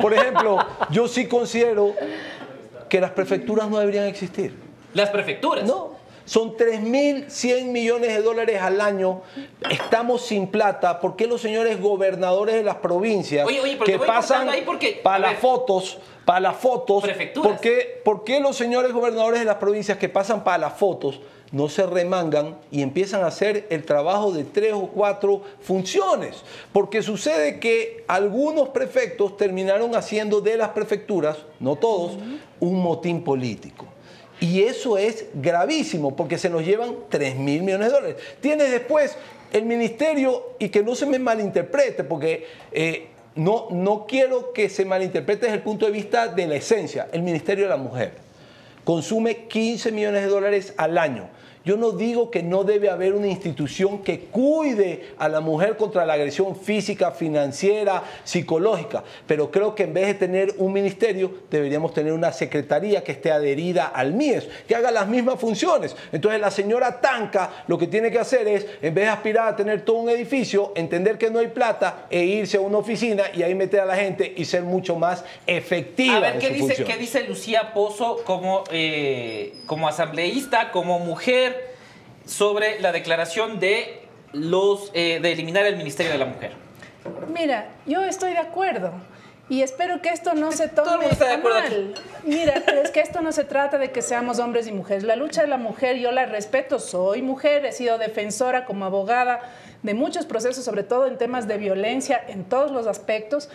Por 0.00 0.14
ejemplo, 0.14 0.58
yo 0.90 1.08
sí 1.08 1.26
considero 1.26 1.94
que 2.88 3.00
las 3.00 3.10
prefecturas 3.10 3.68
no 3.68 3.78
deberían 3.78 4.04
existir. 4.06 4.54
Las 4.94 5.10
prefecturas. 5.10 5.64
No. 5.64 5.97
Son 6.28 6.58
3.100 6.58 7.68
millones 7.68 8.14
de 8.14 8.20
dólares 8.20 8.60
al 8.60 8.82
año. 8.82 9.22
Estamos 9.70 10.26
sin 10.26 10.48
plata. 10.48 11.00
¿Por 11.00 11.16
qué 11.16 11.26
los 11.26 11.40
señores 11.40 11.80
gobernadores 11.80 12.54
de 12.56 12.62
las 12.62 12.76
provincias 12.76 13.46
Oye, 13.46 13.62
oye, 13.62 13.78
que 13.78 13.98
pasan 13.98 14.40
cortando 14.40 14.52
ahí 14.52 14.62
porque, 14.66 15.00
para 15.02 15.18
las 15.20 15.38
fotos, 15.38 15.96
para 16.26 16.40
las 16.40 16.56
fotos, 16.56 17.02
Prefecturas. 17.02 17.50
¿por 17.50 17.60
qué, 17.62 18.02
por 18.04 18.24
qué 18.24 18.40
los 18.40 18.56
señores 18.56 18.92
gobernadores 18.92 19.40
de 19.40 19.46
las 19.46 19.56
provincias 19.56 19.96
que 19.96 20.10
pasan 20.10 20.44
para 20.44 20.58
las 20.58 20.74
fotos 20.74 21.18
no 21.50 21.70
se 21.70 21.86
remangan 21.86 22.58
y 22.70 22.82
empiezan 22.82 23.22
a 23.22 23.28
hacer 23.28 23.66
el 23.70 23.86
trabajo 23.86 24.30
de 24.30 24.44
tres 24.44 24.74
o 24.74 24.88
cuatro 24.88 25.40
funciones? 25.62 26.42
Porque 26.74 27.00
sucede 27.00 27.58
que 27.58 28.04
algunos 28.06 28.68
prefectos 28.68 29.38
terminaron 29.38 29.96
haciendo 29.96 30.42
de 30.42 30.58
las 30.58 30.68
prefecturas, 30.68 31.38
no 31.58 31.76
todos, 31.76 32.18
un 32.60 32.82
motín 32.82 33.24
político. 33.24 33.86
Y 34.40 34.62
eso 34.62 34.98
es 34.98 35.26
gravísimo 35.34 36.14
porque 36.14 36.38
se 36.38 36.48
nos 36.48 36.64
llevan 36.64 36.94
3 37.08 37.36
mil 37.36 37.62
millones 37.62 37.88
de 37.88 37.94
dólares. 37.94 38.16
Tienes 38.40 38.70
después 38.70 39.16
el 39.52 39.64
ministerio, 39.64 40.54
y 40.58 40.68
que 40.68 40.82
no 40.82 40.94
se 40.94 41.06
me 41.06 41.18
malinterprete, 41.18 42.04
porque 42.04 42.46
eh, 42.70 43.08
no, 43.34 43.68
no 43.70 44.06
quiero 44.06 44.52
que 44.52 44.68
se 44.68 44.84
malinterprete 44.84 45.46
desde 45.46 45.56
el 45.56 45.62
punto 45.62 45.86
de 45.86 45.92
vista 45.92 46.28
de 46.28 46.46
la 46.46 46.56
esencia, 46.56 47.08
el 47.12 47.22
Ministerio 47.22 47.64
de 47.64 47.70
la 47.70 47.76
Mujer 47.76 48.28
consume 48.88 49.48
15 49.48 49.92
millones 49.92 50.22
de 50.22 50.28
dólares 50.28 50.72
al 50.78 50.96
año. 50.96 51.28
Yo 51.68 51.76
no 51.76 51.92
digo 51.92 52.30
que 52.30 52.42
no 52.42 52.64
debe 52.64 52.88
haber 52.88 53.12
una 53.12 53.26
institución 53.26 53.98
que 53.98 54.20
cuide 54.20 55.10
a 55.18 55.28
la 55.28 55.40
mujer 55.40 55.76
contra 55.76 56.06
la 56.06 56.14
agresión 56.14 56.56
física, 56.56 57.10
financiera, 57.10 58.02
psicológica, 58.24 59.04
pero 59.26 59.50
creo 59.50 59.74
que 59.74 59.82
en 59.82 59.92
vez 59.92 60.06
de 60.06 60.14
tener 60.14 60.54
un 60.56 60.72
ministerio, 60.72 61.30
deberíamos 61.50 61.92
tener 61.92 62.14
una 62.14 62.32
secretaría 62.32 63.04
que 63.04 63.12
esté 63.12 63.30
adherida 63.30 63.84
al 63.84 64.14
MIES, 64.14 64.48
que 64.66 64.76
haga 64.76 64.90
las 64.90 65.08
mismas 65.08 65.38
funciones. 65.38 65.94
Entonces 66.10 66.40
la 66.40 66.50
señora 66.50 67.02
Tanca 67.02 67.64
lo 67.66 67.76
que 67.76 67.86
tiene 67.86 68.10
que 68.10 68.18
hacer 68.18 68.48
es, 68.48 68.64
en 68.80 68.94
vez 68.94 69.04
de 69.04 69.10
aspirar 69.10 69.48
a 69.48 69.56
tener 69.56 69.82
todo 69.82 69.96
un 69.96 70.08
edificio, 70.08 70.72
entender 70.74 71.18
que 71.18 71.30
no 71.30 71.38
hay 71.38 71.48
plata 71.48 72.06
e 72.08 72.24
irse 72.24 72.56
a 72.56 72.62
una 72.62 72.78
oficina 72.78 73.24
y 73.34 73.42
ahí 73.42 73.54
meter 73.54 73.80
a 73.80 73.84
la 73.84 73.96
gente 73.96 74.32
y 74.34 74.46
ser 74.46 74.62
mucho 74.62 74.96
más 74.96 75.22
efectiva. 75.46 76.16
A 76.16 76.20
ver, 76.20 76.34
en 76.36 76.40
¿qué 76.40 76.46
su 76.46 76.52
dice, 76.54 76.66
función. 76.66 76.88
¿qué 76.88 76.96
dice 76.96 77.24
Lucía 77.24 77.74
Pozo 77.74 78.22
como, 78.24 78.64
eh, 78.70 79.52
como 79.66 79.86
asambleísta, 79.86 80.70
como 80.72 80.98
mujer, 80.98 81.57
sobre 82.28 82.78
la 82.80 82.92
declaración 82.92 83.58
de, 83.58 84.02
los, 84.32 84.90
eh, 84.94 85.18
de 85.20 85.32
eliminar 85.32 85.66
el 85.66 85.76
Ministerio 85.76 86.12
de 86.12 86.18
la 86.18 86.26
Mujer? 86.26 86.52
Mira, 87.32 87.68
yo 87.86 88.04
estoy 88.04 88.32
de 88.32 88.38
acuerdo. 88.38 88.92
Y 89.50 89.62
espero 89.62 90.02
que 90.02 90.10
esto 90.10 90.34
no 90.34 90.52
se 90.52 90.68
tome 90.68 91.06
a 91.06 91.38
mal. 91.38 91.94
Mira, 92.22 92.62
pero 92.66 92.82
es 92.82 92.90
que 92.90 93.00
esto 93.00 93.22
no 93.22 93.32
se 93.32 93.44
trata 93.44 93.78
de 93.78 93.90
que 93.90 94.02
seamos 94.02 94.40
hombres 94.40 94.66
y 94.66 94.72
mujeres. 94.72 95.04
La 95.04 95.16
lucha 95.16 95.40
de 95.40 95.48
la 95.48 95.56
mujer, 95.56 95.96
yo 95.96 96.12
la 96.12 96.26
respeto, 96.26 96.78
soy 96.78 97.22
mujer, 97.22 97.64
he 97.64 97.72
sido 97.72 97.96
defensora 97.96 98.66
como 98.66 98.84
abogada 98.84 99.40
de 99.82 99.94
muchos 99.94 100.26
procesos, 100.26 100.66
sobre 100.66 100.82
todo 100.82 101.06
en 101.06 101.16
temas 101.16 101.48
de 101.48 101.56
violencia, 101.56 102.22
en 102.28 102.44
todos 102.44 102.72
los 102.72 102.86
aspectos. 102.86 103.48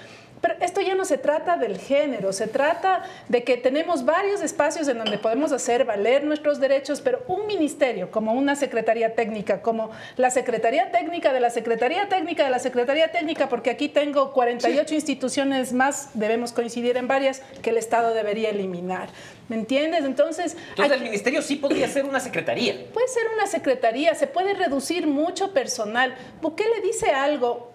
Pero 0.43 0.55
esto 0.59 0.81
ya 0.81 0.93
no 0.93 1.05
se 1.05 1.17
trata 1.17 1.55
del 1.55 1.77
género, 1.77 2.33
se 2.33 2.47
trata 2.47 3.03
de 3.29 3.45
que 3.45 3.55
tenemos 3.55 4.03
varios 4.03 4.41
espacios 4.41 4.89
en 4.89 4.97
donde 4.97 5.17
podemos 5.17 5.53
hacer 5.53 5.85
valer 5.85 6.25
nuestros 6.25 6.59
derechos, 6.59 6.99
pero 6.99 7.23
un 7.29 7.47
ministerio 7.47 8.11
como 8.11 8.33
una 8.33 8.57
secretaría 8.57 9.15
técnica, 9.15 9.61
como 9.61 9.91
la 10.17 10.29
Secretaría 10.31 10.91
Técnica 10.91 11.31
de 11.31 11.39
la 11.39 11.49
Secretaría 11.49 12.09
Técnica 12.09 12.43
de 12.43 12.49
la 12.49 12.59
Secretaría 12.59 13.09
Técnica, 13.09 13.47
porque 13.47 13.69
aquí 13.69 13.87
tengo 13.87 14.33
48 14.33 14.93
instituciones 14.93 15.71
más, 15.71 16.09
debemos 16.13 16.51
coincidir 16.51 16.97
en 16.97 17.07
varias, 17.07 17.41
que 17.61 17.69
el 17.69 17.77
Estado 17.77 18.13
debería 18.13 18.49
eliminar. 18.49 19.07
¿Me 19.47 19.55
entiendes? 19.55 20.03
Entonces, 20.03 20.57
Entonces 20.71 20.97
el 20.97 21.03
ministerio 21.03 21.41
sí 21.41 21.55
podría 21.55 21.87
ser 21.87 22.03
una 22.03 22.19
secretaría. 22.19 22.75
Puede 22.91 23.07
ser 23.07 23.23
una 23.33 23.47
secretaría, 23.47 24.13
se 24.13 24.27
puede 24.27 24.55
reducir 24.55 25.07
mucho 25.07 25.53
personal. 25.53 26.13
Bukele 26.41 26.81
dice 26.81 27.11
algo. 27.11 27.72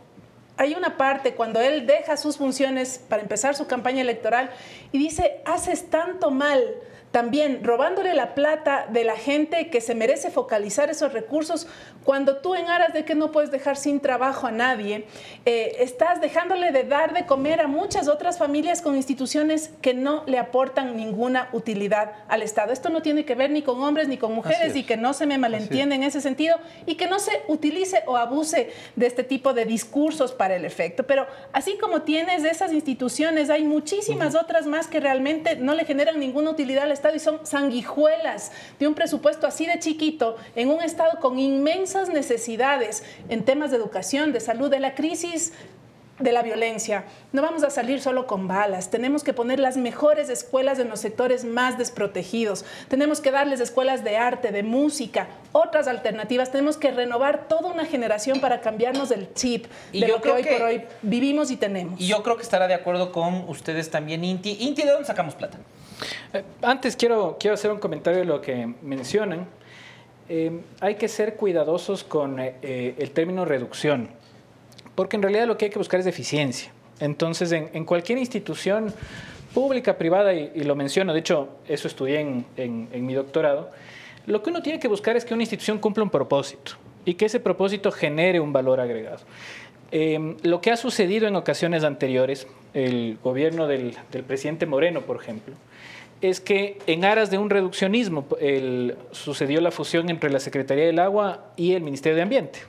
Hay 0.59 0.75
una 0.75 0.97
parte 0.97 1.35
cuando 1.35 1.61
él 1.61 1.87
deja 1.87 2.17
sus 2.17 2.37
funciones 2.37 3.01
para 3.09 3.23
empezar 3.23 3.55
su 3.55 3.69
campaña 3.69 4.01
electoral 4.01 4.51
y 4.91 4.99
dice, 4.99 5.41
haces 5.45 5.89
tanto 5.89 6.33
mal, 6.33 6.63
también 7.11 7.65
robándole 7.65 8.15
la 8.15 8.35
plata 8.35 8.87
de 8.91 9.05
la 9.05 9.17
gente 9.17 9.71
que 9.71 9.81
se 9.81 9.95
merece 9.95 10.31
focalizar 10.31 10.91
esos 10.91 11.13
recursos, 11.13 11.67
cuando 12.05 12.39
tú 12.39 12.55
en 12.55 12.69
aras 12.69 12.93
de 12.93 13.05
que 13.05 13.15
no 13.15 13.33
puedes 13.33 13.51
dejar 13.51 13.77
sin 13.77 14.01
trabajo 14.01 14.47
a 14.47 14.51
nadie, 14.51 15.07
eh, 15.45 15.77
estás 15.81 16.21
dejándole 16.21 16.71
de 16.71 16.85
dar 16.85 17.13
de 17.13 17.27
comer 17.27 17.61
a 17.61 17.67
muchas 17.67 18.09
otras 18.09 18.39
familias 18.39 18.81
con 18.81 18.97
instituciones 18.97 19.71
que 19.83 19.95
no 19.95 20.23
le 20.27 20.39
aportan 20.39 20.97
ninguna 20.97 21.49
utilidad 21.53 22.13
al 22.29 22.43
Estado. 22.43 22.73
Esto 22.73 22.89
no 22.89 23.03
tiene 23.03 23.25
que 23.25 23.35
ver 23.35 23.51
ni 23.51 23.63
con 23.63 23.83
hombres 23.83 24.09
ni 24.09 24.17
con 24.17 24.35
mujeres 24.35 24.71
es. 24.71 24.77
y 24.77 24.85
que 24.85 24.97
no 24.97 25.13
se 25.13 25.27
me 25.27 25.39
malentienda 25.39 25.95
en 25.95 26.03
ese 26.03 26.21
sentido 26.21 26.57
y 26.87 26.95
que 26.95 27.09
no 27.09 27.19
se 27.19 27.43
utilice 27.49 28.03
o 28.07 28.17
abuse 28.17 28.71
de 28.97 29.07
este 29.07 29.25
tipo 29.25 29.55
de 29.55 29.65
discursos 29.65 30.33
para 30.33 30.57
el 30.57 30.65
efecto. 30.65 31.05
Pero 31.07 31.27
así 31.53 31.77
como 31.79 32.03
tienes 32.03 32.45
esas 32.45 32.73
instituciones, 32.73 33.51
hay 33.51 33.65
muchísimas 33.65 34.35
otras 34.35 34.67
más 34.67 34.87
que 34.87 35.01
realmente 35.01 35.57
no 35.57 35.75
le 35.75 35.85
generan 35.85 36.19
ninguna 36.21 36.51
utilidad 36.51 36.85
al 36.85 36.93
Estado 36.93 37.08
y 37.17 37.21
son 37.21 37.47
sanguijuelas 37.47 38.53
de 38.79 38.87
un 38.89 38.95
presupuesto 38.95 39.47
así 39.47 39.67
de 39.67 39.79
chiquito 39.79 40.37
en 40.55 40.71
un 40.71 40.83
Estado 40.83 41.19
con 41.21 41.39
inmensas 41.39 42.09
necesidades 42.09 43.03
en 43.29 43.45
temas 43.45 43.71
de 43.71 43.77
educación, 43.77 44.33
de 44.33 44.41
salud, 44.41 44.71
de 44.71 44.81
la 44.81 44.95
crisis 44.95 45.53
de 46.19 46.33
la 46.33 46.43
violencia. 46.43 47.05
No 47.33 47.43
vamos 47.43 47.63
a 47.63 47.71
salir 47.71 48.01
solo 48.01 48.27
con 48.27 48.49
balas. 48.49 48.91
Tenemos 48.91 49.23
que 49.23 49.33
poner 49.33 49.61
las 49.61 49.77
mejores 49.77 50.29
escuelas 50.31 50.81
en 50.81 50.89
los 50.89 50.99
sectores 50.99 51.45
más 51.45 51.79
desprotegidos. 51.79 52.65
Tenemos 52.89 53.21
que 53.21 53.31
darles 53.31 53.61
escuelas 53.61 54.03
de 54.03 54.17
arte, 54.17 54.51
de 54.51 54.65
música, 54.65 55.29
otras 55.53 55.87
alternativas. 55.87 56.51
Tenemos 56.51 56.77
que 56.77 56.91
renovar 56.91 57.47
toda 57.47 57.71
una 57.73 57.85
generación 57.85 58.41
para 58.41 58.61
cambiarnos 58.61 59.11
del 59.11 59.33
chip 59.35 59.67
Y 59.93 60.01
de 60.01 60.09
yo 60.09 60.15
lo 60.17 60.21
que 60.21 60.23
creo 60.23 60.35
hoy 60.35 60.43
que- 60.43 60.53
por 60.55 60.63
hoy 60.63 60.83
vivimos 61.03 61.53
y 61.53 61.57
tenemos. 61.57 62.01
Y 62.01 62.09
yo 62.09 62.21
creo 62.25 62.37
que 62.37 62.43
estará 62.43 62.67
de 62.67 62.75
acuerdo 62.75 63.13
con 63.13 63.49
ustedes 63.49 63.89
también, 63.89 64.25
Inti. 64.25 64.57
Inti, 64.59 64.83
¿de 64.83 64.91
dónde 64.91 65.07
sacamos 65.07 65.37
plata? 65.37 65.59
Eh, 66.32 66.42
Antes 66.62 66.96
quiero, 66.96 67.36
quiero 67.40 67.55
hacer 67.55 67.70
un 67.70 67.78
comentario 67.78 68.20
de 68.20 68.24
lo 68.26 68.40
que 68.40 68.72
mencionan. 68.82 69.46
Eh, 70.28 70.61
hay 70.80 70.96
que 70.96 71.09
ser 71.09 71.36
cuidadosos 71.36 72.05
con 72.05 72.38
eh, 72.38 72.55
eh, 72.62 72.94
el 72.99 73.11
término 73.12 73.44
reducción, 73.44 74.11
porque 74.94 75.16
en 75.16 75.22
realidad 75.22 75.46
lo 75.46 75.57
que 75.57 75.66
hay 75.66 75.70
que 75.70 75.78
buscar 75.78 76.01
es 76.01 76.07
eficiencia. 76.07 76.70
Entonces, 77.01 77.51
en, 77.53 77.70
en 77.72 77.84
cualquier 77.84 78.18
institución 78.18 78.92
pública, 79.55 79.96
privada, 79.96 80.34
y, 80.34 80.53
y 80.55 80.62
lo 80.64 80.74
menciono, 80.76 81.12
de 81.14 81.20
hecho, 81.20 81.49
eso 81.66 81.88
estudié 81.88 82.20
en, 82.20 82.44
en- 82.57 82.88
en 82.92 83.07
mi 83.07 83.14
doctorado, 83.14 83.70
lo 84.26 84.42
que 84.42 84.51
uno 84.51 84.61
tiene 84.62 84.78
que 84.78 84.88
buscar 84.88 85.16
es 85.16 85.24
que 85.24 85.32
una 85.32 85.42
institución 85.44 85.78
cumpla 85.78 86.03
un 86.05 86.11
propósito 86.11 86.72
y 87.07 87.14
que 87.14 87.24
ese 87.24 87.40
propósito 87.40 87.90
genere 87.90 88.40
un 88.40 88.53
valor 88.53 88.78
agregado. 88.80 89.20
Eh, 89.90 90.36
lo 90.42 90.61
que 90.61 90.70
ha 90.70 90.76
sucedido 90.76 91.26
en 91.26 91.34
ocasiones 91.36 91.82
anteriores, 91.82 92.46
el 92.74 93.16
gobierno 93.24 93.66
del, 93.66 93.96
del 94.12 94.22
presidente 94.24 94.66
Moreno, 94.66 95.01
por 95.01 95.16
ejemplo, 95.16 95.55
es 96.21 96.41
que 96.41 96.79
en 96.87 97.05
aras 97.05 97.31
de 97.31 97.39
un 97.39 97.51
reduccionismo 97.51 98.27
sucedió 99.12 99.61
la 99.61 99.71
fusión 99.71 100.11
entre 100.11 100.31
la 100.31 100.41
Secretaría 100.41 100.87
del 100.87 100.99
Agua 100.99 101.53
y 101.57 101.75
el 101.75 101.83
Ministerio 101.83 102.16
de 102.16 102.23
Ambiente. 102.23 102.61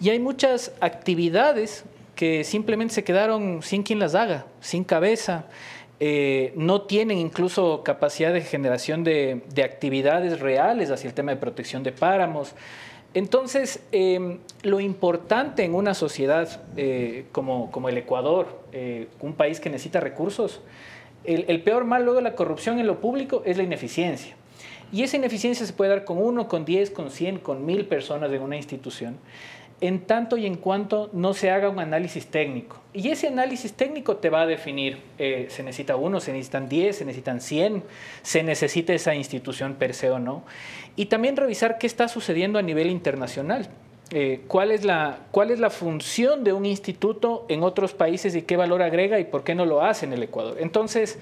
Y 0.00 0.10
hay 0.10 0.18
muchas 0.18 0.72
actividades 0.80 1.84
que 2.14 2.44
simplemente 2.44 2.94
se 2.94 3.04
quedaron 3.04 3.62
sin 3.62 3.82
quien 3.82 3.98
las 3.98 4.14
haga, 4.14 4.46
sin 4.60 4.84
cabeza, 4.84 5.46
eh, 6.00 6.52
no 6.56 6.82
tienen 6.82 7.18
incluso 7.18 7.82
capacidad 7.84 8.32
de 8.32 8.40
generación 8.40 9.04
de, 9.04 9.42
de, 9.54 9.62
actividades 9.62 10.40
reales 10.40 10.90
hacia 10.90 11.08
el 11.08 11.14
tema 11.14 11.30
de 11.32 11.38
protección 11.38 11.82
de 11.82 11.92
páramos. 11.92 12.54
Entonces, 13.14 13.80
eh, 13.92 14.38
lo 14.62 14.80
importante 14.80 15.62
en 15.62 15.74
una 15.74 15.94
sociedad 15.94 16.60
eh, 16.76 17.26
como, 17.30 17.70
como, 17.70 17.88
el 17.88 17.96
Ecuador, 17.96 18.64
eh, 18.72 19.06
un 19.20 19.34
país 19.34 19.60
que 19.60 19.70
necesita 19.70 20.00
recursos, 20.00 20.60
el, 21.24 21.62
peor 21.62 21.84
mal 21.84 22.04
luego 22.04 22.18
de 22.18 22.22
la 22.22 22.34
corrupción 22.34 22.78
en 22.78 22.86
lo 22.86 23.00
público 23.00 23.42
es 23.44 23.56
la 23.56 23.62
ineficiencia. 23.62 24.36
Y 24.92 25.02
esa 25.02 25.16
ineficiencia 25.16 25.66
se 25.66 25.72
puede 25.72 25.90
dar 25.90 26.04
con 26.04 26.18
uno, 26.18 26.46
con 26.46 26.64
diez, 26.64 26.90
con 26.90 27.10
cien, 27.10 27.38
con 27.38 27.66
mil 27.66 27.86
personas 27.86 28.30
en 28.30 28.42
una 28.42 28.56
institución 28.56 29.18
en 29.80 30.00
tanto 30.00 30.36
y 30.36 30.46
en 30.46 30.56
cuanto 30.56 31.10
no 31.12 31.34
se 31.34 31.50
haga 31.50 31.68
un 31.68 31.78
análisis 31.78 32.26
técnico. 32.26 32.80
Y 32.92 33.10
ese 33.10 33.28
análisis 33.28 33.74
técnico 33.74 34.16
te 34.16 34.30
va 34.30 34.42
a 34.42 34.46
definir, 34.46 34.98
eh, 35.18 35.46
se 35.50 35.62
necesita 35.62 35.96
uno, 35.96 36.20
se 36.20 36.32
necesitan 36.32 36.68
10, 36.68 36.96
se 36.96 37.04
necesitan 37.04 37.40
100, 37.40 37.82
se 38.22 38.42
necesita 38.42 38.94
esa 38.94 39.14
institución 39.14 39.74
per 39.74 39.94
se 39.94 40.10
o 40.10 40.18
no. 40.18 40.44
Y 40.96 41.06
también 41.06 41.36
revisar 41.36 41.78
qué 41.78 41.86
está 41.86 42.08
sucediendo 42.08 42.58
a 42.58 42.62
nivel 42.62 42.88
internacional. 42.88 43.68
Eh, 44.10 44.42
cuál, 44.46 44.70
es 44.70 44.84
la, 44.84 45.20
cuál 45.30 45.50
es 45.50 45.58
la 45.58 45.70
función 45.70 46.44
de 46.44 46.52
un 46.52 46.66
instituto 46.66 47.46
en 47.48 47.62
otros 47.62 47.94
países 47.94 48.36
y 48.36 48.42
qué 48.42 48.56
valor 48.56 48.82
agrega 48.82 49.18
y 49.18 49.24
por 49.24 49.44
qué 49.44 49.54
no 49.54 49.64
lo 49.64 49.82
hace 49.82 50.04
en 50.04 50.12
el 50.12 50.22
Ecuador. 50.22 50.58
Entonces, 50.60 51.18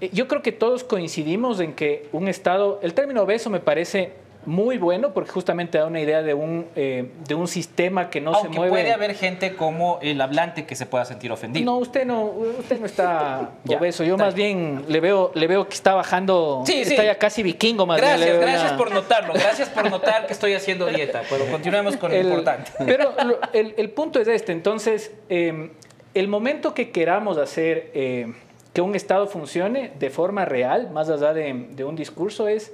eh, 0.00 0.10
yo 0.12 0.28
creo 0.28 0.42
que 0.42 0.50
todos 0.50 0.82
coincidimos 0.82 1.60
en 1.60 1.74
que 1.74 2.08
un 2.10 2.28
Estado, 2.28 2.80
el 2.82 2.94
término 2.94 3.22
obeso 3.22 3.50
me 3.50 3.60
parece 3.60 4.12
muy 4.44 4.78
bueno 4.78 5.12
porque 5.12 5.30
justamente 5.30 5.78
da 5.78 5.86
una 5.86 6.00
idea 6.00 6.22
de 6.22 6.34
un, 6.34 6.66
eh, 6.74 7.10
de 7.26 7.34
un 7.34 7.46
sistema 7.46 8.10
que 8.10 8.20
no 8.20 8.32
Aunque 8.32 8.52
se 8.52 8.56
mueve. 8.56 8.70
puede 8.70 8.92
haber 8.92 9.14
gente 9.14 9.54
como 9.54 9.98
el 10.02 10.20
hablante 10.20 10.66
que 10.66 10.74
se 10.74 10.86
pueda 10.86 11.04
sentir 11.04 11.30
ofendido. 11.30 11.64
No, 11.64 11.78
usted 11.78 12.04
no, 12.04 12.24
usted 12.24 12.80
no 12.80 12.86
está 12.86 13.50
obeso. 13.68 14.04
Yo 14.04 14.16
más 14.16 14.34
bien 14.34 14.84
le 14.88 15.00
veo, 15.00 15.30
le 15.34 15.46
veo 15.46 15.68
que 15.68 15.74
está 15.74 15.94
bajando, 15.94 16.62
sí, 16.66 16.80
está 16.80 17.02
sí. 17.02 17.06
ya 17.06 17.18
casi 17.18 17.42
vikingo 17.42 17.86
más 17.86 17.98
gracias, 17.98 18.20
bien. 18.20 18.40
Gracias, 18.40 18.60
gracias 18.60 18.78
por 18.78 18.92
notarlo, 18.92 19.32
gracias 19.34 19.68
por 19.68 19.90
notar 19.90 20.26
que 20.26 20.32
estoy 20.32 20.54
haciendo 20.54 20.86
dieta. 20.86 21.22
Pero 21.30 21.46
continuemos 21.46 21.96
con 21.96 22.12
el, 22.12 22.22
lo 22.22 22.28
importante. 22.30 22.72
Pero 22.84 23.12
lo, 23.24 23.38
el, 23.52 23.74
el, 23.76 23.90
punto 23.90 24.20
es 24.20 24.28
este, 24.28 24.52
entonces, 24.52 25.12
eh, 25.28 25.70
el 26.14 26.28
momento 26.28 26.74
que 26.74 26.90
queramos 26.90 27.38
hacer 27.38 27.90
eh, 27.94 28.32
que 28.72 28.80
un 28.80 28.94
Estado 28.94 29.26
funcione 29.26 29.92
de 29.98 30.10
forma 30.10 30.44
real, 30.44 30.90
más 30.90 31.08
allá 31.08 31.32
de, 31.32 31.68
de 31.70 31.84
un 31.84 31.94
discurso, 31.94 32.48
es 32.48 32.72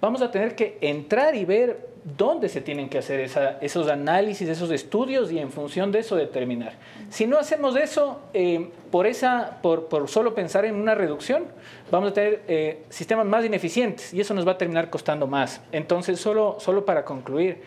vamos 0.00 0.22
a 0.22 0.30
tener 0.30 0.54
que 0.54 0.78
entrar 0.80 1.34
y 1.34 1.44
ver 1.44 1.90
dónde 2.16 2.48
se 2.48 2.60
tienen 2.60 2.88
que 2.88 2.98
hacer 2.98 3.20
esos 3.60 3.88
análisis, 3.88 4.48
esos 4.48 4.70
estudios 4.70 5.30
y 5.30 5.38
en 5.38 5.50
función 5.50 5.92
de 5.92 6.00
eso 6.00 6.16
determinar. 6.16 6.72
Si 7.10 7.26
no 7.26 7.38
hacemos 7.38 7.76
eso, 7.76 8.20
eh, 8.32 8.70
por, 8.90 9.06
esa, 9.06 9.58
por, 9.62 9.86
por, 9.86 10.08
solo 10.08 10.34
pensar 10.34 10.64
en 10.64 10.76
una 10.76 10.94
reducción, 10.94 11.44
vamos 11.90 12.10
a 12.10 12.14
tener 12.14 12.42
eh, 12.48 12.82
sistemas 12.88 13.26
más 13.26 13.44
ineficientes 13.44 14.14
y 14.14 14.20
eso 14.20 14.32
nos 14.34 14.46
va 14.46 14.52
a 14.52 14.58
terminar 14.58 14.88
costando 14.90 15.26
más. 15.26 15.60
Entonces, 15.72 16.18
solo, 16.20 16.56
solo 16.58 16.84
para 16.84 17.04
concluir, 17.04 17.62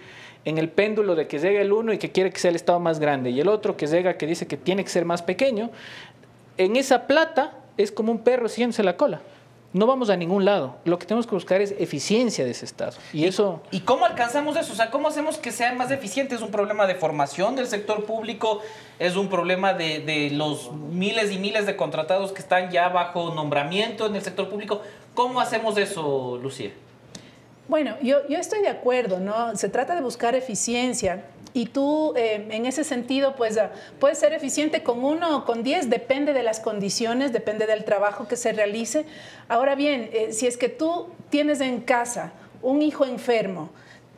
en 0.46 0.58
el 0.58 0.70
péndulo 0.70 1.16
de 1.16 1.28
que 1.28 1.40
llega 1.40 1.62
el 1.62 1.72
uno 1.72 1.94
y 1.94 1.98
que 1.98 2.12
quiere 2.12 2.32
que 2.32 2.40
sea 2.40 2.50
el 2.50 2.56
Estado 2.56 2.80
más 2.80 3.00
grande 3.00 3.30
y 3.30 3.40
el 3.40 3.48
otro 3.48 3.78
que 3.78 3.88
llega 3.88 4.18
que 4.18 4.26
dice 4.26 4.48
que 4.48 4.58
tiene 4.58 4.84
que 4.84 4.90
ser 4.90 5.06
más 5.06 5.22
pequeño, 5.22 5.70
en 6.58 6.76
esa 6.76 7.08
plata 7.08 7.58
es 7.78 7.92
como 7.92 8.12
un 8.12 8.20
perro 8.20 8.50
siguiéndose 8.50 8.84
la 8.84 8.98
cola 8.98 9.22
no 9.74 9.88
vamos 9.88 10.10
a 10.10 10.16
ningún 10.16 10.46
lado. 10.46 10.76
Lo 10.86 11.00
que 11.00 11.06
tenemos 11.06 11.26
que 11.26 11.36
buscar 11.36 11.60
es 11.62 11.74
eficiencia 11.78 12.46
de 12.46 12.52
ese 12.52 12.66
Estado. 12.66 12.94
Y, 13.12 13.22
¿Y 13.22 13.26
eso... 13.26 13.62
¿Y 13.72 13.82
cómo 13.82 14.06
alcanzamos 14.06 14.56
eso? 14.56 14.72
O 14.72 14.76
sea, 14.76 14.92
¿cómo 14.92 15.08
hacemos 15.08 15.38
que 15.38 15.52
sea 15.52 15.74
más 15.74 15.92
eficiente? 15.92 16.36
¿Es 16.36 16.42
un 16.42 16.52
problema 16.52 16.86
de 16.86 16.96
formación 16.96 17.56
del 17.56 17.68
sector 17.68 18.06
público? 18.06 18.62
¿Es 19.00 19.16
un 19.16 19.30
problema 19.30 19.74
de, 19.74 20.00
de 20.00 20.30
los 20.30 20.72
miles 20.72 21.32
y 21.32 21.40
miles 21.40 21.66
de 21.66 21.76
contratados 21.76 22.32
que 22.32 22.42
están 22.42 22.70
ya 22.72 22.90
bajo 22.90 23.34
nombramiento 23.34 24.06
en 24.06 24.16
el 24.16 24.22
sector 24.22 24.48
público? 24.50 24.82
¿Cómo 25.14 25.42
hacemos 25.42 25.78
eso, 25.78 26.40
Lucía? 26.42 26.72
Bueno, 27.68 27.96
yo, 28.02 28.28
yo 28.28 28.38
estoy 28.38 28.62
de 28.62 28.68
acuerdo, 28.68 29.20
¿no? 29.20 29.56
Se 29.56 29.70
trata 29.70 29.96
de 29.96 30.02
buscar 30.02 30.36
eficiencia. 30.36 31.26
Y 31.54 31.68
tú, 31.68 32.14
eh, 32.16 32.48
en 32.50 32.66
ese 32.66 32.84
sentido, 32.84 33.36
pues 33.36 33.58
uh, 33.58 33.70
puedes 34.00 34.18
ser 34.18 34.34
eficiente 34.34 34.82
con 34.82 35.04
uno 35.04 35.38
o 35.38 35.46
con 35.46 35.64
diez, 35.64 35.90
depende 35.90 36.34
de 36.34 36.42
las 36.42 36.60
condiciones, 36.60 37.32
depende 37.32 37.68
del 37.68 37.84
trabajo 37.86 38.28
que 38.28 38.36
se 38.36 38.54
realice. 38.54 39.06
Ahora 39.48 39.76
bien, 39.76 40.10
eh, 40.14 40.34
si 40.34 40.48
es 40.48 40.58
que 40.58 40.70
tú 40.70 41.10
tienes 41.30 41.62
en 41.62 41.82
casa 41.82 42.34
un 42.64 42.82
hijo 42.82 43.06
enfermo, 43.06 43.70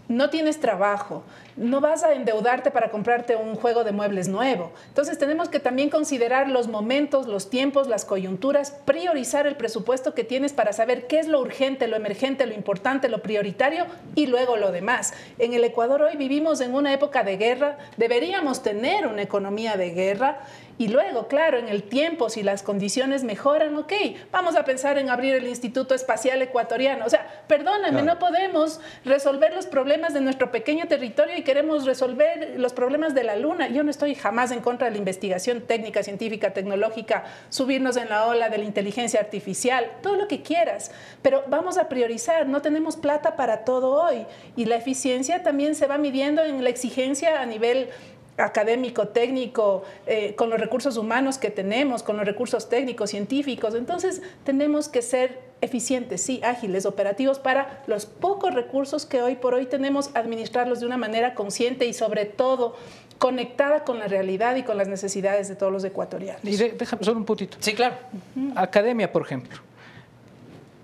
no 0.08 0.30
tienes 0.30 0.60
trabajo, 0.60 1.24
no 1.58 1.82
vas 1.82 2.04
a 2.04 2.14
endeudarte 2.14 2.70
para 2.72 2.92
comprarte 2.92 3.36
un 3.36 3.56
juego 3.56 3.84
de 3.84 3.92
muebles 3.92 4.28
nuevo. 4.28 4.72
Entonces 4.90 5.18
tenemos 5.18 5.50
que 5.50 5.60
también 5.60 5.90
considerar 5.90 6.50
los 6.50 6.68
momentos, 6.68 7.28
los 7.28 7.50
tiempos, 7.50 7.88
las 7.88 8.06
coyunturas, 8.06 8.72
priorizar 8.86 9.48
el 9.48 9.56
presupuesto 9.56 10.14
que 10.14 10.24
tienes 10.24 10.54
para 10.54 10.74
saber 10.74 11.08
qué 11.08 11.20
es 11.20 11.28
lo 11.28 11.40
urgente, 11.40 11.88
lo 11.88 11.96
emergente, 11.96 12.46
lo 12.46 12.54
importante, 12.54 13.10
lo 13.10 13.22
prioritario 13.22 13.86
y 14.16 14.28
luego 14.28 14.58
lo 14.58 14.72
demás. 14.72 15.14
En 15.40 15.54
el 15.54 15.64
Ecuador 15.64 16.02
hoy 16.02 16.18
vivimos 16.18 16.62
en 16.62 16.76
una 16.76 16.94
época 16.94 17.24
de 17.24 17.38
guerra, 17.38 17.78
deberíamos 17.98 18.62
tener 18.62 19.08
una 19.08 19.22
economía 19.22 19.78
de 19.78 19.92
guerra 19.92 20.40
y 20.78 20.90
luego, 20.90 21.28
claro, 21.28 21.58
en 21.58 21.70
el 21.70 21.84
tiempo, 21.84 22.30
si 22.30 22.44
las 22.44 22.62
condiciones 22.62 23.24
mejoran, 23.24 23.78
ok, 23.78 23.94
vamos 24.32 24.58
a 24.58 24.66
pensar 24.66 24.98
en 24.98 25.10
abrir 25.10 25.34
el 25.36 25.48
Instituto 25.48 25.96
Espacial 25.96 26.42
Ecuatoriano. 26.42 27.06
O 27.06 27.10
sea, 27.10 27.44
perdóname, 27.48 27.90
claro. 27.92 28.06
no 28.06 28.20
podemos 28.20 28.82
resolver 29.06 29.54
los 29.54 29.68
problemas 29.68 30.14
de 30.14 30.20
nuestro 30.20 30.52
pequeño 30.52 30.88
territorio 30.88 31.38
y 31.38 31.44
queremos 31.44 31.86
resolver 31.86 32.56
los 32.58 32.74
problemas 32.74 33.16
de 33.16 33.24
la 33.24 33.38
Luna. 33.38 33.70
Yo 33.70 33.84
no 33.84 33.90
estoy 33.90 34.16
jamás 34.16 34.52
en 34.52 34.60
contra 34.60 34.88
de 34.88 34.92
la 34.92 34.98
investigación 34.98 35.62
técnica, 35.62 36.04
científica, 36.04 36.52
tecnológica, 36.52 37.24
subirnos 37.50 37.96
en 37.96 38.10
la 38.10 38.26
ola 38.26 38.50
de 38.50 38.58
la 38.58 38.66
inteligencia 38.66 39.22
artificial, 39.22 39.90
todo 40.02 40.18
lo 40.18 40.28
que 40.28 40.42
quieras. 40.42 40.92
Pero 41.22 41.46
vamos 41.48 41.78
a 41.78 41.88
priorizar, 41.88 42.48
no 42.48 42.62
tenemos 42.62 42.98
plata 42.98 43.38
para 43.38 43.64
todo 43.64 43.94
hoy. 43.94 44.26
Y 44.58 44.66
la 44.66 44.76
eficiencia 44.76 45.42
también 45.42 45.74
se 45.74 45.88
va 45.88 45.98
midiendo 45.98 46.44
en 46.44 46.64
la 46.66 46.70
exigencia 46.70 47.40
a 47.40 47.46
nivel 47.46 47.90
académico, 48.38 49.08
técnico, 49.08 49.84
eh, 50.08 50.36
con 50.36 50.50
los 50.50 50.60
recursos 50.60 50.98
humanos 50.98 51.38
que 51.38 51.50
tenemos, 51.50 52.04
con 52.04 52.18
los 52.18 52.26
recursos 52.26 52.70
técnicos, 52.70 53.12
científicos. 53.12 53.76
Entonces, 53.76 54.22
tenemos 54.44 54.90
que 54.90 55.02
ser 55.02 55.40
eficientes, 55.62 56.22
sí, 56.22 56.42
ágiles, 56.44 56.86
operativos 56.86 57.40
para 57.40 57.84
los 57.88 58.06
pocos 58.06 58.54
recursos 58.54 59.06
que 59.06 59.22
hoy 59.22 59.36
por 59.36 59.54
hoy 59.54 59.66
tenemos, 59.66 60.12
administrarlos 60.14 60.82
de 60.82 60.86
una 60.86 60.98
manera 60.98 61.34
consciente 61.34 61.86
y 61.86 61.94
sobre 61.94 62.26
todo 62.26 62.76
conectada 63.18 63.86
con 63.86 64.00
la 64.00 64.08
realidad 64.08 64.58
y 64.58 64.64
con 64.64 64.78
las 64.78 64.90
necesidades 64.90 65.48
de 65.48 65.56
todos 65.56 65.72
los 65.72 65.84
ecuatorianos. 65.86 66.44
Y 66.44 66.58
de, 66.58 66.72
déjame 66.74 67.04
solo 67.06 67.18
un 67.18 67.26
puntito. 67.26 67.58
Sí, 67.62 67.74
claro. 67.74 67.96
Uh 68.36 68.40
-huh. 68.40 68.54
Academia, 68.58 69.12
por 69.12 69.22
ejemplo. 69.22 69.58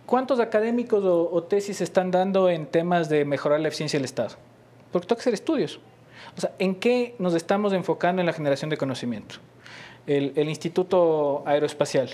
¿Cuántos 0.06 0.40
académicos 0.40 1.04
o, 1.04 1.30
o 1.32 1.44
tesis 1.44 1.82
están 1.82 2.12
dando 2.12 2.50
en 2.50 2.66
temas 2.66 3.10
de 3.10 3.26
mejorar 3.26 3.60
la 3.60 3.68
eficiencia 3.68 4.00
del 4.00 4.06
Estado? 4.06 4.36
Porque 4.92 5.08
toca 5.08 5.22
hacer 5.22 5.34
estudios. 5.34 5.80
O 6.38 6.42
sea, 6.42 6.52
¿en 6.60 6.76
qué 6.76 7.16
nos 7.20 7.34
estamos 7.34 7.74
enfocando 7.74 8.22
en 8.22 8.26
la 8.26 8.34
generación 8.34 8.70
de 8.70 8.78
conocimiento? 8.78 9.36
El, 10.08 10.34
el, 10.36 10.50
Instituto 10.50 11.44
Aeroespacial. 11.46 12.10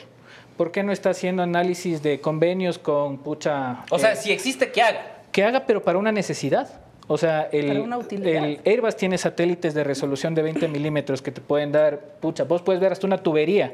¿Por 0.58 0.72
qué 0.72 0.84
no 0.84 0.92
está 0.92 1.12
haciendo 1.12 1.44
análisis 1.44 2.02
de 2.02 2.20
convenios 2.20 2.78
con 2.80 3.20
pucha? 3.20 3.84
O 3.90 3.98
eh, 3.98 4.00
sea, 4.00 4.16
si 4.16 4.32
existe, 4.32 4.72
que 4.72 4.82
haga. 4.82 5.22
Que 5.32 5.44
haga, 5.44 5.66
pero 5.66 5.84
para 5.84 5.98
una 5.98 6.12
necesidad. 6.12 6.82
O 7.10 7.18
sea, 7.18 7.48
el, 7.54 7.70
el, 7.70 8.60
Airbus 8.66 8.98
tiene 8.98 9.18
satélites 9.18 9.74
de 9.74 9.86
resolución 9.86 10.36
de 10.36 10.42
20 10.42 10.68
milímetros 10.68 11.22
que 11.22 11.32
te 11.32 11.40
pueden 11.40 11.72
dar, 11.72 12.00
pucha, 12.20 12.44
vos 12.44 12.62
puedes 12.62 12.82
ver 12.82 12.92
hasta 12.92 13.08
una 13.08 13.18
tubería 13.18 13.74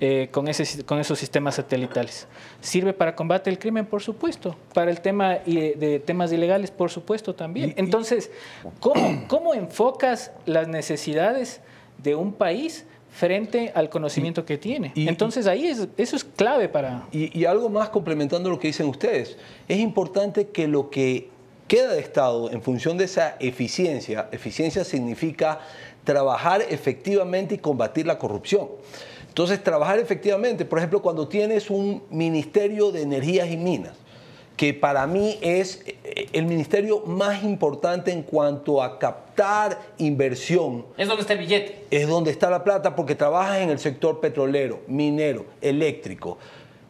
eh, 0.00 0.28
con, 0.30 0.48
ese, 0.48 0.84
con 0.84 0.98
esos 0.98 1.18
sistemas 1.18 1.54
satelitales. 1.54 2.26
¿Sirve 2.60 2.92
para 2.92 3.14
combate 3.14 3.50
el 3.50 3.58
crimen? 3.58 3.86
Por 3.86 4.02
supuesto. 4.02 4.56
Para 4.74 4.90
el 4.90 5.00
tema 5.00 5.34
de 5.44 6.02
temas 6.04 6.32
ilegales, 6.32 6.70
por 6.70 6.90
supuesto 6.90 7.34
también. 7.34 7.74
Entonces, 7.76 8.30
¿cómo, 8.80 9.24
cómo 9.28 9.54
enfocas 9.54 10.32
las 10.44 10.68
necesidades 10.68 11.60
de 12.02 12.14
un 12.14 12.32
país? 12.32 12.84
frente 13.16 13.72
al 13.74 13.88
conocimiento 13.88 14.44
que 14.44 14.58
tiene. 14.58 14.92
Y, 14.94 15.08
Entonces 15.08 15.46
ahí 15.46 15.66
es, 15.66 15.88
eso 15.96 16.16
es 16.16 16.22
clave 16.22 16.68
para... 16.68 17.06
Y, 17.10 17.38
y, 17.38 17.46
algo 17.46 17.70
más 17.70 17.88
complementando 17.88 18.50
lo 18.50 18.58
que 18.58 18.66
dicen 18.66 18.86
ustedes, 18.88 19.38
es 19.68 19.78
importante 19.78 20.48
que 20.48 20.68
lo 20.68 20.90
que 20.90 21.30
queda 21.66 21.94
de 21.94 22.00
Estado 22.00 22.50
en 22.50 22.60
función 22.60 22.98
de 22.98 23.04
esa 23.04 23.36
eficiencia, 23.40 24.28
eficiencia 24.32 24.84
significa 24.84 25.60
trabajar 26.04 26.62
efectivamente 26.68 27.54
y 27.54 27.58
combatir 27.58 28.06
la 28.06 28.18
corrupción. 28.18 28.68
Entonces, 29.36 29.62
trabajar 29.62 29.98
efectivamente, 29.98 30.64
por 30.64 30.78
ejemplo, 30.78 31.02
cuando 31.02 31.28
tienes 31.28 31.68
un 31.68 32.02
Ministerio 32.08 32.90
de 32.90 33.02
Energías 33.02 33.50
y 33.50 33.58
Minas, 33.58 33.92
que 34.56 34.72
para 34.72 35.06
mí 35.06 35.38
es 35.42 35.84
eh, 35.84 36.28
el 36.32 36.46
ministerio 36.46 37.00
más 37.00 37.44
importante 37.44 38.10
en 38.10 38.22
cuanto 38.22 38.82
a 38.82 38.98
captar 38.98 39.78
inversión. 39.98 40.86
Es 40.96 41.06
donde 41.06 41.20
está 41.20 41.34
el 41.34 41.40
billete. 41.40 41.84
Es 41.90 42.08
donde 42.08 42.30
está 42.30 42.48
la 42.48 42.64
plata 42.64 42.96
porque 42.96 43.14
trabajas 43.14 43.58
en 43.58 43.68
el 43.68 43.78
sector 43.78 44.20
petrolero, 44.20 44.80
minero, 44.86 45.44
eléctrico. 45.60 46.38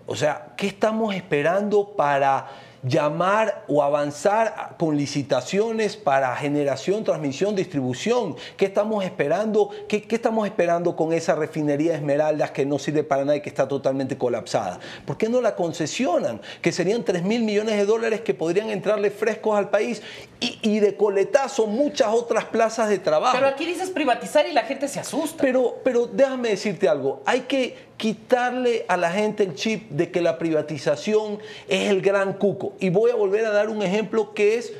O 0.06 0.14
sea, 0.14 0.54
¿qué 0.56 0.68
estamos 0.68 1.16
esperando 1.16 1.96
para 1.96 2.46
llamar 2.86 3.64
o 3.68 3.82
avanzar 3.82 4.76
con 4.78 4.96
licitaciones 4.96 5.96
para 5.96 6.34
generación, 6.36 7.04
transmisión, 7.04 7.56
distribución. 7.56 8.36
¿Qué 8.56 8.66
estamos 8.66 9.04
esperando? 9.04 9.70
¿Qué, 9.88 10.06
estamos 10.08 10.46
esperando 10.46 10.94
con 10.94 11.12
esa 11.12 11.34
refinería 11.34 11.92
de 11.92 11.98
Esmeraldas 11.98 12.50
que 12.52 12.64
no 12.64 12.78
sirve 12.78 13.02
para 13.02 13.24
nada 13.24 13.36
y 13.36 13.40
que 13.40 13.48
está 13.48 13.66
totalmente 13.66 14.16
colapsada? 14.16 14.78
¿Por 15.04 15.16
qué 15.16 15.28
no 15.28 15.40
la 15.40 15.56
concesionan? 15.56 16.40
Que 16.62 16.72
serían 16.72 17.04
3 17.04 17.22
mil 17.22 17.42
millones 17.42 17.76
de 17.76 17.84
dólares 17.84 18.20
que 18.20 18.34
podrían 18.34 18.70
entrarle 18.70 19.10
frescos 19.10 19.56
al 19.56 19.70
país 19.70 20.02
y, 20.40 20.58
y 20.62 20.80
de 20.80 20.96
coletazo 20.96 21.66
muchas 21.66 22.08
otras 22.08 22.44
plazas 22.44 22.88
de 22.88 22.98
trabajo. 22.98 23.34
Pero 23.34 23.48
aquí 23.48 23.66
dices 23.66 23.90
privatizar 23.90 24.46
y 24.46 24.52
la 24.52 24.62
gente 24.62 24.88
se 24.88 25.00
asusta. 25.00 25.42
Pero, 25.42 25.76
pero 25.82 26.06
déjame 26.06 26.50
decirte 26.50 26.88
algo. 26.88 27.22
Hay 27.26 27.42
que 27.42 27.85
quitarle 27.96 28.84
a 28.88 28.96
la 28.96 29.10
gente 29.10 29.42
el 29.42 29.54
chip 29.54 29.90
de 29.90 30.10
que 30.10 30.20
la 30.20 30.38
privatización 30.38 31.38
es 31.68 31.90
el 31.90 32.02
gran 32.02 32.34
cuco. 32.34 32.74
Y 32.78 32.90
voy 32.90 33.10
a 33.10 33.14
volver 33.14 33.44
a 33.46 33.50
dar 33.50 33.68
un 33.68 33.82
ejemplo 33.82 34.34
que 34.34 34.56
es 34.56 34.72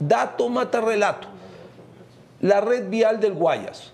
dato 0.00 0.48
mata 0.48 0.80
relato. 0.80 1.28
La 2.40 2.60
red 2.60 2.88
vial 2.88 3.20
del 3.20 3.34
Guayas. 3.34 3.92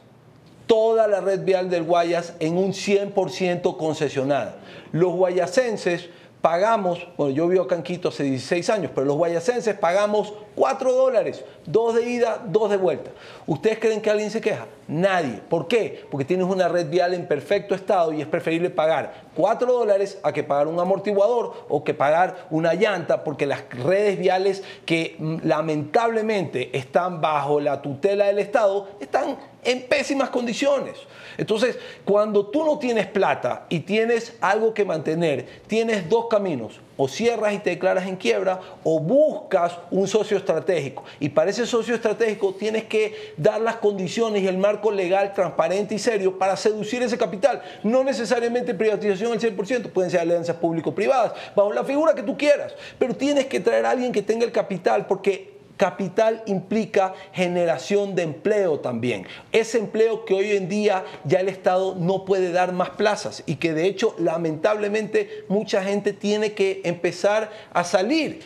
Toda 0.67 1.09
la 1.09 1.21
red 1.21 1.45
vial 1.45 1.69
del 1.69 1.83
Guayas 1.83 2.35
en 2.39 2.57
un 2.57 2.73
100% 2.73 3.77
concesionada. 3.77 4.57
Los 4.93 5.13
guayasenses 5.13 6.09
pagamos, 6.41 7.07
bueno, 7.17 7.35
yo 7.35 7.49
vivo 7.49 7.65
acá 7.65 7.75
en 7.75 7.83
Quito 7.83 8.09
hace 8.09 8.25
16 8.25 8.71
años, 8.71 8.93
pero 8.95 9.07
los 9.07 9.17
guayasenses 9.17 9.77
pagamos 9.77 10.33
4 10.55 10.93
dólares, 10.93 11.45
dos 11.67 11.95
de 11.95 12.09
ida, 12.09 12.43
dos 12.47 12.71
de 12.71 12.77
vuelta. 12.77 13.11
¿Ustedes 13.47 13.79
creen 13.79 14.01
que 14.01 14.11
alguien 14.11 14.31
se 14.31 14.41
queja? 14.41 14.67
Nadie. 14.89 15.41
¿Por 15.49 15.69
qué? 15.69 16.05
Porque 16.11 16.25
tienes 16.25 16.47
una 16.47 16.69
red 16.69 16.89
vial 16.89 17.15
en 17.15 17.27
perfecto 17.27 17.75
estado 17.75 18.13
y 18.13 18.21
es 18.21 18.27
preferible 18.27 18.71
pagar 18.71 19.25
4 19.37 19.73
dólares 19.73 20.19
a 20.23 20.33
que 20.33 20.43
pagar 20.43 20.67
un 20.67 20.81
amortiguador 20.81 21.67
o 21.69 21.85
que 21.85 21.95
pagar 21.95 22.47
una 22.51 22.75
llanta, 22.75 23.23
porque 23.23 23.47
las 23.47 23.69
redes 23.71 24.19
viales 24.19 24.63
que 24.87 25.17
mm, 25.19 25.37
lamentablemente 25.45 26.77
están 26.77 27.21
bajo 27.21 27.61
la 27.61 27.83
tutela 27.83 28.27
del 28.27 28.39
Estado 28.39 28.89
están 29.01 29.37
en 29.63 29.83
pésimas 29.83 30.31
condiciones. 30.31 30.97
Entonces, 31.41 31.79
cuando 32.05 32.45
tú 32.45 32.67
no 32.67 32.79
tienes 32.79 33.07
plata 33.07 33.65
y 33.71 33.81
tienes 33.81 34.35
algo 34.43 34.75
que 34.75 34.85
mantener, 34.85 35.47
tienes 35.67 36.07
dos 36.07 36.27
caminos. 36.29 36.79
O 36.99 37.09
cierras 37.09 37.55
y 37.55 37.59
te 37.61 37.71
declaras 37.71 38.07
en 38.07 38.17
quiebra 38.17 38.61
o 38.85 39.01
buscas 39.01 39.79
un 39.91 40.07
socio 40.07 40.37
estratégico. 40.37 41.03
Y 41.19 41.31
para 41.31 41.49
ese 41.49 41.65
socio 41.65 41.95
estratégico 41.95 42.53
tienes 42.53 42.85
que 42.85 43.33
dar 43.39 43.59
las 43.63 43.77
condiciones 43.77 44.43
y 44.43 44.49
el 44.49 44.59
marco 44.59 44.91
legal 44.91 45.33
transparente 45.33 45.95
y 45.95 45.99
serio 45.99 46.39
para 46.39 46.59
seducir 46.59 47.03
ese 47.03 47.17
capital. 47.17 47.63
No 47.83 48.05
necesariamente 48.05 48.75
privatización 48.75 49.33
al 49.33 49.41
100%, 49.41 49.93
pueden 49.93 50.11
ser 50.11 50.21
alianzas 50.21 50.57
público-privadas, 50.57 51.33
bajo 51.57 51.73
la 51.73 51.85
figura 51.85 52.15
que 52.15 52.23
tú 52.23 52.37
quieras. 52.37 52.75
Pero 52.99 53.15
tienes 53.15 53.47
que 53.47 53.61
traer 53.61 53.87
a 53.87 53.93
alguien 53.93 54.13
que 54.13 54.21
tenga 54.21 54.45
el 54.45 54.53
capital 54.53 55.07
porque 55.07 55.60
Capital 55.81 56.43
implica 56.45 57.15
generación 57.33 58.15
de 58.15 58.21
empleo 58.21 58.81
también. 58.81 59.27
Ese 59.51 59.79
empleo 59.79 60.27
que 60.27 60.35
hoy 60.35 60.51
en 60.51 60.69
día 60.69 61.07
ya 61.25 61.41
el 61.41 61.49
Estado 61.49 61.95
no 61.95 62.27
puede 62.27 62.53
dar 62.53 62.75
más 62.75 62.91
plazas 62.91 63.43
y 63.47 63.57
que 63.57 63.73
de 63.73 63.87
hecho 63.87 64.15
lamentablemente 64.19 65.47
mucha 65.49 65.83
gente 65.83 66.13
tiene 66.13 66.53
que 66.53 66.83
empezar 66.85 67.51
a 67.73 67.83
salir. 67.83 68.43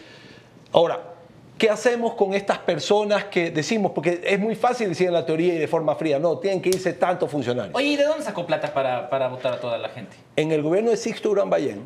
Ahora, 0.70 1.14
¿qué 1.58 1.68
hacemos 1.70 2.14
con 2.14 2.34
estas 2.34 2.58
personas 2.58 3.24
que 3.24 3.50
decimos? 3.50 3.90
Porque 3.90 4.20
es 4.24 4.38
muy 4.38 4.54
fácil 4.54 4.90
decir 4.90 5.08
en 5.08 5.14
la 5.14 5.26
teoría 5.26 5.54
y 5.54 5.58
de 5.58 5.66
forma 5.66 5.96
fría, 5.96 6.20
no, 6.20 6.38
tienen 6.38 6.62
que 6.62 6.68
irse 6.68 6.92
tantos 6.92 7.28
funcionarios. 7.28 7.74
Oye, 7.74 7.88
¿y 7.88 7.96
de 7.96 8.04
dónde 8.04 8.24
sacó 8.24 8.46
plata 8.46 8.72
para, 8.72 9.10
para 9.10 9.26
votar 9.26 9.54
a 9.54 9.60
toda 9.60 9.76
la 9.76 9.88
gente? 9.88 10.16
En 10.36 10.52
el 10.52 10.62
gobierno 10.62 10.92
de 10.92 10.96
Sixto 10.96 11.30
Urán 11.30 11.50
Ballén 11.50 11.84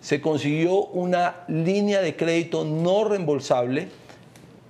se 0.00 0.20
consiguió 0.20 0.86
una 0.86 1.44
línea 1.46 2.00
de 2.00 2.16
crédito 2.16 2.64
no 2.64 3.04
reembolsable 3.04 4.02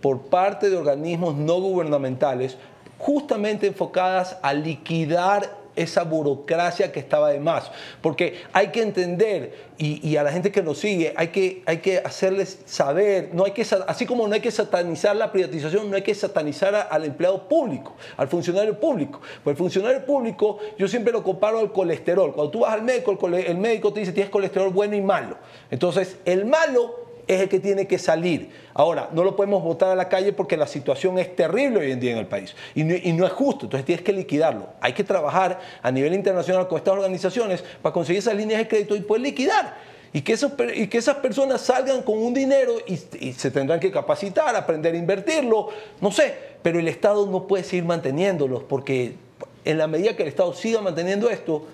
por 0.05 0.21
parte 0.27 0.69
de 0.69 0.77
organismos 0.77 1.35
no 1.35 1.63
gubernamentales 1.63 2.59
justamente 2.99 3.67
enfocadas 3.67 4.37
a 4.43 4.53
liquidar 4.53 5.57
esa 5.77 6.05
burocracia 6.05 6.93
que 6.93 7.01
estaba 7.01 7.31
de 7.31 7.41
más. 7.41 7.71
Porque 8.03 8.43
hay 8.53 8.69
que 8.69 8.83
entender, 8.83 9.55
y, 9.79 10.15
a 10.19 10.23
la 10.23 10.31
gente 10.31 10.53
que 10.53 10.63
nos 10.63 10.77
sigue, 10.77 11.15
hay 11.17 11.29
que, 11.29 11.63
hay 11.65 11.79
que 11.79 12.01
hacerles 12.01 12.59
saber, 12.67 13.31
no 13.33 13.47
hay 13.47 13.53
que, 13.53 13.67
así 13.89 14.05
como 14.05 14.29
no 14.29 14.35
hay 14.35 14.43
que 14.43 14.51
satanizar 14.51 15.17
la 15.17 15.33
privatización, 15.33 15.89
no 15.89 15.97
hay 15.97 16.03
que 16.03 16.15
satanizar 16.15 16.87
al 16.91 17.05
empleado 17.07 17.49
público, 17.49 17.95
al 18.19 18.29
funcionario 18.29 18.79
público. 18.79 19.23
Pues 19.43 19.55
el 19.55 19.57
funcionario 19.57 20.05
público, 20.05 20.59
yo 20.77 20.87
siempre 20.87 21.15
lo 21.15 21.23
comparo 21.23 21.61
al 21.61 21.73
colesterol. 21.73 22.35
Cuando 22.35 22.51
tú 22.51 22.61
vas 22.61 22.75
al 22.75 22.83
médico, 22.83 23.19
el 23.27 23.57
médico 23.57 23.91
te 23.91 24.01
dice 24.01 24.13
tienes 24.13 24.31
colesterol 24.31 24.69
bueno 24.69 24.95
y 24.97 25.01
malo. 25.01 25.39
Entonces, 25.71 26.19
el 26.27 26.45
malo 26.45 27.04
es 27.27 27.41
el 27.41 27.49
que 27.49 27.61
tiene 27.61 27.87
que 27.87 27.99
salir. 27.99 28.51
Ahora, 28.75 29.09
no 29.13 29.25
lo 29.25 29.37
podemos 29.37 29.63
votar 29.63 29.91
a 29.91 29.95
la 29.95 30.09
calle 30.09 30.33
porque 30.33 30.57
la 30.57 30.67
situación 30.67 31.19
es 31.19 31.35
terrible 31.35 31.81
hoy 31.81 31.93
en 31.93 32.01
día 32.01 32.13
en 32.13 32.19
el 32.19 32.27
país 32.27 32.55
y 32.75 32.85
no, 32.85 33.27
es 33.27 33.33
justo, 33.33 33.67
entonces 33.67 33.85
tienes 33.87 34.05
que 34.05 34.13
liquidarlo. 34.13 34.69
Hay 34.81 34.93
que 34.93 35.05
trabajar 35.05 35.61
a 35.83 35.91
nivel 35.91 36.15
internacional 36.15 36.69
con 36.69 36.79
estas 36.79 36.95
organizaciones 36.95 37.65
para 37.83 37.93
conseguir 37.93 38.19
esas 38.19 38.35
líneas 38.35 38.61
de 38.61 38.69
crédito 38.69 38.97
y 38.97 39.01
poder 39.01 39.23
liquidar. 39.23 39.95
Y 40.13 40.23
que, 40.23 40.37
y 40.77 40.87
que 40.87 40.99
esas 40.99 41.17
personas 41.17 41.61
salgan 41.61 42.03
con 42.03 42.17
un 42.19 42.33
dinero 42.33 42.75
y, 42.87 43.01
y 43.19 43.33
se 43.33 43.51
tendrán 43.51 43.81
que 43.81 43.91
capacitar, 43.91 44.55
aprender 44.55 44.95
a 44.95 44.97
invertirlo, 44.97 45.71
no 46.01 46.13
sé, 46.13 46.35
pero 46.63 46.79
el 46.79 46.87
Estado 46.87 47.27
no 47.27 47.49
puede 47.49 47.65
seguir 47.65 47.85
manteniéndolos 47.85 48.63
porque 48.63 49.17
en 49.65 49.79
la 49.79 49.89
medida 49.89 50.15
que 50.15 50.23
el 50.23 50.29
Estado 50.29 50.55
siga 50.55 50.81
manteniendo 50.81 51.31
esto, 51.31 51.67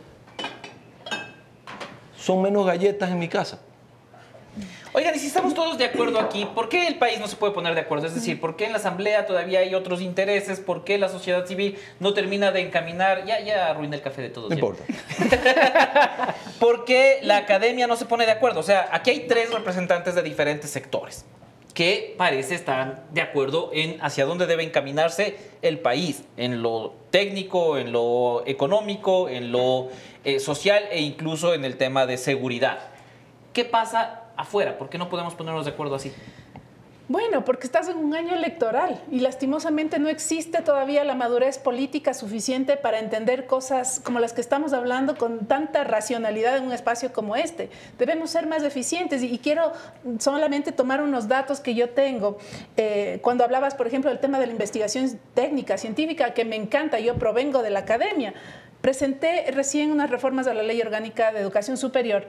son 2.16 2.42
menos 2.42 2.66
galletas 2.66 3.11
en 3.11 3.18
mi 3.18 3.28
casa. 3.28 3.61
Oigan, 4.92 5.14
y 5.14 5.18
si 5.18 5.28
estamos 5.28 5.54
todos 5.54 5.78
de 5.78 5.84
acuerdo 5.84 6.18
aquí, 6.18 6.46
¿por 6.46 6.68
qué 6.68 6.88
el 6.88 6.96
país 6.96 7.20
no 7.20 7.28
se 7.28 7.36
puede 7.36 7.52
poner 7.52 7.74
de 7.74 7.80
acuerdo? 7.80 8.06
Es 8.06 8.14
decir, 8.14 8.40
¿por 8.40 8.56
qué 8.56 8.66
en 8.66 8.72
la 8.72 8.78
Asamblea 8.78 9.26
todavía 9.26 9.61
hay 9.61 9.74
otros 9.74 10.00
intereses? 10.00 10.58
¿Por 10.58 10.84
qué 10.84 10.98
la 10.98 11.08
sociedad 11.08 11.46
civil 11.46 11.78
no 12.00 12.12
termina 12.12 12.50
de 12.50 12.61
encaminar? 12.61 13.24
Ya, 13.24 13.40
ya 13.40 13.68
arruiné 13.68 13.96
el 13.96 14.02
café 14.02 14.22
de 14.22 14.30
todos. 14.30 14.50
No 14.50 14.54
importa. 14.54 14.84
¿Por 16.58 16.84
qué 16.84 17.20
la 17.22 17.36
academia 17.36 17.86
no 17.86 17.96
se 17.96 18.06
pone 18.06 18.26
de 18.26 18.32
acuerdo? 18.32 18.61
O 18.61 18.64
sea, 18.64 18.88
aquí 18.90 19.11
hay 19.11 19.20
tres 19.28 19.52
representantes 19.52 20.14
de 20.14 20.22
diferentes 20.22 20.70
sectores 20.70 21.24
que 21.74 22.14
parece 22.18 22.54
estar 22.54 23.04
de 23.11 23.20
acuerdo 23.20 23.70
en 23.72 24.02
hacia 24.02 24.24
dónde 24.24 24.46
debe 24.46 24.64
encaminarse 24.64 25.36
el 25.62 25.78
país, 25.78 26.24
en 26.36 26.62
lo 26.62 26.94
técnico, 27.11 27.78
en 27.78 27.92
lo 27.92 28.42
económico, 28.46 29.28
en 29.28 29.52
lo 29.52 29.88
eh, 30.24 30.40
social 30.40 30.84
e 30.90 31.00
incluso 31.00 31.54
en 31.54 31.64
el 31.64 31.76
tema 31.76 32.06
de 32.06 32.18
seguridad. 32.18 32.80
¿Qué 33.52 33.64
pasa 33.64 34.19
afuera? 34.41 34.78
¿Por 34.78 34.88
qué 34.88 34.99
no 34.99 35.09
podemos 35.09 35.34
ponernos 35.34 35.64
de 35.64 35.72
acuerdo 35.72 35.95
así? 35.95 36.12
Bueno, 37.11 37.45
porque 37.45 37.66
estás 37.66 37.88
en 37.88 37.97
un 37.97 38.14
año 38.14 38.34
electoral 38.34 39.03
y 39.11 39.18
lastimosamente 39.18 39.99
no 39.99 40.09
existe 40.09 40.62
todavía 40.62 41.03
la 41.03 41.16
madurez 41.16 41.59
política 41.59 42.14
suficiente 42.14 42.76
para 42.76 43.01
entender 43.01 43.47
cosas 43.47 43.99
como 43.99 44.20
las 44.20 44.32
que 44.32 44.41
estamos 44.41 44.72
hablando 44.72 45.16
con 45.16 45.47
tanta 45.47 45.82
racionalidad 45.82 46.57
en 46.57 46.62
un 46.62 46.72
espacio 46.72 47.12
como 47.12 47.34
este. 47.34 47.68
Debemos 47.99 48.30
ser 48.30 48.47
más 48.47 48.62
eficientes 48.62 49.24
y, 49.24 49.38
quiero 49.38 49.72
solamente 50.20 50.70
tomar 50.70 51.03
unos 51.03 51.26
datos 51.26 51.59
que 51.59 51.74
yo 51.74 51.91
tengo. 51.91 52.38
Eh, 52.76 53.18
cuando 53.22 53.43
hablabas, 53.43 53.74
por 53.74 53.88
ejemplo, 53.88 54.09
del 54.09 54.20
tema 54.20 54.38
de 54.38 54.47
la 54.47 54.53
investigación 54.53 55.18
técnica, 55.34 55.78
científica, 55.78 56.32
que 56.32 56.45
me 56.45 56.55
encanta, 56.55 57.01
yo 57.01 57.16
provengo 57.16 57.61
de 57.64 57.70
la 57.70 57.80
academia. 57.80 58.34
Presenté 58.82 59.51
recién 59.51 59.91
unas 59.91 60.11
reformas 60.11 60.47
a 60.47 60.55
la 60.55 60.62
Ley 60.62 60.80
Orgánica 60.80 61.32
de 61.32 61.41
Educación 61.41 61.76
Superior 61.76 62.28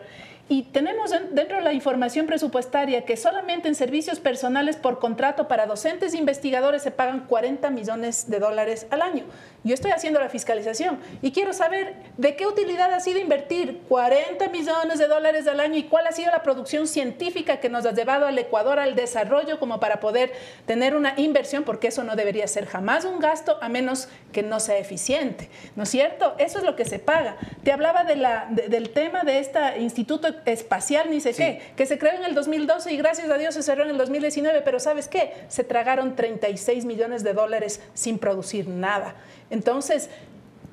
y 0.52 0.64
tenemos 0.64 1.12
dentro 1.12 1.60
de 1.60 1.64
la 1.64 1.72
información 1.72 2.28
presupuestaria 2.28 3.06
que 3.06 3.16
solamente 3.16 3.70
en 3.70 3.76
servicios 3.76 4.20
personales 4.20 4.76
por 4.76 5.00
contrato 5.00 5.48
para 5.48 5.66
docentes 5.66 6.14
e 6.14 6.18
investigadores 6.18 6.82
se 6.82 6.92
pagan 6.92 7.22
40 7.26 7.70
millones 7.70 8.30
de 8.30 8.40
dólares 8.40 8.86
al 8.90 9.02
año. 9.02 9.24
Yo 9.64 9.74
estoy 9.74 9.92
haciendo 9.92 10.20
la 10.20 10.28
fiscalización 10.28 11.00
y 11.22 11.32
quiero 11.32 11.54
saber 11.54 11.96
de 12.18 12.36
qué 12.36 12.48
utilidad 12.48 12.92
ha 12.92 13.00
sido 13.00 13.20
invertir 13.20 13.80
40 13.88 14.50
millones 14.50 15.00
de 15.00 15.08
dólares 15.08 15.48
al 15.48 15.62
año 15.62 15.78
y 15.78 15.84
cuál 15.84 16.08
ha 16.08 16.12
sido 16.12 16.32
la 16.32 16.44
producción 16.44 16.86
científica 16.86 17.62
que 17.62 17.70
nos 17.70 17.86
ha 17.86 17.94
llevado 17.94 18.26
al 18.26 18.38
Ecuador 18.38 18.78
al 18.78 18.96
desarrollo 18.96 19.58
como 19.58 19.80
para 19.80 20.02
poder 20.02 20.34
tener 20.66 20.98
una 20.98 21.14
inversión, 21.16 21.64
porque 21.64 21.88
eso 21.88 22.04
no 22.04 22.18
debería 22.18 22.48
ser 22.48 22.66
jamás 22.66 23.06
un 23.06 23.20
gasto 23.20 23.58
a 23.62 23.70
menos 23.70 24.10
que 24.34 24.44
no 24.44 24.60
sea 24.60 24.80
eficiente. 24.80 25.50
¿No 25.78 25.84
es 25.84 25.90
cierto? 25.90 26.36
Eso 26.40 26.58
es 26.58 26.66
lo 26.66 26.76
que 26.76 26.84
se 26.84 27.00
paga. 27.00 27.38
Te 27.64 27.72
hablaba 27.72 28.04
de 28.04 28.16
la, 28.18 28.48
del 28.50 28.90
tema 28.90 29.24
de 29.24 29.40
este 29.40 29.80
Instituto 29.80 30.41
Espacial, 30.46 31.10
ni 31.10 31.22
sé 31.22 31.34
qué, 31.34 31.62
que 31.76 31.86
se 31.86 31.98
creó 31.98 32.14
en 32.14 32.26
el 32.26 32.36
2012 32.36 32.92
y 32.92 32.98
gracias 32.98 33.30
a 33.30 33.38
Dios 33.38 33.54
se 33.54 33.64
cerró 33.64 33.84
en 33.84 33.90
el 33.92 33.98
2019, 33.98 34.62
pero 34.62 34.80
¿sabes 34.80 35.08
qué? 35.08 35.34
Se 35.48 35.64
tragaron 35.64 36.16
36 36.16 36.86
millones 36.86 37.24
de 37.24 37.34
dólares 37.34 37.82
sin 37.94 38.20
producir 38.20 38.68
nada. 38.68 39.16
Entonces, 39.50 40.10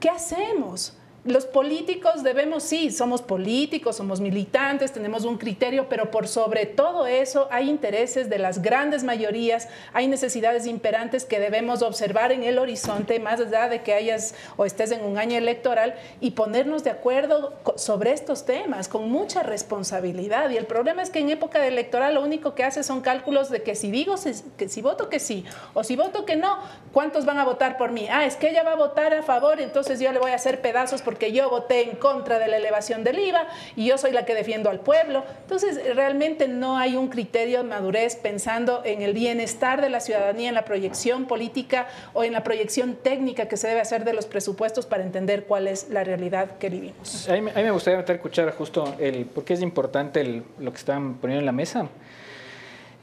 ¿qué 0.01 0.11
hacemos? 0.11 0.98
Los 1.29 1.45
políticos 1.45 2.23
debemos, 2.23 2.63
sí, 2.63 2.91
somos 2.91 3.21
políticos, 3.21 3.97
somos 3.97 4.21
militantes, 4.21 4.93
tenemos 4.93 5.25
un 5.25 5.37
criterio, 5.37 5.89
pero 5.89 6.11
por 6.11 6.27
sobre 6.27 6.65
todo 6.65 7.07
eso 7.07 7.49
hay 7.51 7.69
intereses 7.69 8.31
de 8.31 8.39
las 8.39 8.63
grandes 8.63 9.05
mayorías, 9.05 9.69
hay 9.93 10.09
necesidades 10.09 10.67
imperantes 10.67 11.27
que 11.27 11.39
debemos 11.39 11.83
observar 11.83 12.33
en 12.33 12.45
el 12.45 12.59
horizonte, 12.59 13.21
más 13.21 13.41
allá 13.41 13.69
de 13.69 13.83
que 13.83 13.93
hayas 13.93 14.35
o 14.57 14.65
estés 14.65 14.91
en 14.91 15.05
un 15.05 15.19
año 15.19 15.37
electoral, 15.37 15.95
y 16.21 16.31
ponernos 16.31 16.83
de 16.83 16.91
acuerdo 16.91 17.55
sobre 17.77 18.13
estos 18.13 18.47
temas 18.47 18.89
con 18.89 19.11
mucha 19.11 19.43
responsabilidad. 19.43 20.49
Y 20.51 20.57
el 20.57 20.67
problema 20.67 21.03
es 21.03 21.11
que 21.11 21.19
en 21.19 21.29
época 21.29 21.67
electoral 21.67 22.15
lo 22.15 22.23
único 22.23 22.55
que 22.55 22.65
hace 22.65 22.83
son 22.83 23.03
cálculos 23.03 23.51
de 23.51 23.63
que 23.63 23.75
si 23.75 23.91
digo 23.91 24.15
que 24.57 24.69
si 24.69 24.83
voto 24.83 25.09
que 25.11 25.21
sí 25.21 25.45
o 25.75 25.85
si 25.85 25.95
voto 25.95 26.25
que 26.25 26.37
no, 26.37 26.59
¿cuántos 26.93 27.27
van 27.27 27.39
a 27.39 27.45
votar 27.45 27.77
por 27.77 27.93
mí? 27.93 28.07
Ah, 28.11 28.25
es 28.25 28.37
que 28.37 28.49
ella 28.49 28.63
va 28.63 28.73
a 28.73 28.77
votar 28.77 29.13
a 29.13 29.23
favor, 29.23 29.61
entonces 29.61 30.01
yo 30.01 30.11
le 30.13 30.19
voy 30.19 30.31
a 30.31 30.37
hacer 30.37 30.61
pedazos 30.63 31.03
porque 31.03 31.18
yo 31.33 31.51
voté 31.51 31.91
en 31.91 31.97
contra 31.97 32.39
de 32.39 32.49
la 32.49 32.57
elevación 32.57 33.05
del 33.05 33.19
IVA 33.19 33.47
y 33.77 33.87
yo 33.87 33.99
soy 33.99 34.13
la 34.13 34.25
que 34.25 34.35
defiendo 34.35 34.71
al 34.71 34.81
pueblo. 34.81 35.25
Entonces, 35.43 35.81
realmente 35.95 36.49
no 36.49 36.79
hay 36.79 36.97
un 36.97 37.09
criterio 37.09 37.59
de 37.59 37.65
madurez 37.65 38.17
pensando 38.17 38.83
en 38.85 39.03
el 39.03 39.13
bienestar 39.13 39.81
de 39.81 39.91
la 39.91 40.01
ciudadanía, 40.01 40.49
en 40.49 40.55
la 40.55 40.65
proyección 40.65 41.27
política 41.27 41.89
o 42.15 42.25
en 42.25 42.33
la 42.33 42.45
proyección 42.45 42.97
técnica 42.97 43.49
que 43.49 43.57
se 43.57 43.69
debe 43.69 43.81
hacer 43.81 44.05
de 44.05 44.13
los 44.13 44.27
presupuestos 44.27 44.87
para 44.87 45.03
entender 45.03 45.45
cuál 45.45 45.69
es 45.69 45.89
la 45.91 46.05
realidad 46.05 46.59
que 46.59 46.71
vivimos. 46.71 47.29
A 47.29 47.33
mí, 47.33 47.41
me 47.41 47.71
gustaría 47.71 48.01
escuchar 48.01 48.53
justo 48.53 48.95
el 48.99 49.27
por 49.27 49.45
qué 49.45 49.55
es 49.55 49.63
importante 49.63 50.43
lo 50.59 50.73
que 50.73 50.79
están 50.79 51.15
poniendo 51.15 51.41
en 51.41 51.47
la 51.47 51.53
mesa. 51.53 51.89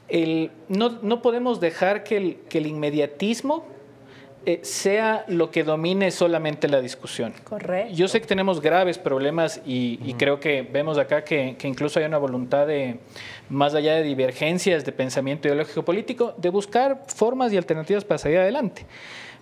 El, 0.08 0.52
no, 0.68 1.00
no, 1.02 1.20
podemos 1.20 1.58
dejar 1.58 2.04
que 2.04 2.16
el, 2.16 2.36
que 2.48 2.58
el 2.58 2.66
inmediatismo 2.66 3.64
eh, 4.48 4.60
sea 4.62 5.24
lo 5.26 5.50
que 5.50 5.64
domine 5.64 6.12
solamente 6.12 6.68
la 6.68 6.80
discusión. 6.80 7.34
Correcto. 7.42 7.92
Yo 7.92 8.06
sé 8.06 8.20
que 8.20 8.28
tenemos 8.28 8.60
graves 8.60 8.96
problemas 8.96 9.60
y, 9.66 10.14
creo 10.14 10.38
que 10.38 10.62
vemos 10.62 10.98
acá 10.98 11.24
que, 11.24 11.56
incluso 11.64 11.98
hay 11.98 12.06
una 12.06 12.18
voluntad 12.18 12.64
de, 12.64 13.00
más 13.48 13.74
allá 13.74 13.96
de 13.96 14.04
divergencias 14.04 14.84
de 14.84 14.92
pensamiento 14.92 15.48
ideológico 15.48 15.84
político, 15.84 16.32
de 16.36 16.50
buscar 16.50 17.02
formas 17.08 17.52
y 17.52 17.56
alternativas 17.56 18.04
para 18.04 18.18
salir 18.18 18.38
adelante. 18.38 18.86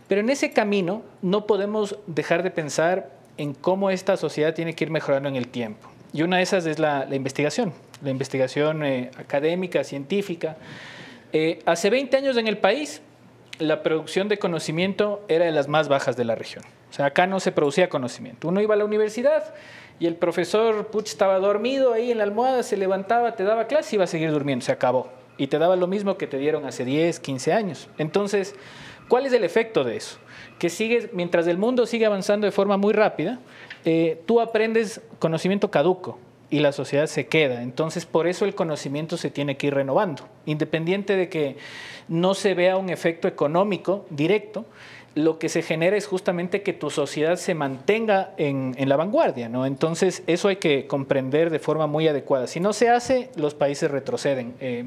Pero 0.08 0.22
en 0.22 0.30
ese 0.30 0.52
camino 0.52 1.02
no 1.20 1.46
podemos 1.46 1.98
dejar 2.06 2.42
de 2.42 2.50
pensar 2.50 3.10
en 3.36 3.52
cómo 3.52 3.90
esta 3.90 4.16
sociedad 4.16 4.54
tiene 4.54 4.74
que 4.74 4.84
ir 4.84 4.90
mejorando 4.90 5.28
en 5.28 5.36
el 5.36 5.48
tiempo. 5.48 5.86
Y 6.14 6.22
una 6.22 6.38
de 6.38 6.44
esas 6.44 6.64
es 6.64 6.78
la, 6.78 7.06
investigación, 7.10 7.74
la 8.02 8.08
investigación 8.08 8.82
eh, 8.82 9.10
académica, 9.18 9.84
científica. 9.84 10.56
Eh, 11.34 11.58
hace 11.66 11.90
20 11.90 12.16
años 12.16 12.38
en 12.38 12.46
el 12.46 12.56
país 12.56 13.02
la 13.58 13.82
producción 13.82 14.28
de 14.28 14.38
conocimiento 14.38 15.22
era 15.28 15.44
de 15.44 15.52
las 15.52 15.68
más 15.68 15.88
bajas 15.88 16.16
de 16.16 16.24
la 16.24 16.34
región. 16.34 16.64
O 16.90 16.92
sea, 16.92 17.06
acá 17.06 17.26
no 17.26 17.40
se 17.40 17.52
producía 17.52 17.88
conocimiento. 17.88 18.48
Uno 18.48 18.60
iba 18.60 18.74
a 18.74 18.78
la 18.78 18.84
universidad 18.84 19.54
y 19.98 20.06
el 20.06 20.16
profesor 20.16 20.88
Puch 20.88 21.08
estaba 21.08 21.38
dormido 21.38 21.92
ahí 21.92 22.10
en 22.10 22.18
la 22.18 22.24
almohada, 22.24 22.62
se 22.62 22.76
levantaba, 22.76 23.36
te 23.36 23.44
daba 23.44 23.66
clase 23.66 23.94
y 23.94 23.96
iba 23.96 24.04
a 24.04 24.08
seguir 24.08 24.30
durmiendo, 24.30 24.64
se 24.64 24.72
acabó. 24.72 25.08
Y 25.36 25.48
te 25.48 25.58
daba 25.58 25.76
lo 25.76 25.86
mismo 25.86 26.16
que 26.16 26.26
te 26.26 26.38
dieron 26.38 26.66
hace 26.66 26.84
10, 26.84 27.20
15 27.20 27.52
años. 27.52 27.88
Entonces, 27.98 28.54
¿cuál 29.08 29.26
es 29.26 29.32
el 29.32 29.44
efecto 29.44 29.84
de 29.84 29.96
eso? 29.96 30.18
Que 30.58 30.70
sigues, 30.70 31.12
mientras 31.12 31.46
el 31.46 31.58
mundo 31.58 31.86
sigue 31.86 32.06
avanzando 32.06 32.46
de 32.46 32.52
forma 32.52 32.76
muy 32.76 32.92
rápida, 32.92 33.40
eh, 33.84 34.22
tú 34.26 34.40
aprendes 34.40 35.00
conocimiento 35.18 35.70
caduco 35.70 36.18
y 36.50 36.60
la 36.60 36.72
sociedad 36.72 37.06
se 37.06 37.26
queda. 37.26 37.62
Entonces, 37.62 38.06
por 38.06 38.26
eso 38.26 38.44
el 38.44 38.54
conocimiento 38.54 39.16
se 39.16 39.30
tiene 39.30 39.56
que 39.56 39.68
ir 39.68 39.74
renovando, 39.74 40.28
independiente 40.46 41.16
de 41.16 41.28
que 41.28 41.56
no 42.08 42.34
se 42.34 42.54
vea 42.54 42.76
un 42.76 42.90
efecto 42.90 43.28
económico 43.28 44.06
directo, 44.10 44.64
lo 45.14 45.38
que 45.38 45.48
se 45.48 45.62
genera 45.62 45.96
es 45.96 46.06
justamente 46.06 46.62
que 46.62 46.72
tu 46.72 46.90
sociedad 46.90 47.36
se 47.36 47.54
mantenga 47.54 48.34
en, 48.36 48.74
la 48.88 48.96
vanguardia, 48.96 49.48
¿no? 49.48 49.64
Entonces, 49.64 50.24
eso 50.26 50.48
hay 50.48 50.56
que 50.56 50.86
comprender 50.86 51.50
de 51.50 51.60
forma 51.60 51.86
muy 51.86 52.08
adecuada. 52.08 52.48
Si 52.48 52.58
no 52.58 52.72
se 52.72 52.88
hace, 52.88 53.30
los 53.36 53.54
países 53.54 53.90
retroceden. 53.90 54.54
Eh, 54.60 54.86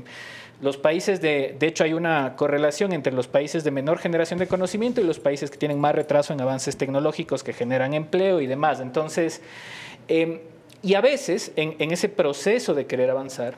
los 0.59 0.75
países 0.75 1.21
de, 1.21 1.55
de 1.57 1.67
hecho 1.67 1.83
hay 1.83 1.93
una 1.93 2.35
correlación 2.35 2.91
entre 2.91 3.13
los 3.13 3.27
países 3.27 3.63
de 3.63 3.71
menor 3.71 3.99
generación 3.99 4.39
de 4.39 4.47
conocimiento 4.47 4.99
y 4.99 5.03
los 5.03 5.19
países 5.19 5.51
que 5.51 5.57
tienen 5.57 5.79
más 5.79 5.95
retraso 5.95 6.33
en 6.33 6.41
avances 6.41 6.77
tecnológicos 6.77 7.43
que 7.43 7.53
generan 7.53 7.93
empleo 7.93 8.41
y 8.41 8.47
demás. 8.47 8.79
Entonces, 8.79 9.41
eh, 10.07 10.41
y 10.81 10.93
a 10.93 11.01
veces, 11.01 11.51
en, 11.55 11.91
ese 11.91 12.09
proceso 12.09 12.73
de 12.73 12.85
querer 12.85 13.09
avanzar, 13.09 13.55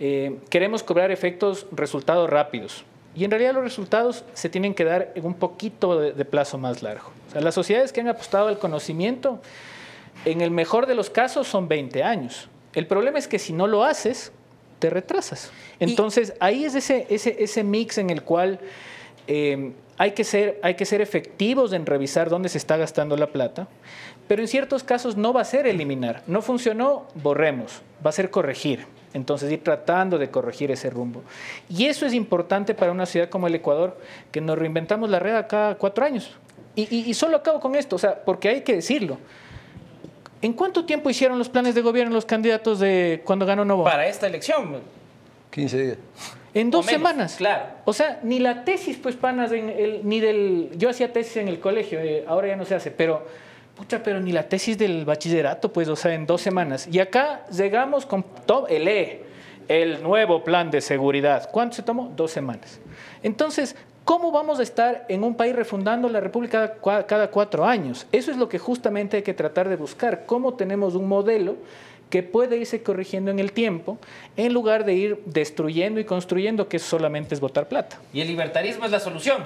eh, 0.00 0.38
queremos 0.50 0.82
cobrar 0.82 1.10
efectos, 1.10 1.66
resultados 1.72 2.28
rápidos. 2.28 2.84
Y 3.14 3.24
en 3.24 3.30
realidad 3.30 3.54
los 3.54 3.62
resultados 3.62 4.24
se 4.32 4.48
tienen 4.48 4.74
que 4.74 4.84
dar 4.84 5.12
en 5.14 5.24
un 5.26 5.34
poquito 5.34 6.00
de, 6.00 6.24
plazo 6.24 6.58
más 6.58 6.82
largo. 6.82 7.10
O 7.28 7.32
sea, 7.32 7.40
las 7.40 7.54
sociedades 7.54 7.92
que 7.92 8.00
han 8.00 8.08
apostado 8.08 8.48
al 8.48 8.58
conocimiento, 8.58 9.40
en 10.24 10.40
el 10.40 10.50
mejor 10.50 10.86
de 10.86 10.94
los 10.94 11.10
casos 11.10 11.46
son 11.46 11.68
20 11.68 12.02
años. 12.02 12.48
El 12.74 12.86
problema 12.86 13.18
es 13.18 13.28
que 13.28 13.38
si 13.38 13.52
no 13.52 13.66
lo 13.66 13.84
haces, 13.84 14.32
te 14.78 14.88
retrasas. 14.90 15.52
Entonces, 15.78 16.34
ahí 16.40 16.64
es 16.64 16.74
ese, 16.74 17.06
ese, 17.10 17.36
ese 17.38 17.62
mix 17.62 17.98
en 17.98 18.10
el 18.10 18.22
cual 18.22 18.58
eh, 19.28 19.72
hay, 19.98 20.12
que 20.12 20.24
ser, 20.24 20.58
hay 20.62 20.74
que 20.74 20.84
ser 20.84 21.00
efectivos 21.00 21.72
en 21.72 21.86
revisar 21.86 22.28
dónde 22.28 22.48
se 22.48 22.58
está 22.58 22.76
gastando 22.76 23.16
la 23.16 23.28
plata, 23.28 23.68
pero 24.28 24.42
en 24.42 24.48
ciertos 24.48 24.82
casos 24.82 25.16
no 25.16 25.32
va 25.32 25.42
a 25.42 25.44
ser 25.44 25.66
eliminar. 25.66 26.22
No 26.26 26.42
funcionó, 26.42 27.06
borremos, 27.14 27.82
va 28.04 28.10
a 28.10 28.12
ser 28.12 28.30
corregir. 28.30 28.86
Entonces 29.14 29.52
ir 29.52 29.62
tratando 29.62 30.18
de 30.18 30.30
corregir 30.30 30.70
ese 30.70 30.88
rumbo. 30.88 31.22
Y 31.68 31.86
eso 31.86 32.06
es 32.06 32.14
importante 32.14 32.74
para 32.74 32.92
una 32.92 33.06
ciudad 33.06 33.28
como 33.28 33.46
el 33.46 33.54
Ecuador, 33.54 33.98
que 34.30 34.40
nos 34.40 34.58
reinventamos 34.58 35.10
la 35.10 35.18
red 35.18 35.44
cada 35.48 35.74
cuatro 35.74 36.04
años. 36.04 36.30
Y, 36.74 37.12
solo 37.12 37.36
acabo 37.36 37.60
con 37.60 37.74
esto, 37.74 37.96
o 37.96 37.98
sea, 37.98 38.24
porque 38.24 38.48
hay 38.48 38.60
que 38.62 38.76
decirlo. 38.76 39.18
¿En 40.40 40.54
cuánto 40.54 40.86
tiempo 40.86 41.10
hicieron 41.10 41.38
los 41.38 41.50
planes 41.50 41.74
de 41.74 41.82
gobierno 41.82 42.14
los 42.14 42.24
candidatos 42.24 42.80
de 42.80 43.20
cuando 43.26 43.44
ganó 43.44 43.64
Novoa? 43.64 43.90
Para 43.90 44.06
esta 44.06 44.26
elección. 44.26 44.80
15 45.50 45.82
días. 45.82 45.98
En 46.54 46.70
dos 46.70 46.86
semanas. 46.86 47.36
Claro. 47.36 47.64
O 47.84 47.92
sea, 47.92 48.20
ni 48.22 48.38
la 48.38 48.64
tesis, 48.64 48.96
pues, 48.96 49.16
panas, 49.16 49.52
en 49.52 49.68
el, 49.68 50.00
ni 50.04 50.20
del. 50.20 50.70
Yo 50.76 50.88
hacía 50.88 51.12
tesis 51.12 51.36
en 51.36 51.48
el 51.48 51.60
colegio, 51.60 52.00
eh, 52.00 52.24
ahora 52.26 52.48
ya 52.48 52.56
no 52.56 52.64
se 52.64 52.74
hace, 52.74 52.90
pero 52.90 53.26
pucha, 53.76 54.02
pero 54.02 54.20
ni 54.20 54.32
la 54.32 54.48
tesis 54.48 54.78
del 54.78 55.04
bachillerato, 55.04 55.72
pues, 55.72 55.88
o 55.88 55.96
sea, 55.96 56.14
en 56.14 56.26
dos 56.26 56.40
semanas. 56.40 56.88
Y 56.90 56.98
acá 56.98 57.44
llegamos 57.50 58.06
con 58.06 58.24
todo, 58.46 58.68
el 58.68 58.88
E, 58.88 59.22
el 59.68 60.02
nuevo 60.02 60.44
plan 60.44 60.70
de 60.70 60.80
seguridad. 60.80 61.48
¿Cuánto 61.50 61.76
se 61.76 61.82
tomó? 61.82 62.12
Dos 62.16 62.30
semanas. 62.30 62.80
Entonces, 63.22 63.76
¿cómo 64.04 64.30
vamos 64.30 64.60
a 64.60 64.62
estar 64.62 65.06
en 65.08 65.24
un 65.24 65.36
país 65.36 65.54
refundando 65.54 66.08
la 66.08 66.20
República 66.20 66.74
cada 67.06 67.30
cuatro 67.30 67.64
años? 67.64 68.06
Eso 68.12 68.30
es 68.30 68.36
lo 68.36 68.48
que 68.48 68.58
justamente 68.58 69.18
hay 69.18 69.22
que 69.22 69.34
tratar 69.34 69.68
de 69.68 69.76
buscar. 69.76 70.26
¿Cómo 70.26 70.54
tenemos 70.54 70.94
un 70.94 71.08
modelo 71.08 71.56
que 72.12 72.22
puede 72.22 72.58
irse 72.58 72.82
corrigiendo 72.82 73.30
en 73.30 73.38
el 73.38 73.52
tiempo, 73.52 73.96
en 74.36 74.52
lugar 74.52 74.84
de 74.84 74.92
ir 74.92 75.22
destruyendo 75.24 75.98
y 75.98 76.04
construyendo, 76.04 76.68
que 76.68 76.78
solamente 76.78 77.34
es 77.34 77.40
votar 77.40 77.68
plata. 77.68 77.98
Y 78.12 78.20
el 78.20 78.28
libertarismo 78.28 78.84
es 78.84 78.90
la 78.90 79.00
solución. 79.00 79.42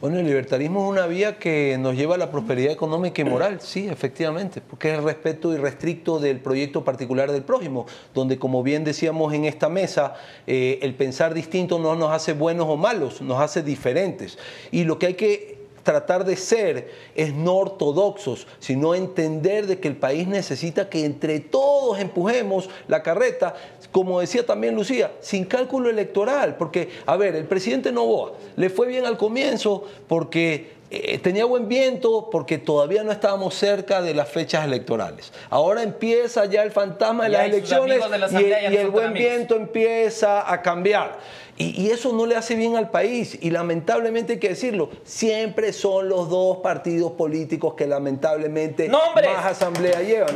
Bueno, 0.00 0.20
el 0.20 0.26
libertarismo 0.26 0.84
es 0.84 0.90
una 0.90 1.08
vía 1.08 1.40
que 1.40 1.76
nos 1.76 1.96
lleva 1.96 2.14
a 2.14 2.18
la 2.18 2.30
prosperidad 2.30 2.72
económica 2.72 3.20
y 3.20 3.24
moral, 3.24 3.60
sí, 3.60 3.88
efectivamente, 3.88 4.60
porque 4.60 4.92
es 4.92 4.98
el 4.98 5.02
respeto 5.02 5.52
irrestricto 5.52 6.20
del 6.20 6.38
proyecto 6.38 6.84
particular 6.84 7.32
del 7.32 7.42
prójimo, 7.42 7.84
donde 8.14 8.38
como 8.38 8.62
bien 8.62 8.84
decíamos 8.84 9.34
en 9.34 9.44
esta 9.44 9.68
mesa, 9.68 10.14
eh, 10.46 10.78
el 10.82 10.94
pensar 10.94 11.34
distinto 11.34 11.80
no 11.80 11.96
nos 11.96 12.12
hace 12.12 12.32
buenos 12.32 12.66
o 12.68 12.76
malos, 12.76 13.20
nos 13.22 13.40
hace 13.40 13.64
diferentes. 13.64 14.38
Y 14.70 14.84
lo 14.84 15.00
que 15.00 15.06
hay 15.06 15.14
que 15.14 15.57
tratar 15.88 16.26
de 16.26 16.36
ser 16.36 16.90
es 17.14 17.32
no 17.32 17.56
ortodoxos, 17.56 18.46
sino 18.58 18.94
entender 18.94 19.66
de 19.66 19.80
que 19.80 19.88
el 19.88 19.96
país 19.96 20.28
necesita 20.28 20.90
que 20.90 21.06
entre 21.06 21.40
todos 21.40 21.98
empujemos 21.98 22.68
la 22.88 23.02
carreta, 23.02 23.54
como 23.90 24.20
decía 24.20 24.44
también 24.44 24.74
Lucía, 24.74 25.12
sin 25.20 25.46
cálculo 25.46 25.88
electoral, 25.88 26.56
porque, 26.58 26.90
a 27.06 27.16
ver, 27.16 27.34
el 27.36 27.46
presidente 27.46 27.90
Novoa 27.90 28.34
le 28.56 28.68
fue 28.68 28.86
bien 28.86 29.06
al 29.06 29.16
comienzo 29.16 29.82
porque 30.06 30.76
eh, 30.90 31.18
tenía 31.18 31.46
buen 31.46 31.68
viento 31.68 32.28
porque 32.30 32.58
todavía 32.58 33.02
no 33.02 33.10
estábamos 33.10 33.54
cerca 33.54 34.02
de 34.02 34.12
las 34.12 34.28
fechas 34.28 34.66
electorales. 34.66 35.32
Ahora 35.48 35.82
empieza 35.82 36.44
ya 36.44 36.62
el 36.64 36.70
fantasma 36.70 37.24
de 37.24 37.30
las 37.30 37.46
elecciones 37.46 37.98
y, 38.32 38.76
el 38.76 38.90
buen 38.90 39.14
viento 39.14 39.56
empieza 39.56 40.52
a 40.52 40.60
cambiar. 40.60 41.18
Y, 41.58 41.90
eso 41.90 42.12
no 42.12 42.24
le 42.24 42.36
hace 42.36 42.54
bien 42.54 42.76
al 42.76 42.90
país. 42.90 43.36
Y 43.40 43.50
lamentablemente 43.50 44.34
hay 44.34 44.38
que 44.38 44.50
decirlo, 44.50 44.90
siempre 45.02 45.72
son 45.72 46.08
los 46.08 46.30
dos 46.30 46.58
partidos 46.58 47.12
políticos 47.12 47.74
que 47.74 47.86
lamentablemente 47.86 48.88
más 48.88 49.44
asamblea 49.44 50.00
llevan. 50.02 50.34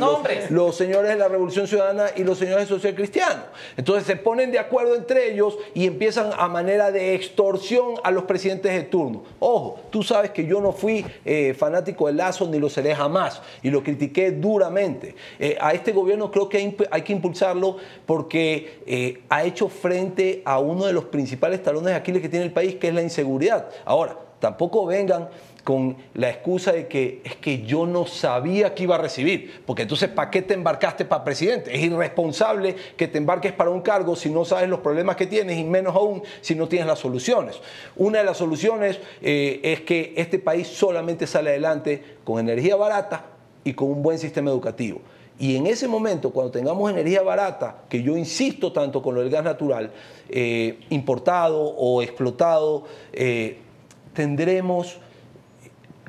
Los, 0.49 0.75
señores 0.75 1.11
de 1.11 1.17
la 1.17 1.29
Revolución 1.29 1.67
Ciudadana 1.67 2.07
y 2.15 2.23
los 2.23 2.37
señores 2.37 2.67
social 2.67 2.93
cristianos. 2.93 3.45
Entonces 3.77 4.05
se 4.05 4.17
ponen 4.17 4.51
de 4.51 4.59
acuerdo 4.59 4.95
entre 4.95 5.31
ellos 5.31 5.57
y 5.73 5.87
empiezan 5.87 6.31
a 6.37 6.47
manera 6.49 6.91
de 6.91 7.15
extorsión 7.15 7.95
a 8.03 8.11
los 8.11 8.23
presidentes 8.23 8.73
de 8.73 8.83
turno. 8.83 9.23
Ojo, 9.39 9.79
tú 9.91 10.03
sabes 10.03 10.31
que 10.31 10.45
yo 10.45 10.59
no 10.59 10.73
fui 10.73 11.05
eh, 11.23 11.53
fanático 11.57 12.07
de 12.07 12.13
Lazo 12.13 12.47
ni 12.47 12.59
lo 12.59 12.69
seré 12.69 12.95
jamás. 12.95 13.41
Y 13.61 13.69
lo 13.69 13.81
critiqué 13.81 14.31
duramente. 14.31 15.15
Eh, 15.39 15.57
a 15.61 15.73
este 15.73 15.93
gobierno 15.93 16.31
creo 16.31 16.49
que 16.49 16.75
hay, 16.91 17.01
que 17.01 17.13
impulsarlo 17.13 17.77
porque 18.05 18.81
eh, 18.85 19.21
ha 19.29 19.43
hecho 19.45 19.69
frente 19.69 20.41
a 20.43 20.59
uno 20.59 20.85
de 20.85 20.93
los 20.93 21.05
principales 21.13 21.61
talones 21.61 21.91
de 21.91 21.95
Aquiles 21.95 22.23
que 22.23 22.27
tiene 22.27 22.43
el 22.43 22.51
país, 22.51 22.75
que 22.75 22.87
es 22.87 22.93
la 22.93 23.03
inseguridad. 23.03 23.67
Ahora, 23.85 24.17
tampoco 24.39 24.87
vengan 24.87 25.29
con 25.63 25.95
la 26.15 26.31
excusa 26.31 26.71
de 26.71 26.87
que 26.87 27.21
es 27.23 27.35
que 27.35 27.61
yo 27.61 27.85
no 27.85 28.07
sabía 28.07 28.73
que 28.73 28.83
iba 28.83 28.95
a 28.95 28.97
recibir, 28.97 29.61
porque 29.67 29.83
entonces 29.83 30.09
¿para 30.09 30.31
qué 30.31 30.41
te 30.41 30.55
embarcaste 30.55 31.05
para 31.05 31.23
presidente? 31.23 31.73
Es 31.73 31.83
irresponsable 31.83 32.75
que 32.97 33.07
te 33.07 33.19
embarques 33.19 33.53
para 33.53 33.69
un 33.69 33.81
cargo 33.81 34.15
si 34.15 34.31
no 34.31 34.43
sabes 34.43 34.67
los 34.67 34.79
problemas 34.79 35.15
que 35.15 35.27
tienes 35.27 35.59
y 35.59 35.63
menos 35.63 35.95
aún 35.95 36.23
si 36.41 36.55
no 36.55 36.67
tienes 36.67 36.87
las 36.87 36.97
soluciones. 36.97 37.61
Una 37.95 38.17
de 38.17 38.25
las 38.25 38.37
soluciones 38.37 38.99
eh, 39.21 39.61
es 39.63 39.81
que 39.81 40.15
este 40.17 40.39
país 40.39 40.67
solamente 40.67 41.27
sale 41.27 41.51
adelante 41.51 42.03
con 42.23 42.39
energía 42.39 42.75
barata 42.75 43.25
y 43.63 43.73
con 43.73 43.87
un 43.87 44.01
buen 44.01 44.17
sistema 44.17 44.49
educativo. 44.49 44.99
Y 45.39 45.55
en 45.55 45.65
ese 45.65 45.87
momento, 45.87 46.29
cuando 46.29 46.51
tengamos 46.51 46.91
energía 46.91 47.21
barata, 47.21 47.83
que 47.89 48.03
yo 48.03 48.15
insisto 48.15 48.71
tanto 48.71 49.01
con 49.01 49.15
lo 49.15 49.21
del 49.21 49.29
gas 49.29 49.43
natural, 49.43 49.91
eh, 50.29 50.79
importado 50.89 51.61
o 51.61 52.01
explotado, 52.01 52.83
eh, 53.11 53.57
tendremos 54.13 54.97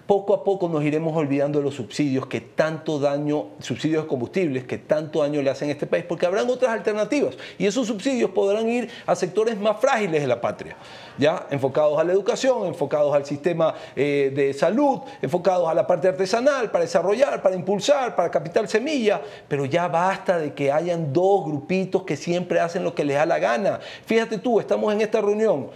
poco 0.06 0.34
a 0.34 0.44
poco 0.44 0.68
nos 0.68 0.84
iremos 0.84 1.16
olvidando 1.16 1.58
de 1.58 1.64
los 1.64 1.74
subsidios 1.74 2.26
que 2.26 2.40
tanto 2.40 2.98
daño, 2.98 3.46
subsidios 3.60 4.04
de 4.04 4.08
combustibles 4.08 4.64
que 4.64 4.78
tanto 4.78 5.22
daño 5.22 5.40
le 5.40 5.50
hacen 5.50 5.68
a 5.70 5.72
este 5.72 5.86
país, 5.86 6.04
porque 6.06 6.26
habrán 6.26 6.48
otras 6.50 6.72
alternativas. 6.72 7.36
Y 7.58 7.66
esos 7.66 7.86
subsidios 7.86 8.30
podrán 8.30 8.68
ir 8.68 8.90
a 9.06 9.14
sectores 9.14 9.58
más 9.58 9.80
frágiles 9.80 10.20
de 10.20 10.26
la 10.26 10.40
patria, 10.40 10.76
ya 11.16 11.46
enfocados 11.50 11.98
a 11.98 12.04
la 12.04 12.12
educación, 12.12 12.66
enfocados 12.66 13.14
al 13.14 13.24
sistema 13.24 13.74
eh, 13.96 14.32
de 14.34 14.52
salud, 14.52 15.00
enfocados 15.22 15.68
a 15.68 15.74
la 15.74 15.86
parte 15.86 16.08
artesanal 16.08 16.70
para 16.70 16.84
desarrollar, 16.84 17.42
para 17.42 17.56
impulsar, 17.56 18.14
para 18.14 18.30
capital 18.30 18.68
semilla, 18.68 19.22
pero 19.48 19.64
ya 19.64 19.88
basta 19.88 20.38
de 20.38 20.52
que 20.52 20.70
hayan 20.70 21.12
dos 21.12 21.46
grupitos 21.46 22.02
que 22.02 22.16
siempre 22.16 22.60
hacen 22.60 22.84
lo 22.84 22.94
que 22.94 23.04
les 23.04 23.16
da 23.16 23.26
la 23.26 23.38
gana. 23.38 23.80
Fíjate 24.04 24.38
tú, 24.38 24.60
estamos 24.60 24.92
en 24.92 25.00
esta 25.00 25.20
reunión 25.20 25.70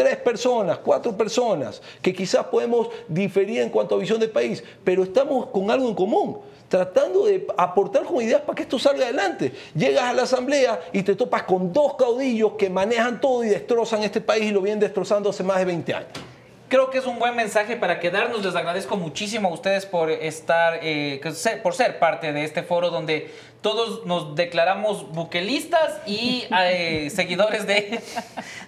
tres 0.00 0.16
personas, 0.16 0.78
cuatro 0.78 1.14
personas, 1.14 1.82
que 2.00 2.14
quizás 2.14 2.46
podemos 2.46 2.88
diferir 3.06 3.60
en 3.60 3.68
cuanto 3.68 3.94
a 3.94 3.98
visión 3.98 4.18
de 4.18 4.28
país, 4.28 4.64
pero 4.82 5.02
estamos 5.02 5.48
con 5.48 5.70
algo 5.70 5.88
en 5.88 5.94
común 5.94 6.38
tratando 6.70 7.26
de 7.26 7.46
aportar 7.58 8.04
con 8.04 8.22
ideas 8.22 8.40
para 8.42 8.54
que 8.54 8.62
esto 8.62 8.78
salga 8.78 9.02
adelante. 9.04 9.52
Llegas 9.74 10.04
a 10.04 10.12
la 10.14 10.22
asamblea 10.22 10.80
y 10.92 11.02
te 11.02 11.16
topas 11.16 11.42
con 11.42 11.70
dos 11.72 11.96
caudillos 11.96 12.52
que 12.52 12.70
manejan 12.70 13.20
todo 13.20 13.44
y 13.44 13.48
destrozan 13.48 14.04
este 14.04 14.20
país 14.20 14.44
y 14.44 14.52
lo 14.52 14.62
vienen 14.62 14.80
destrozando 14.80 15.30
hace 15.30 15.42
más 15.42 15.58
de 15.58 15.64
20 15.66 15.94
años 15.94 16.29
creo 16.70 16.88
que 16.88 16.98
es 16.98 17.06
un 17.06 17.18
buen 17.18 17.36
mensaje 17.36 17.76
para 17.76 18.00
quedarnos. 18.00 18.42
Les 18.42 18.54
agradezco 18.54 18.96
muchísimo 18.96 19.48
a 19.48 19.52
ustedes 19.52 19.84
por 19.84 20.10
estar, 20.10 20.78
eh, 20.82 21.20
por 21.62 21.74
ser 21.74 21.98
parte 21.98 22.32
de 22.32 22.44
este 22.44 22.62
foro 22.62 22.88
donde 22.88 23.30
todos 23.60 24.06
nos 24.06 24.34
declaramos 24.36 25.10
buquelistas 25.10 25.98
y 26.06 26.44
eh, 26.64 27.10
seguidores 27.14 27.66
de, 27.66 28.00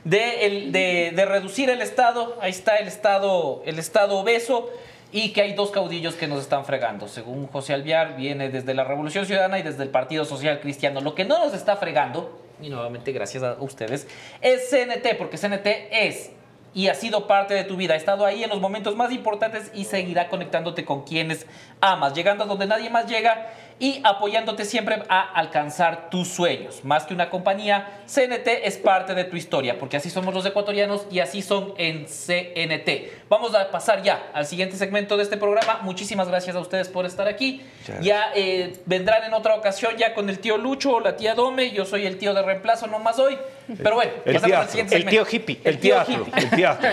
de, 0.05 1.13
de, 1.15 1.25
reducir 1.25 1.71
el 1.71 1.81
Estado. 1.81 2.37
Ahí 2.43 2.51
está 2.51 2.77
el 2.77 2.89
Estado, 2.89 3.63
el 3.65 3.79
Estado 3.79 4.19
obeso 4.19 4.69
y 5.13 5.33
que 5.33 5.43
hay 5.43 5.55
dos 5.55 5.71
caudillos 5.71 6.15
que 6.15 6.27
nos 6.27 6.41
están 6.41 6.65
fregando. 6.65 7.07
Según 7.07 7.47
José 7.47 7.73
Alviar, 7.73 8.17
viene 8.17 8.51
desde 8.51 8.75
la 8.75 8.85
Revolución 8.85 9.25
Ciudadana 9.25 9.61
y 9.61 9.63
desde 9.63 9.85
el 9.85 9.91
Partido 9.91 10.25
Social 10.25 10.61
Cristiano. 10.61 11.01
Lo 11.01 11.15
que 11.15 11.25
no 11.25 11.39
nos 11.39 11.55
está 11.55 11.77
fregando, 11.77 12.39
y 12.61 12.69
nuevamente 12.69 13.13
gracias 13.13 13.45
a 13.45 13.57
ustedes, 13.61 14.09
es 14.41 14.69
CNT, 14.71 15.17
porque 15.17 15.39
CNT 15.39 15.67
es 15.91 16.31
y 16.75 16.89
ha 16.89 16.95
sido 16.95 17.27
parte 17.27 17.55
de 17.55 17.65
tu 17.65 17.77
vida. 17.77 17.95
Ha 17.95 17.97
estado 17.97 18.25
ahí 18.25 18.43
en 18.43 18.51
los 18.51 18.61
momentos 18.61 18.97
más 18.97 19.13
importantes 19.13 19.71
y 19.75 19.85
seguirá 19.85 20.29
conectándote 20.29 20.85
con 20.85 21.03
quienes 21.03 21.47
amas, 21.81 22.15
llegando 22.15 22.45
a 22.45 22.47
donde 22.47 22.67
nadie 22.67 22.91
más 22.91 23.07
llega 23.07 23.51
y 23.83 24.01
apoyándote 24.05 24.65
siempre 24.65 25.03
a 25.09 25.23
alcanzar 25.23 26.09
tus 26.09 26.29
sueños. 26.29 26.85
Más 26.85 27.05
que 27.05 27.15
una 27.15 27.31
compañía, 27.31 27.89
CNT 28.07 28.47
es 28.63 28.77
parte 28.77 29.13
de 29.13 29.25
tu 29.25 29.35
historia, 29.35 29.77
porque 29.77 29.97
así 29.97 30.09
somos 30.09 30.33
los 30.33 30.47
ecuatorianos 30.47 31.05
y 31.11 31.19
así 31.19 31.43
son 31.43 31.75
en 31.79 32.07
CNT. 32.07 33.29
Vamos 33.29 33.57
a 33.57 33.73
pasar 33.73 34.05
ya 34.05 34.31
al 34.35 34.47
siguiente 34.47 34.77
segmento 34.77 35.17
de 35.17 35.25
este 35.25 35.37
programa. 35.37 35.81
Muchísimas 35.83 36.29
gracias 36.29 36.55
a 36.55 36.61
ustedes 36.61 36.89
por 36.89 37.07
estar 37.07 37.27
aquí. 37.27 37.61
Ya 38.01 38.31
eh, 38.37 38.73
vendrán 38.87 39.25
en 39.25 39.35
otra 39.35 39.57
ocasión 39.57 39.97
ya 39.97 40.15
con 40.15 40.31
el 40.31 40.39
tío 40.39 40.59
Lucho 40.59 40.93
o 40.93 41.01
la 41.01 41.17
tía 41.17 41.35
Dome. 41.35 41.73
Yo 41.73 41.85
soy 41.85 42.07
el 42.07 42.19
tío 42.19 42.35
de 42.35 42.43
reemplazo, 42.43 42.87
no 42.87 43.01
más 43.01 43.19
hoy. 43.19 43.37
Pero 43.83 43.97
bueno, 43.97 44.13
el, 44.25 44.35
pasamos 44.35 44.59
al 44.59 44.69
siguiente 44.69 44.95
el 44.95 45.07
tío 45.07 45.27
hippie. 45.29 45.61
El, 45.65 45.81
tío 45.81 45.97
hippie. 46.07 46.33
El 46.37 46.51
teatro. 46.51 46.89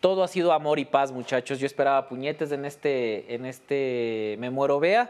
Todo 0.04 0.22
ha 0.22 0.28
sido 0.28 0.52
amor 0.52 0.80
y 0.80 0.84
paz, 0.84 1.14
muchachos. 1.14 1.60
Yo 1.60 1.66
esperaba 1.66 2.10
puñetes 2.10 2.52
en 2.52 2.66
este, 2.66 3.34
en 3.34 3.46
este 3.46 4.36
Me 4.38 4.50
Muero 4.50 4.78
Vea, 4.78 5.10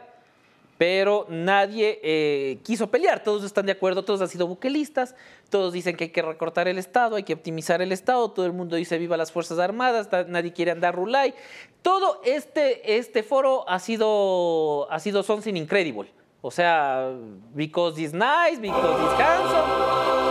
pero 0.77 1.25
nadie 1.29 1.99
eh, 2.03 2.59
quiso 2.63 2.91
pelear. 2.91 3.23
Todos 3.23 3.43
están 3.43 3.65
de 3.65 3.71
acuerdo, 3.71 4.05
todos 4.05 4.21
han 4.21 4.29
sido 4.29 4.45
buquelistas, 4.45 5.15
todos 5.49 5.73
dicen 5.73 5.97
que 5.97 6.03
hay 6.03 6.09
que 6.11 6.21
recortar 6.21 6.67
el 6.67 6.77
Estado, 6.77 7.15
hay 7.15 7.23
que 7.23 7.33
optimizar 7.33 7.81
el 7.81 7.91
Estado, 7.91 8.29
todo 8.29 8.45
el 8.45 8.53
mundo 8.53 8.75
dice 8.75 8.99
viva 8.99 9.17
las 9.17 9.31
Fuerzas 9.31 9.57
Armadas, 9.57 10.09
nadie 10.27 10.53
quiere 10.53 10.69
andar 10.69 10.93
rulay. 10.93 11.33
Todo 11.81 12.21
este, 12.23 12.95
este 12.95 13.23
foro 13.23 13.67
ha 13.67 13.79
sido, 13.79 14.87
ha 14.91 14.99
sido 14.99 15.23
something 15.23 15.55
incredible. 15.55 16.07
O 16.43 16.51
sea, 16.51 17.09
because 17.55 17.99
it's 17.99 18.13
nice, 18.13 18.59
because 18.61 19.01
it's 19.01 19.19
handsome, 19.19 20.22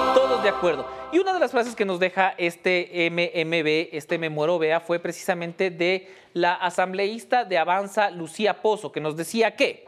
de 0.42 0.48
acuerdo. 0.48 0.86
Y 1.12 1.18
una 1.18 1.32
de 1.32 1.38
las 1.38 1.50
frases 1.50 1.74
que 1.74 1.84
nos 1.84 2.00
deja 2.00 2.34
este 2.36 3.10
MMB, 3.10 3.96
este 3.96 4.18
Me 4.18 4.28
Muero 4.28 4.58
Vea, 4.58 4.80
fue 4.80 4.98
precisamente 4.98 5.70
de 5.70 6.08
la 6.34 6.54
asambleísta 6.54 7.44
de 7.44 7.58
Avanza, 7.58 8.10
Lucía 8.10 8.60
Pozo, 8.60 8.92
que 8.92 9.00
nos 9.00 9.16
decía 9.16 9.54
que 9.54 9.86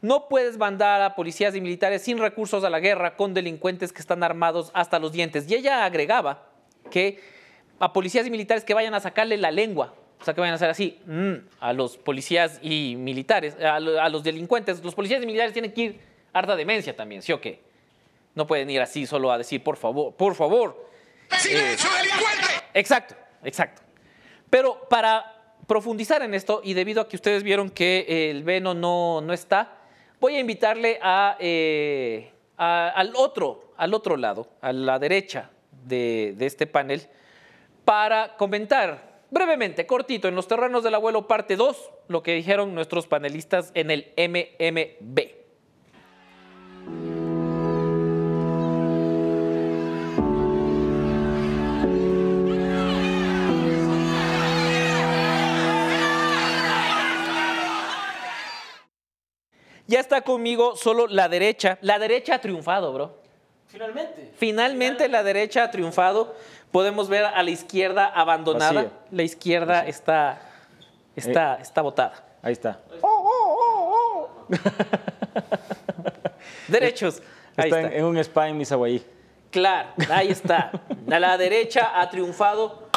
no 0.00 0.28
puedes 0.28 0.58
mandar 0.58 1.02
a 1.02 1.14
policías 1.14 1.56
y 1.56 1.60
militares 1.60 2.02
sin 2.02 2.18
recursos 2.18 2.62
a 2.62 2.70
la 2.70 2.78
guerra 2.78 3.16
con 3.16 3.34
delincuentes 3.34 3.92
que 3.92 4.00
están 4.00 4.22
armados 4.22 4.70
hasta 4.74 4.98
los 4.98 5.12
dientes. 5.12 5.50
Y 5.50 5.54
ella 5.54 5.84
agregaba 5.84 6.46
que 6.90 7.20
a 7.80 7.92
policías 7.92 8.26
y 8.26 8.30
militares 8.30 8.64
que 8.64 8.74
vayan 8.74 8.94
a 8.94 9.00
sacarle 9.00 9.36
la 9.36 9.50
lengua 9.50 9.94
o 10.20 10.24
sea, 10.24 10.32
que 10.32 10.40
vayan 10.40 10.52
a 10.52 10.56
hacer 10.56 10.70
así 10.70 10.98
mm, 11.04 11.34
a 11.60 11.74
los 11.74 11.98
policías 11.98 12.58
y 12.62 12.96
militares, 12.96 13.56
a, 13.60 13.78
los 13.80 14.24
delincuentes. 14.24 14.82
Los 14.82 14.94
policías 14.94 15.22
y 15.22 15.26
militares 15.26 15.52
tienen 15.52 15.72
que 15.72 15.82
ir 15.82 16.00
harta 16.32 16.56
demencia 16.56 16.96
también, 16.96 17.20
¿sí 17.20 17.30
o 17.32 17.42
qué? 17.42 17.60
No 18.34 18.46
pueden 18.46 18.68
ir 18.70 18.80
así 18.80 19.06
solo 19.06 19.30
a 19.30 19.38
decir, 19.38 19.62
por 19.62 19.76
favor, 19.76 20.14
por 20.14 20.34
favor. 20.34 20.88
¡Silencio, 21.38 21.90
eh, 21.90 21.98
delincuente! 21.98 22.46
Exacto, 22.74 23.14
exacto. 23.44 23.82
Pero 24.50 24.88
para 24.88 25.56
profundizar 25.66 26.22
en 26.22 26.34
esto, 26.34 26.60
y 26.62 26.74
debido 26.74 27.00
a 27.00 27.08
que 27.08 27.16
ustedes 27.16 27.42
vieron 27.42 27.70
que 27.70 28.30
el 28.30 28.42
Veno 28.42 28.74
no, 28.74 29.20
no 29.20 29.32
está, 29.32 29.78
voy 30.20 30.36
a 30.36 30.40
invitarle 30.40 30.98
a, 31.00 31.36
eh, 31.40 32.30
al, 32.56 33.12
otro, 33.16 33.72
al 33.76 33.94
otro 33.94 34.16
lado, 34.16 34.48
a 34.60 34.72
la 34.72 34.98
derecha 34.98 35.50
de, 35.84 36.34
de 36.36 36.46
este 36.46 36.66
panel, 36.66 37.08
para 37.84 38.36
comentar 38.36 39.14
brevemente, 39.30 39.86
cortito, 39.86 40.28
en 40.28 40.34
los 40.34 40.48
terrenos 40.48 40.84
del 40.84 40.94
abuelo 40.94 41.26
parte 41.26 41.56
2, 41.56 41.90
lo 42.08 42.22
que 42.22 42.34
dijeron 42.34 42.74
nuestros 42.74 43.06
panelistas 43.06 43.72
en 43.74 43.90
el 43.90 44.12
MMB. 44.16 45.43
Ya 59.86 60.00
está 60.00 60.22
conmigo 60.22 60.76
solo 60.76 61.06
la 61.06 61.28
derecha. 61.28 61.78
La 61.80 61.98
derecha 61.98 62.36
ha 62.36 62.40
triunfado, 62.40 62.92
bro. 62.92 63.18
Finalmente. 63.68 64.32
Finalmente 64.36 65.08
la 65.08 65.22
derecha 65.22 65.64
ha 65.64 65.70
triunfado. 65.70 66.34
Podemos 66.70 67.08
ver 67.08 67.24
a 67.24 67.42
la 67.42 67.50
izquierda 67.50 68.06
abandonada. 68.06 68.90
La 69.10 69.22
izquierda 69.22 69.86
está, 69.86 70.40
está, 71.14 71.56
está 71.56 71.82
botada. 71.82 72.24
Ahí 72.42 72.52
está. 72.52 72.80
Derechos. 76.68 77.22
Ahí 77.56 77.70
Está, 77.70 77.80
está. 77.82 77.96
En, 77.96 78.04
un 78.04 78.18
spa 78.18 78.48
en 78.48 78.58
Misahuaí. 78.58 79.04
Claro, 79.50 79.90
ahí 80.10 80.28
está. 80.28 80.72
A 81.10 81.20
la 81.20 81.38
derecha 81.38 82.00
ha 82.00 82.10
triunfado. 82.10 82.88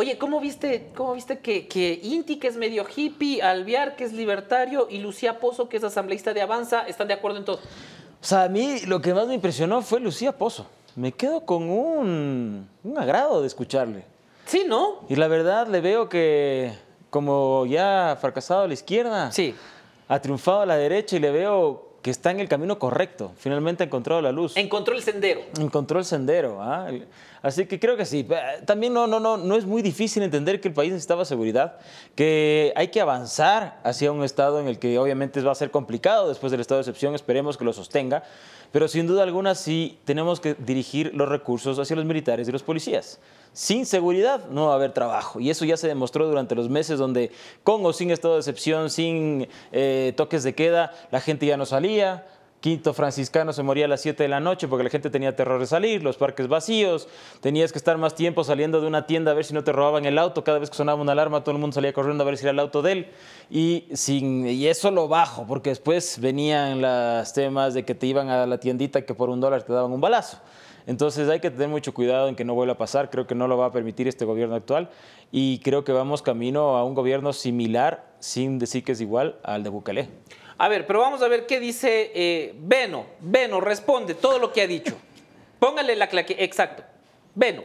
Oye, 0.00 0.16
¿cómo 0.16 0.40
viste, 0.40 0.88
cómo 0.96 1.12
viste 1.12 1.40
que, 1.40 1.68
que 1.68 2.00
Inti, 2.02 2.38
que 2.38 2.48
es 2.48 2.56
medio 2.56 2.86
hippie, 2.96 3.42
Alviar, 3.42 3.96
que 3.96 4.04
es 4.04 4.14
libertario, 4.14 4.86
y 4.88 4.96
Lucía 4.96 5.38
Pozo, 5.38 5.68
que 5.68 5.76
es 5.76 5.84
asambleísta 5.84 6.32
de 6.32 6.40
Avanza, 6.40 6.86
están 6.88 7.06
de 7.06 7.12
acuerdo 7.12 7.36
en 7.36 7.44
todo? 7.44 7.56
O 7.56 8.24
sea, 8.24 8.44
a 8.44 8.48
mí 8.48 8.80
lo 8.86 9.02
que 9.02 9.12
más 9.12 9.26
me 9.26 9.34
impresionó 9.34 9.82
fue 9.82 10.00
Lucía 10.00 10.32
Pozo. 10.32 10.66
Me 10.96 11.12
quedo 11.12 11.44
con 11.44 11.68
un, 11.68 12.66
un 12.82 12.98
agrado 12.98 13.42
de 13.42 13.46
escucharle. 13.46 14.04
Sí, 14.46 14.64
¿no? 14.66 15.00
Y 15.10 15.16
la 15.16 15.28
verdad 15.28 15.66
le 15.66 15.82
veo 15.82 16.08
que 16.08 16.72
como 17.10 17.66
ya 17.66 18.12
ha 18.12 18.16
fracasado 18.16 18.62
a 18.62 18.68
la 18.68 18.72
izquierda, 18.72 19.30
Sí. 19.32 19.54
ha 20.08 20.18
triunfado 20.22 20.62
a 20.62 20.66
la 20.66 20.78
derecha 20.78 21.16
y 21.16 21.18
le 21.18 21.30
veo 21.30 21.89
que 22.02 22.10
está 22.10 22.30
en 22.30 22.40
el 22.40 22.48
camino 22.48 22.78
correcto. 22.78 23.32
Finalmente 23.36 23.82
ha 23.82 23.86
encontrado 23.86 24.22
la 24.22 24.32
luz. 24.32 24.56
Encontró 24.56 24.94
el 24.94 25.02
sendero. 25.02 25.42
Encontró 25.58 25.98
el 25.98 26.04
sendero. 26.04 26.62
¿ah? 26.62 26.88
Así 27.42 27.66
que 27.66 27.78
creo 27.78 27.96
que 27.96 28.06
sí. 28.06 28.26
Eh, 28.30 28.62
También 28.64 28.92
no, 28.94 29.06
no, 29.06 29.20
no, 29.20 29.36
no 29.36 29.56
es 29.56 29.66
muy 29.66 29.82
difícil 29.82 30.22
entender 30.22 30.60
que 30.60 30.68
el 30.68 30.74
país 30.74 30.92
necesitaba 30.92 31.24
seguridad, 31.24 31.78
que 32.14 32.72
hay 32.76 32.88
que 32.88 33.00
avanzar 33.00 33.80
hacia 33.84 34.12
un 34.12 34.24
estado 34.24 34.60
en 34.60 34.68
el 34.68 34.78
que 34.78 34.98
obviamente 34.98 35.40
va 35.42 35.52
a 35.52 35.54
ser 35.54 35.70
complicado 35.70 36.28
después 36.28 36.50
del 36.50 36.60
estado 36.60 36.78
de 36.78 36.82
excepción, 36.82 37.14
esperemos 37.14 37.56
que 37.56 37.64
lo 37.64 37.72
sostenga, 37.72 38.24
pero 38.72 38.88
sin 38.88 39.06
duda 39.06 39.22
alguna 39.22 39.54
sí 39.54 39.98
tenemos 40.04 40.40
que 40.40 40.54
dirigir 40.54 41.12
los 41.14 41.28
recursos 41.28 41.78
hacia 41.78 41.96
los 41.96 42.04
militares 42.04 42.48
y 42.48 42.52
los 42.52 42.62
policías. 42.62 43.20
Sin 43.52 43.84
seguridad 43.84 44.48
no 44.48 44.66
va 44.66 44.72
a 44.72 44.76
haber 44.76 44.92
trabajo 44.92 45.40
y 45.40 45.50
eso 45.50 45.64
ya 45.64 45.76
se 45.76 45.88
demostró 45.88 46.28
durante 46.28 46.54
los 46.54 46.68
meses 46.68 46.98
donde 46.98 47.32
con 47.64 47.84
o 47.84 47.92
sin 47.92 48.10
estado 48.10 48.34
de 48.34 48.40
excepción, 48.40 48.90
sin 48.90 49.48
eh, 49.72 50.12
toques 50.16 50.44
de 50.44 50.54
queda, 50.54 50.92
la 51.10 51.20
gente 51.20 51.46
ya 51.46 51.56
no 51.56 51.66
salía, 51.66 52.26
Quinto 52.60 52.92
franciscano 52.92 53.54
se 53.54 53.62
moría 53.62 53.86
a 53.86 53.88
las 53.88 54.02
7 54.02 54.22
de 54.22 54.28
la 54.28 54.38
noche 54.38 54.68
porque 54.68 54.84
la 54.84 54.90
gente 54.90 55.08
tenía 55.08 55.34
terror 55.34 55.58
de 55.58 55.66
salir, 55.66 56.02
los 56.02 56.18
parques 56.18 56.46
vacíos, 56.46 57.08
tenías 57.40 57.72
que 57.72 57.78
estar 57.78 57.96
más 57.96 58.14
tiempo 58.14 58.44
saliendo 58.44 58.82
de 58.82 58.86
una 58.86 59.06
tienda 59.06 59.30
a 59.30 59.34
ver 59.34 59.46
si 59.46 59.54
no 59.54 59.64
te 59.64 59.72
robaban 59.72 60.04
el 60.04 60.18
auto, 60.18 60.44
cada 60.44 60.58
vez 60.58 60.68
que 60.68 60.76
sonaba 60.76 61.00
una 61.00 61.12
alarma 61.12 61.42
todo 61.42 61.54
el 61.54 61.60
mundo 61.60 61.74
salía 61.74 61.94
corriendo 61.94 62.22
a 62.22 62.26
ver 62.26 62.36
si 62.36 62.44
era 62.44 62.50
el 62.52 62.58
auto 62.58 62.82
de 62.82 62.92
él 62.92 63.06
y, 63.48 63.88
sin, 63.94 64.46
y 64.46 64.66
eso 64.66 64.90
lo 64.90 65.08
bajo 65.08 65.46
porque 65.46 65.70
después 65.70 66.20
venían 66.20 66.82
los 66.82 67.32
temas 67.32 67.72
de 67.72 67.86
que 67.86 67.94
te 67.94 68.06
iban 68.06 68.28
a 68.28 68.46
la 68.46 68.60
tiendita 68.60 69.06
que 69.06 69.14
por 69.14 69.30
un 69.30 69.40
dólar 69.40 69.62
te 69.62 69.72
daban 69.72 69.90
un 69.90 70.00
balazo. 70.02 70.38
Entonces 70.86 71.28
hay 71.28 71.40
que 71.40 71.50
tener 71.50 71.68
mucho 71.68 71.94
cuidado 71.94 72.28
en 72.28 72.36
que 72.36 72.44
no 72.44 72.54
vuelva 72.54 72.74
a 72.74 72.78
pasar, 72.78 73.10
creo 73.10 73.26
que 73.26 73.34
no 73.34 73.48
lo 73.48 73.56
va 73.56 73.66
a 73.66 73.72
permitir 73.72 74.08
este 74.08 74.24
gobierno 74.24 74.54
actual 74.54 74.90
y 75.32 75.60
creo 75.60 75.84
que 75.84 75.92
vamos 75.92 76.20
camino 76.20 76.76
a 76.76 76.84
un 76.84 76.94
gobierno 76.94 77.32
similar, 77.32 78.06
sin 78.18 78.58
decir 78.58 78.84
que 78.84 78.92
es 78.92 79.00
igual 79.00 79.36
al 79.44 79.62
de 79.62 79.70
Bukele. 79.70 80.08
A 80.60 80.68
ver, 80.68 80.86
pero 80.86 81.00
vamos 81.00 81.22
a 81.22 81.28
ver 81.28 81.46
qué 81.46 81.58
dice 81.58 82.12
eh, 82.14 82.52
Beno. 82.54 83.06
Beno, 83.20 83.62
responde 83.62 84.12
todo 84.12 84.38
lo 84.38 84.52
que 84.52 84.60
ha 84.60 84.66
dicho. 84.66 84.94
Póngale 85.58 85.96
la 85.96 86.06
claque. 86.06 86.36
Exacto. 86.38 86.82
Beno. 87.34 87.62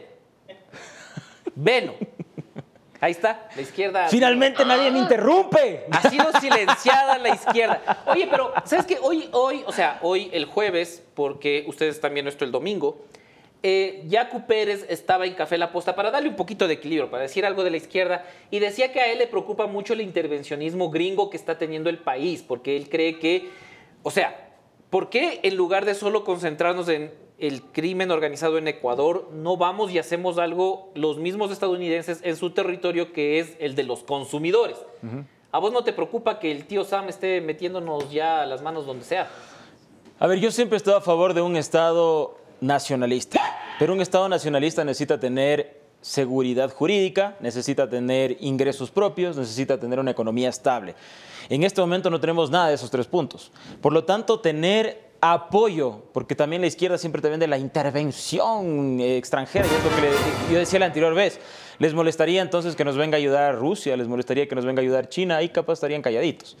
Beno. 1.54 1.92
Ahí 2.98 3.12
está, 3.12 3.50
la 3.54 3.60
izquierda. 3.60 4.08
Finalmente 4.08 4.64
nadie 4.64 4.90
me 4.90 5.00
interrumpe. 5.00 5.84
Ha 5.90 6.08
sido 6.08 6.32
silenciada 6.40 7.18
la 7.18 7.34
izquierda. 7.34 8.02
Oye, 8.06 8.28
pero, 8.30 8.54
¿sabes 8.64 8.86
qué? 8.86 8.98
Hoy, 9.02 9.28
hoy, 9.32 9.62
o 9.66 9.72
sea, 9.72 9.98
hoy 10.00 10.30
el 10.32 10.46
jueves, 10.46 11.02
porque 11.14 11.66
ustedes 11.68 11.96
están 11.96 12.14
viendo 12.14 12.30
esto 12.30 12.46
el 12.46 12.50
domingo, 12.50 13.04
eh, 13.62 14.04
Yacu 14.06 14.46
Pérez 14.46 14.86
estaba 14.88 15.26
en 15.26 15.34
Café 15.34 15.58
La 15.58 15.72
Posta 15.72 15.96
para 15.96 16.10
darle 16.10 16.28
un 16.28 16.36
poquito 16.36 16.68
de 16.68 16.74
equilibrio, 16.74 17.10
para 17.10 17.22
decir 17.22 17.44
algo 17.44 17.64
de 17.64 17.70
la 17.70 17.76
izquierda, 17.76 18.24
y 18.50 18.58
decía 18.58 18.92
que 18.92 19.00
a 19.00 19.10
él 19.10 19.18
le 19.18 19.26
preocupa 19.26 19.66
mucho 19.66 19.92
el 19.92 20.00
intervencionismo 20.00 20.90
gringo 20.90 21.30
que 21.30 21.36
está 21.36 21.58
teniendo 21.58 21.90
el 21.90 21.98
país, 21.98 22.42
porque 22.46 22.76
él 22.76 22.88
cree 22.88 23.18
que, 23.18 23.48
o 24.02 24.10
sea, 24.10 24.50
¿por 24.90 25.08
qué 25.08 25.40
en 25.42 25.56
lugar 25.56 25.84
de 25.84 25.94
solo 25.94 26.24
concentrarnos 26.24 26.88
en 26.88 27.12
el 27.38 27.62
crimen 27.62 28.10
organizado 28.10 28.56
en 28.58 28.68
Ecuador, 28.68 29.30
no 29.32 29.56
vamos 29.56 29.90
y 29.90 29.98
hacemos 29.98 30.38
algo 30.38 30.90
los 30.94 31.18
mismos 31.18 31.50
estadounidenses 31.50 32.20
en 32.22 32.36
su 32.36 32.50
territorio 32.50 33.12
que 33.12 33.40
es 33.40 33.56
el 33.58 33.74
de 33.74 33.82
los 33.82 34.04
consumidores? 34.04 34.78
¿A 35.52 35.58
vos 35.58 35.72
no 35.72 35.84
te 35.84 35.92
preocupa 35.92 36.38
que 36.38 36.50
el 36.50 36.66
tío 36.66 36.84
Sam 36.84 37.08
esté 37.08 37.40
metiéndonos 37.40 38.10
ya 38.10 38.46
las 38.46 38.62
manos 38.62 38.86
donde 38.86 39.04
sea? 39.04 39.28
A 40.18 40.26
ver, 40.26 40.38
yo 40.38 40.50
siempre 40.50 40.76
he 40.76 40.78
estado 40.78 40.96
a 40.96 41.02
favor 41.02 41.34
de 41.34 41.42
un 41.42 41.56
Estado 41.56 42.38
nacionalista, 42.60 43.40
pero 43.78 43.92
un 43.92 44.00
Estado 44.00 44.28
nacionalista 44.28 44.84
necesita 44.84 45.18
tener 45.20 45.80
seguridad 46.00 46.70
jurídica, 46.72 47.36
necesita 47.40 47.88
tener 47.88 48.36
ingresos 48.40 48.90
propios, 48.90 49.36
necesita 49.36 49.78
tener 49.78 49.98
una 49.98 50.12
economía 50.12 50.48
estable. 50.48 50.94
En 51.48 51.64
este 51.64 51.80
momento 51.80 52.10
no 52.10 52.20
tenemos 52.20 52.50
nada 52.50 52.68
de 52.68 52.74
esos 52.74 52.90
tres 52.90 53.06
puntos. 53.06 53.50
Por 53.80 53.92
lo 53.92 54.04
tanto, 54.04 54.40
tener 54.40 55.06
apoyo, 55.20 56.02
porque 56.12 56.34
también 56.34 56.60
la 56.62 56.68
izquierda 56.68 56.98
siempre 56.98 57.22
te 57.22 57.28
vende 57.28 57.46
la 57.48 57.58
intervención 57.58 59.00
extranjera, 59.00 59.66
y 59.66 59.74
es 59.74 59.84
lo 59.84 59.96
que 59.96 60.02
le- 60.02 60.52
yo 60.52 60.58
decía 60.58 60.78
la 60.78 60.86
anterior 60.86 61.14
vez. 61.14 61.40
Les 61.78 61.92
molestaría 61.94 62.40
entonces 62.42 62.76
que 62.76 62.84
nos 62.84 62.96
venga 62.96 63.16
a 63.16 63.18
ayudar 63.18 63.56
Rusia, 63.56 63.96
les 63.96 64.06
molestaría 64.08 64.46
que 64.48 64.54
nos 64.54 64.64
venga 64.64 64.80
a 64.80 64.84
ayudar 64.84 65.08
China, 65.08 65.36
ahí 65.38 65.48
capaz 65.48 65.74
estarían 65.74 66.02
calladitos. 66.02 66.56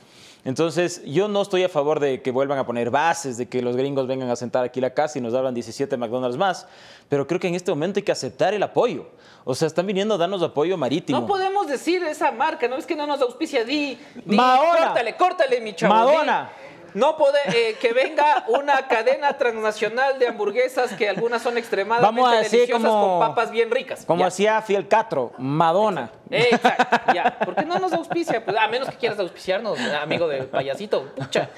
Entonces, 0.46 1.02
yo 1.04 1.26
no 1.26 1.42
estoy 1.42 1.64
a 1.64 1.68
favor 1.68 1.98
de 1.98 2.22
que 2.22 2.30
vuelvan 2.30 2.56
a 2.56 2.64
poner 2.64 2.88
bases, 2.88 3.36
de 3.36 3.48
que 3.48 3.60
los 3.62 3.74
gringos 3.74 4.06
vengan 4.06 4.30
a 4.30 4.36
sentar 4.36 4.64
aquí 4.64 4.80
la 4.80 4.90
casa 4.90 5.18
y 5.18 5.20
nos 5.20 5.34
abran 5.34 5.52
17 5.52 5.96
McDonald's 5.96 6.38
más, 6.38 6.68
pero 7.08 7.26
creo 7.26 7.40
que 7.40 7.48
en 7.48 7.56
este 7.56 7.72
momento 7.72 7.98
hay 7.98 8.04
que 8.04 8.12
aceptar 8.12 8.54
el 8.54 8.62
apoyo. 8.62 9.08
O 9.44 9.56
sea, 9.56 9.66
están 9.66 9.88
viniendo 9.88 10.14
a 10.14 10.18
darnos 10.18 10.44
apoyo 10.44 10.76
marítimo. 10.76 11.18
No 11.18 11.26
podemos 11.26 11.66
decir 11.66 12.00
esa 12.04 12.30
marca, 12.30 12.68
no 12.68 12.76
es 12.76 12.86
que 12.86 12.94
no 12.94 13.08
nos 13.08 13.20
auspicia, 13.22 13.64
di, 13.64 13.98
di 14.24 14.36
Madonna. 14.36 14.86
córtale, 14.86 15.16
córtale, 15.16 15.60
mi 15.60 15.74
chavo. 15.74 15.92
Madonna. 15.92 16.52
di, 16.60 16.65
no 16.96 17.16
puede 17.16 17.38
eh, 17.54 17.76
que 17.80 17.92
venga 17.92 18.44
una 18.48 18.88
cadena 18.88 19.36
transnacional 19.36 20.18
de 20.18 20.28
hamburguesas 20.28 20.92
que 20.94 21.08
algunas 21.08 21.42
son 21.42 21.58
extremadamente 21.58 22.20
Vamos 22.20 22.32
a 22.32 22.38
decir 22.38 22.60
deliciosas 22.60 22.88
como- 22.90 23.18
con 23.18 23.28
papas 23.28 23.50
bien 23.50 23.70
ricas. 23.70 24.04
Como 24.06 24.20
Ya. 24.20 24.26
hacía 24.28 24.62
Fidel 24.62 24.88
Castro, 24.88 25.32
Madonna. 25.38 26.10
Exacto, 26.30 27.12
ya. 27.14 27.38
¿Por 27.38 27.54
qué 27.54 27.64
no 27.64 27.78
nos 27.78 27.92
auspicia? 27.92 28.44
Pues, 28.44 28.56
a 28.56 28.66
menos 28.68 28.88
que 28.88 28.96
quieras 28.96 29.18
auspiciarnos, 29.18 29.78
amigo 29.78 30.26
de 30.26 30.42
payasito. 30.44 31.04
Pucha, 31.14 31.50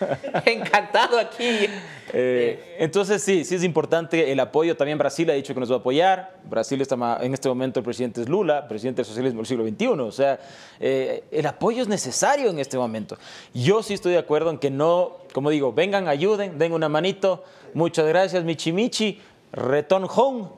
encantado 0.45 1.19
aquí. 1.19 1.69
Eh, 2.13 2.77
entonces 2.79 3.23
sí, 3.23 3.45
sí 3.45 3.55
es 3.55 3.65
importante 3.65 4.33
el 4.33 4.41
apoyo. 4.41 4.77
También 4.77 4.99
Brasil 4.99 5.29
ha 5.31 5.35
dicho 5.35 5.55
que 5.55 5.61
nos 5.61 5.71
va 5.71 5.77
a 5.77 5.79
apoyar. 5.79 6.33
Brasil 6.45 6.81
está 6.81 6.97
en 7.21 7.33
este 7.35 7.49
momento 7.49 7.81
el 7.81 7.85
presidente 7.85 8.21
es 8.23 8.29
Lula, 8.29 8.67
presidente 8.69 8.99
del 8.99 9.07
socialismo 9.07 9.39
del 9.41 9.47
siglo 9.47 9.67
XXI. 9.67 9.87
O 10.01 10.13
sea, 10.13 10.39
eh, 10.81 11.25
el 11.31 11.47
apoyo 11.47 11.83
es 11.83 11.89
necesario 11.89 12.51
en 12.51 12.59
este 12.59 12.77
momento. 12.79 13.17
Yo 13.55 13.83
sí 13.83 13.95
estoy 13.95 14.13
de 14.13 14.19
acuerdo 14.19 14.51
en 14.51 14.59
que 14.59 14.71
no, 14.71 15.17
como 15.33 15.51
digo, 15.51 15.73
vengan, 15.73 16.09
ayuden, 16.09 16.59
den 16.59 16.73
una 16.73 16.89
manito. 16.89 17.45
Muchas 17.75 18.07
gracias, 18.07 18.45
Michi 18.45 18.73
Michi. 18.73 19.21
Return 19.53 20.07
home. 20.09 20.49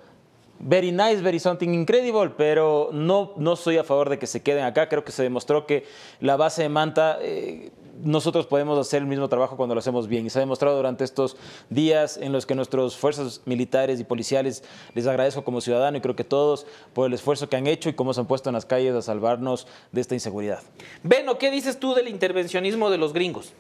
Very 0.62 0.92
nice, 0.92 1.22
very 1.22 1.38
something 1.38 1.70
incredible, 1.70 2.30
pero 2.36 2.90
no, 2.92 3.32
no 3.36 3.56
soy 3.56 3.78
a 3.78 3.84
favor 3.84 4.10
de 4.10 4.18
que 4.18 4.26
se 4.26 4.42
queden 4.42 4.64
acá. 4.64 4.90
Creo 4.90 5.04
que 5.04 5.12
se 5.12 5.22
demostró 5.22 5.66
que 5.66 5.86
la 6.20 6.36
base 6.36 6.62
de 6.62 6.68
Manta, 6.68 7.18
eh, 7.22 7.70
nosotros 8.04 8.46
podemos 8.46 8.78
hacer 8.78 9.00
el 9.00 9.08
mismo 9.08 9.28
trabajo 9.28 9.56
cuando 9.56 9.74
lo 9.74 9.78
hacemos 9.78 10.06
bien. 10.06 10.26
Y 10.26 10.30
se 10.30 10.38
ha 10.38 10.40
demostrado 10.40 10.76
durante 10.76 11.04
estos 11.04 11.36
días 11.70 12.18
en 12.18 12.32
los 12.32 12.44
que 12.44 12.54
nuestras 12.54 12.94
fuerzas 12.94 13.40
militares 13.46 14.00
y 14.00 14.04
policiales, 14.04 14.62
les 14.94 15.06
agradezco 15.06 15.44
como 15.44 15.62
ciudadano 15.62 15.96
y 15.96 16.00
creo 16.02 16.16
que 16.16 16.24
todos 16.24 16.66
por 16.92 17.06
el 17.06 17.14
esfuerzo 17.14 17.48
que 17.48 17.56
han 17.56 17.66
hecho 17.66 17.88
y 17.88 17.94
cómo 17.94 18.12
se 18.12 18.20
han 18.20 18.26
puesto 18.26 18.50
en 18.50 18.54
las 18.54 18.66
calles 18.66 18.94
a 18.94 19.00
salvarnos 19.02 19.66
de 19.92 20.00
esta 20.02 20.14
inseguridad. 20.14 20.60
Beno, 21.02 21.38
¿qué 21.38 21.50
dices 21.50 21.80
tú 21.80 21.94
del 21.94 22.08
intervencionismo 22.08 22.90
de 22.90 22.98
los 22.98 23.12
gringos? 23.12 23.54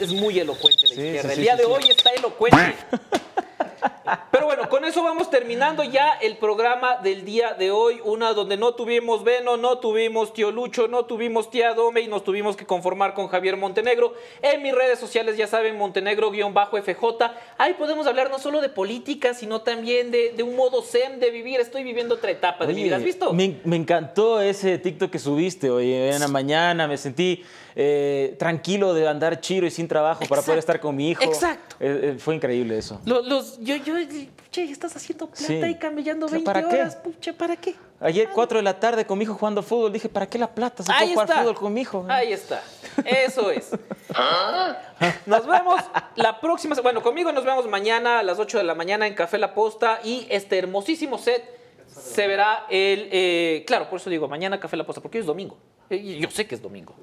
Es- 0.00 0.12
muy 0.12 0.38
elocuente 0.38 0.86
la 0.88 0.94
Sí, 0.94 1.00
izquierda. 1.00 1.28
sí, 1.30 1.34
el 1.36 1.42
día 1.42 1.56
de 1.56 1.64
hoy 1.64 1.90
está 1.90 2.10
elocuente. 2.10 2.74
Pero 4.30 4.46
bueno, 4.46 4.68
con 4.68 4.84
eso 4.84 5.02
vamos 5.02 5.30
terminando 5.30 5.82
ya 5.84 6.12
el 6.20 6.36
programa 6.36 6.96
del 6.96 7.24
día 7.24 7.54
de 7.54 7.70
hoy. 7.70 8.00
Una 8.04 8.32
donde 8.32 8.56
no 8.56 8.74
tuvimos 8.74 9.24
Beno, 9.24 9.56
no 9.56 9.78
tuvimos 9.78 10.32
Tío 10.32 10.50
Lucho, 10.50 10.88
no 10.88 11.04
tuvimos 11.04 11.50
Tía 11.50 11.74
Dome 11.74 12.00
y 12.02 12.06
nos 12.08 12.24
tuvimos 12.24 12.56
que 12.56 12.66
conformar 12.66 13.14
con 13.14 13.28
Javier 13.28 13.56
Montenegro. 13.56 14.14
En 14.42 14.62
mis 14.62 14.74
redes 14.74 14.98
sociales 14.98 15.36
ya 15.36 15.46
saben, 15.46 15.76
Montenegro-FJ. 15.76 17.30
Ahí 17.58 17.74
podemos 17.74 18.06
hablar 18.06 18.30
no 18.30 18.38
solo 18.38 18.60
de 18.60 18.68
política, 18.68 19.34
sino 19.34 19.60
también 19.62 20.10
de, 20.10 20.32
de 20.36 20.42
un 20.42 20.56
modo 20.56 20.82
zen 20.82 21.20
de 21.20 21.30
vivir. 21.30 21.60
Estoy 21.60 21.82
viviendo 21.84 22.14
otra 22.16 22.30
etapa 22.30 22.66
de 22.66 22.74
mi 22.74 22.84
vida. 22.84 22.96
¿Has 22.96 23.02
visto? 23.04 23.32
Me, 23.32 23.60
me 23.64 23.76
encantó 23.76 24.40
ese 24.40 24.78
TikTok 24.78 25.10
que 25.10 25.18
subiste 25.18 25.70
hoy 25.70 25.92
en 25.92 26.20
la 26.20 26.28
mañana. 26.28 26.86
Me 26.86 26.96
sentí 26.96 27.44
eh, 27.76 28.34
tranquilo 28.38 28.94
de 28.94 29.08
andar 29.08 29.40
chiro 29.40 29.66
y 29.66 29.70
sin 29.70 29.88
trabajo 29.88 30.24
para 30.28 30.42
poder 30.42 30.58
estar 30.58 30.80
con 30.80 30.96
mi 30.96 31.10
hijo. 31.10 31.22
exacto. 31.22 31.76
Eh, 31.80 32.14
eh, 32.14 32.16
fue 32.18 32.34
increíble 32.34 32.76
eso. 32.78 33.00
Los, 33.04 33.26
los- 33.26 33.58
yo, 33.60 33.76
yo, 33.76 33.94
pucha, 34.06 34.62
estás 34.62 34.96
haciendo 34.96 35.26
plata 35.26 35.44
Sí. 35.46 35.54
y 35.64 35.74
camellando 35.76 36.26
O 36.26 36.28
sea, 36.28 36.36
20 36.38 36.44
¿para 36.52 36.68
qué? 36.68 36.74
horas, 36.76 36.96
pucha, 36.96 37.32
¿para 37.32 37.56
qué? 37.56 37.74
Ayer 38.00 38.28
4 38.32 38.58
de 38.58 38.62
la 38.62 38.80
tarde 38.80 39.04
con 39.04 39.18
mi 39.18 39.24
hijo 39.24 39.34
jugando 39.34 39.62
fútbol, 39.62 39.92
dije, 39.92 40.08
¿para 40.08 40.26
qué 40.26 40.38
la 40.38 40.54
plata? 40.54 40.82
Se 40.82 40.90
Ahí 40.90 40.98
puede 40.98 41.12
jugar 41.12 41.28
está. 41.28 41.40
fútbol 41.42 41.54
con 41.56 41.72
mi 41.74 41.80
hijo. 41.82 42.06
Ahí 42.08 42.32
está. 42.32 42.62
Eso 43.04 43.50
es. 43.50 43.70
Nos 45.26 45.46
vemos 45.46 45.80
la 46.16 46.40
próxima. 46.40 46.74
Bueno, 46.82 47.02
conmigo 47.02 47.30
nos 47.32 47.44
vemos 47.44 47.66
mañana 47.68 48.20
a 48.20 48.22
las 48.22 48.38
8 48.38 48.58
de 48.58 48.64
la 48.64 48.74
mañana 48.74 49.06
en 49.06 49.14
Café 49.14 49.38
La 49.38 49.54
Posta 49.54 50.00
y 50.04 50.26
este 50.30 50.58
hermosísimo 50.58 51.18
set 51.18 51.42
se 51.88 52.26
verá 52.26 52.66
el. 52.70 53.08
eh, 53.12 53.64
claro, 53.66 53.88
por 53.90 54.00
eso 54.00 54.08
digo 54.10 54.28
mañana 54.28 54.58
Café 54.60 54.76
La 54.76 54.84
Posta, 54.84 55.00
porque 55.00 55.18
hoy 55.18 55.20
es 55.22 55.26
domingo. 55.26 55.56
Eh, 55.90 56.18
Yo 56.20 56.30
sé 56.30 56.46
que 56.46 56.54
es 56.54 56.62
domingo. 56.62 56.94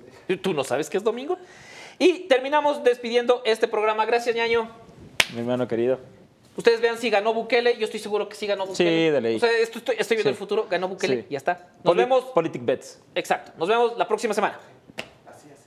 ¿Tú 0.41 0.53
no 0.53 0.63
sabes 0.63 0.89
que 0.89 0.97
es 0.97 1.03
domingo? 1.03 1.37
Y 1.99 2.27
terminamos 2.27 2.83
despidiendo 2.83 3.41
este 3.45 3.67
programa. 3.67 4.05
Gracias, 4.05 4.35
ñaño. 4.35 4.69
Mi 5.33 5.39
hermano 5.39 5.67
querido. 5.67 5.99
Ustedes 6.57 6.81
vean 6.81 6.97
si 6.97 7.09
ganó 7.09 7.33
Bukele. 7.33 7.77
Yo 7.77 7.85
estoy 7.85 7.99
seguro 7.99 8.27
que 8.27 8.35
sí 8.35 8.45
ganó 8.47 8.65
Bukele. 8.67 8.89
Sí, 8.89 9.11
de 9.11 9.21
ley. 9.21 9.35
O 9.37 9.39
sea, 9.39 9.49
esto 9.57 9.77
estoy, 9.77 9.95
estoy 9.97 10.17
viendo 10.17 10.29
Sí. 10.29 10.33
el 10.33 10.35
futuro. 10.35 10.67
Ganó 10.69 10.87
Bukele. 10.89 11.21
Sí. 11.21 11.27
Ya 11.29 11.37
está. 11.37 11.53
Nos 11.77 11.83
Poli- 11.93 11.99
vemos. 11.99 12.23
Politic 12.25 12.65
Bets. 12.65 12.99
Exacto. 13.15 13.51
Nos 13.57 13.69
vemos 13.69 13.97
la 13.97 14.07
próxima 14.07 14.33
semana. 14.33 14.59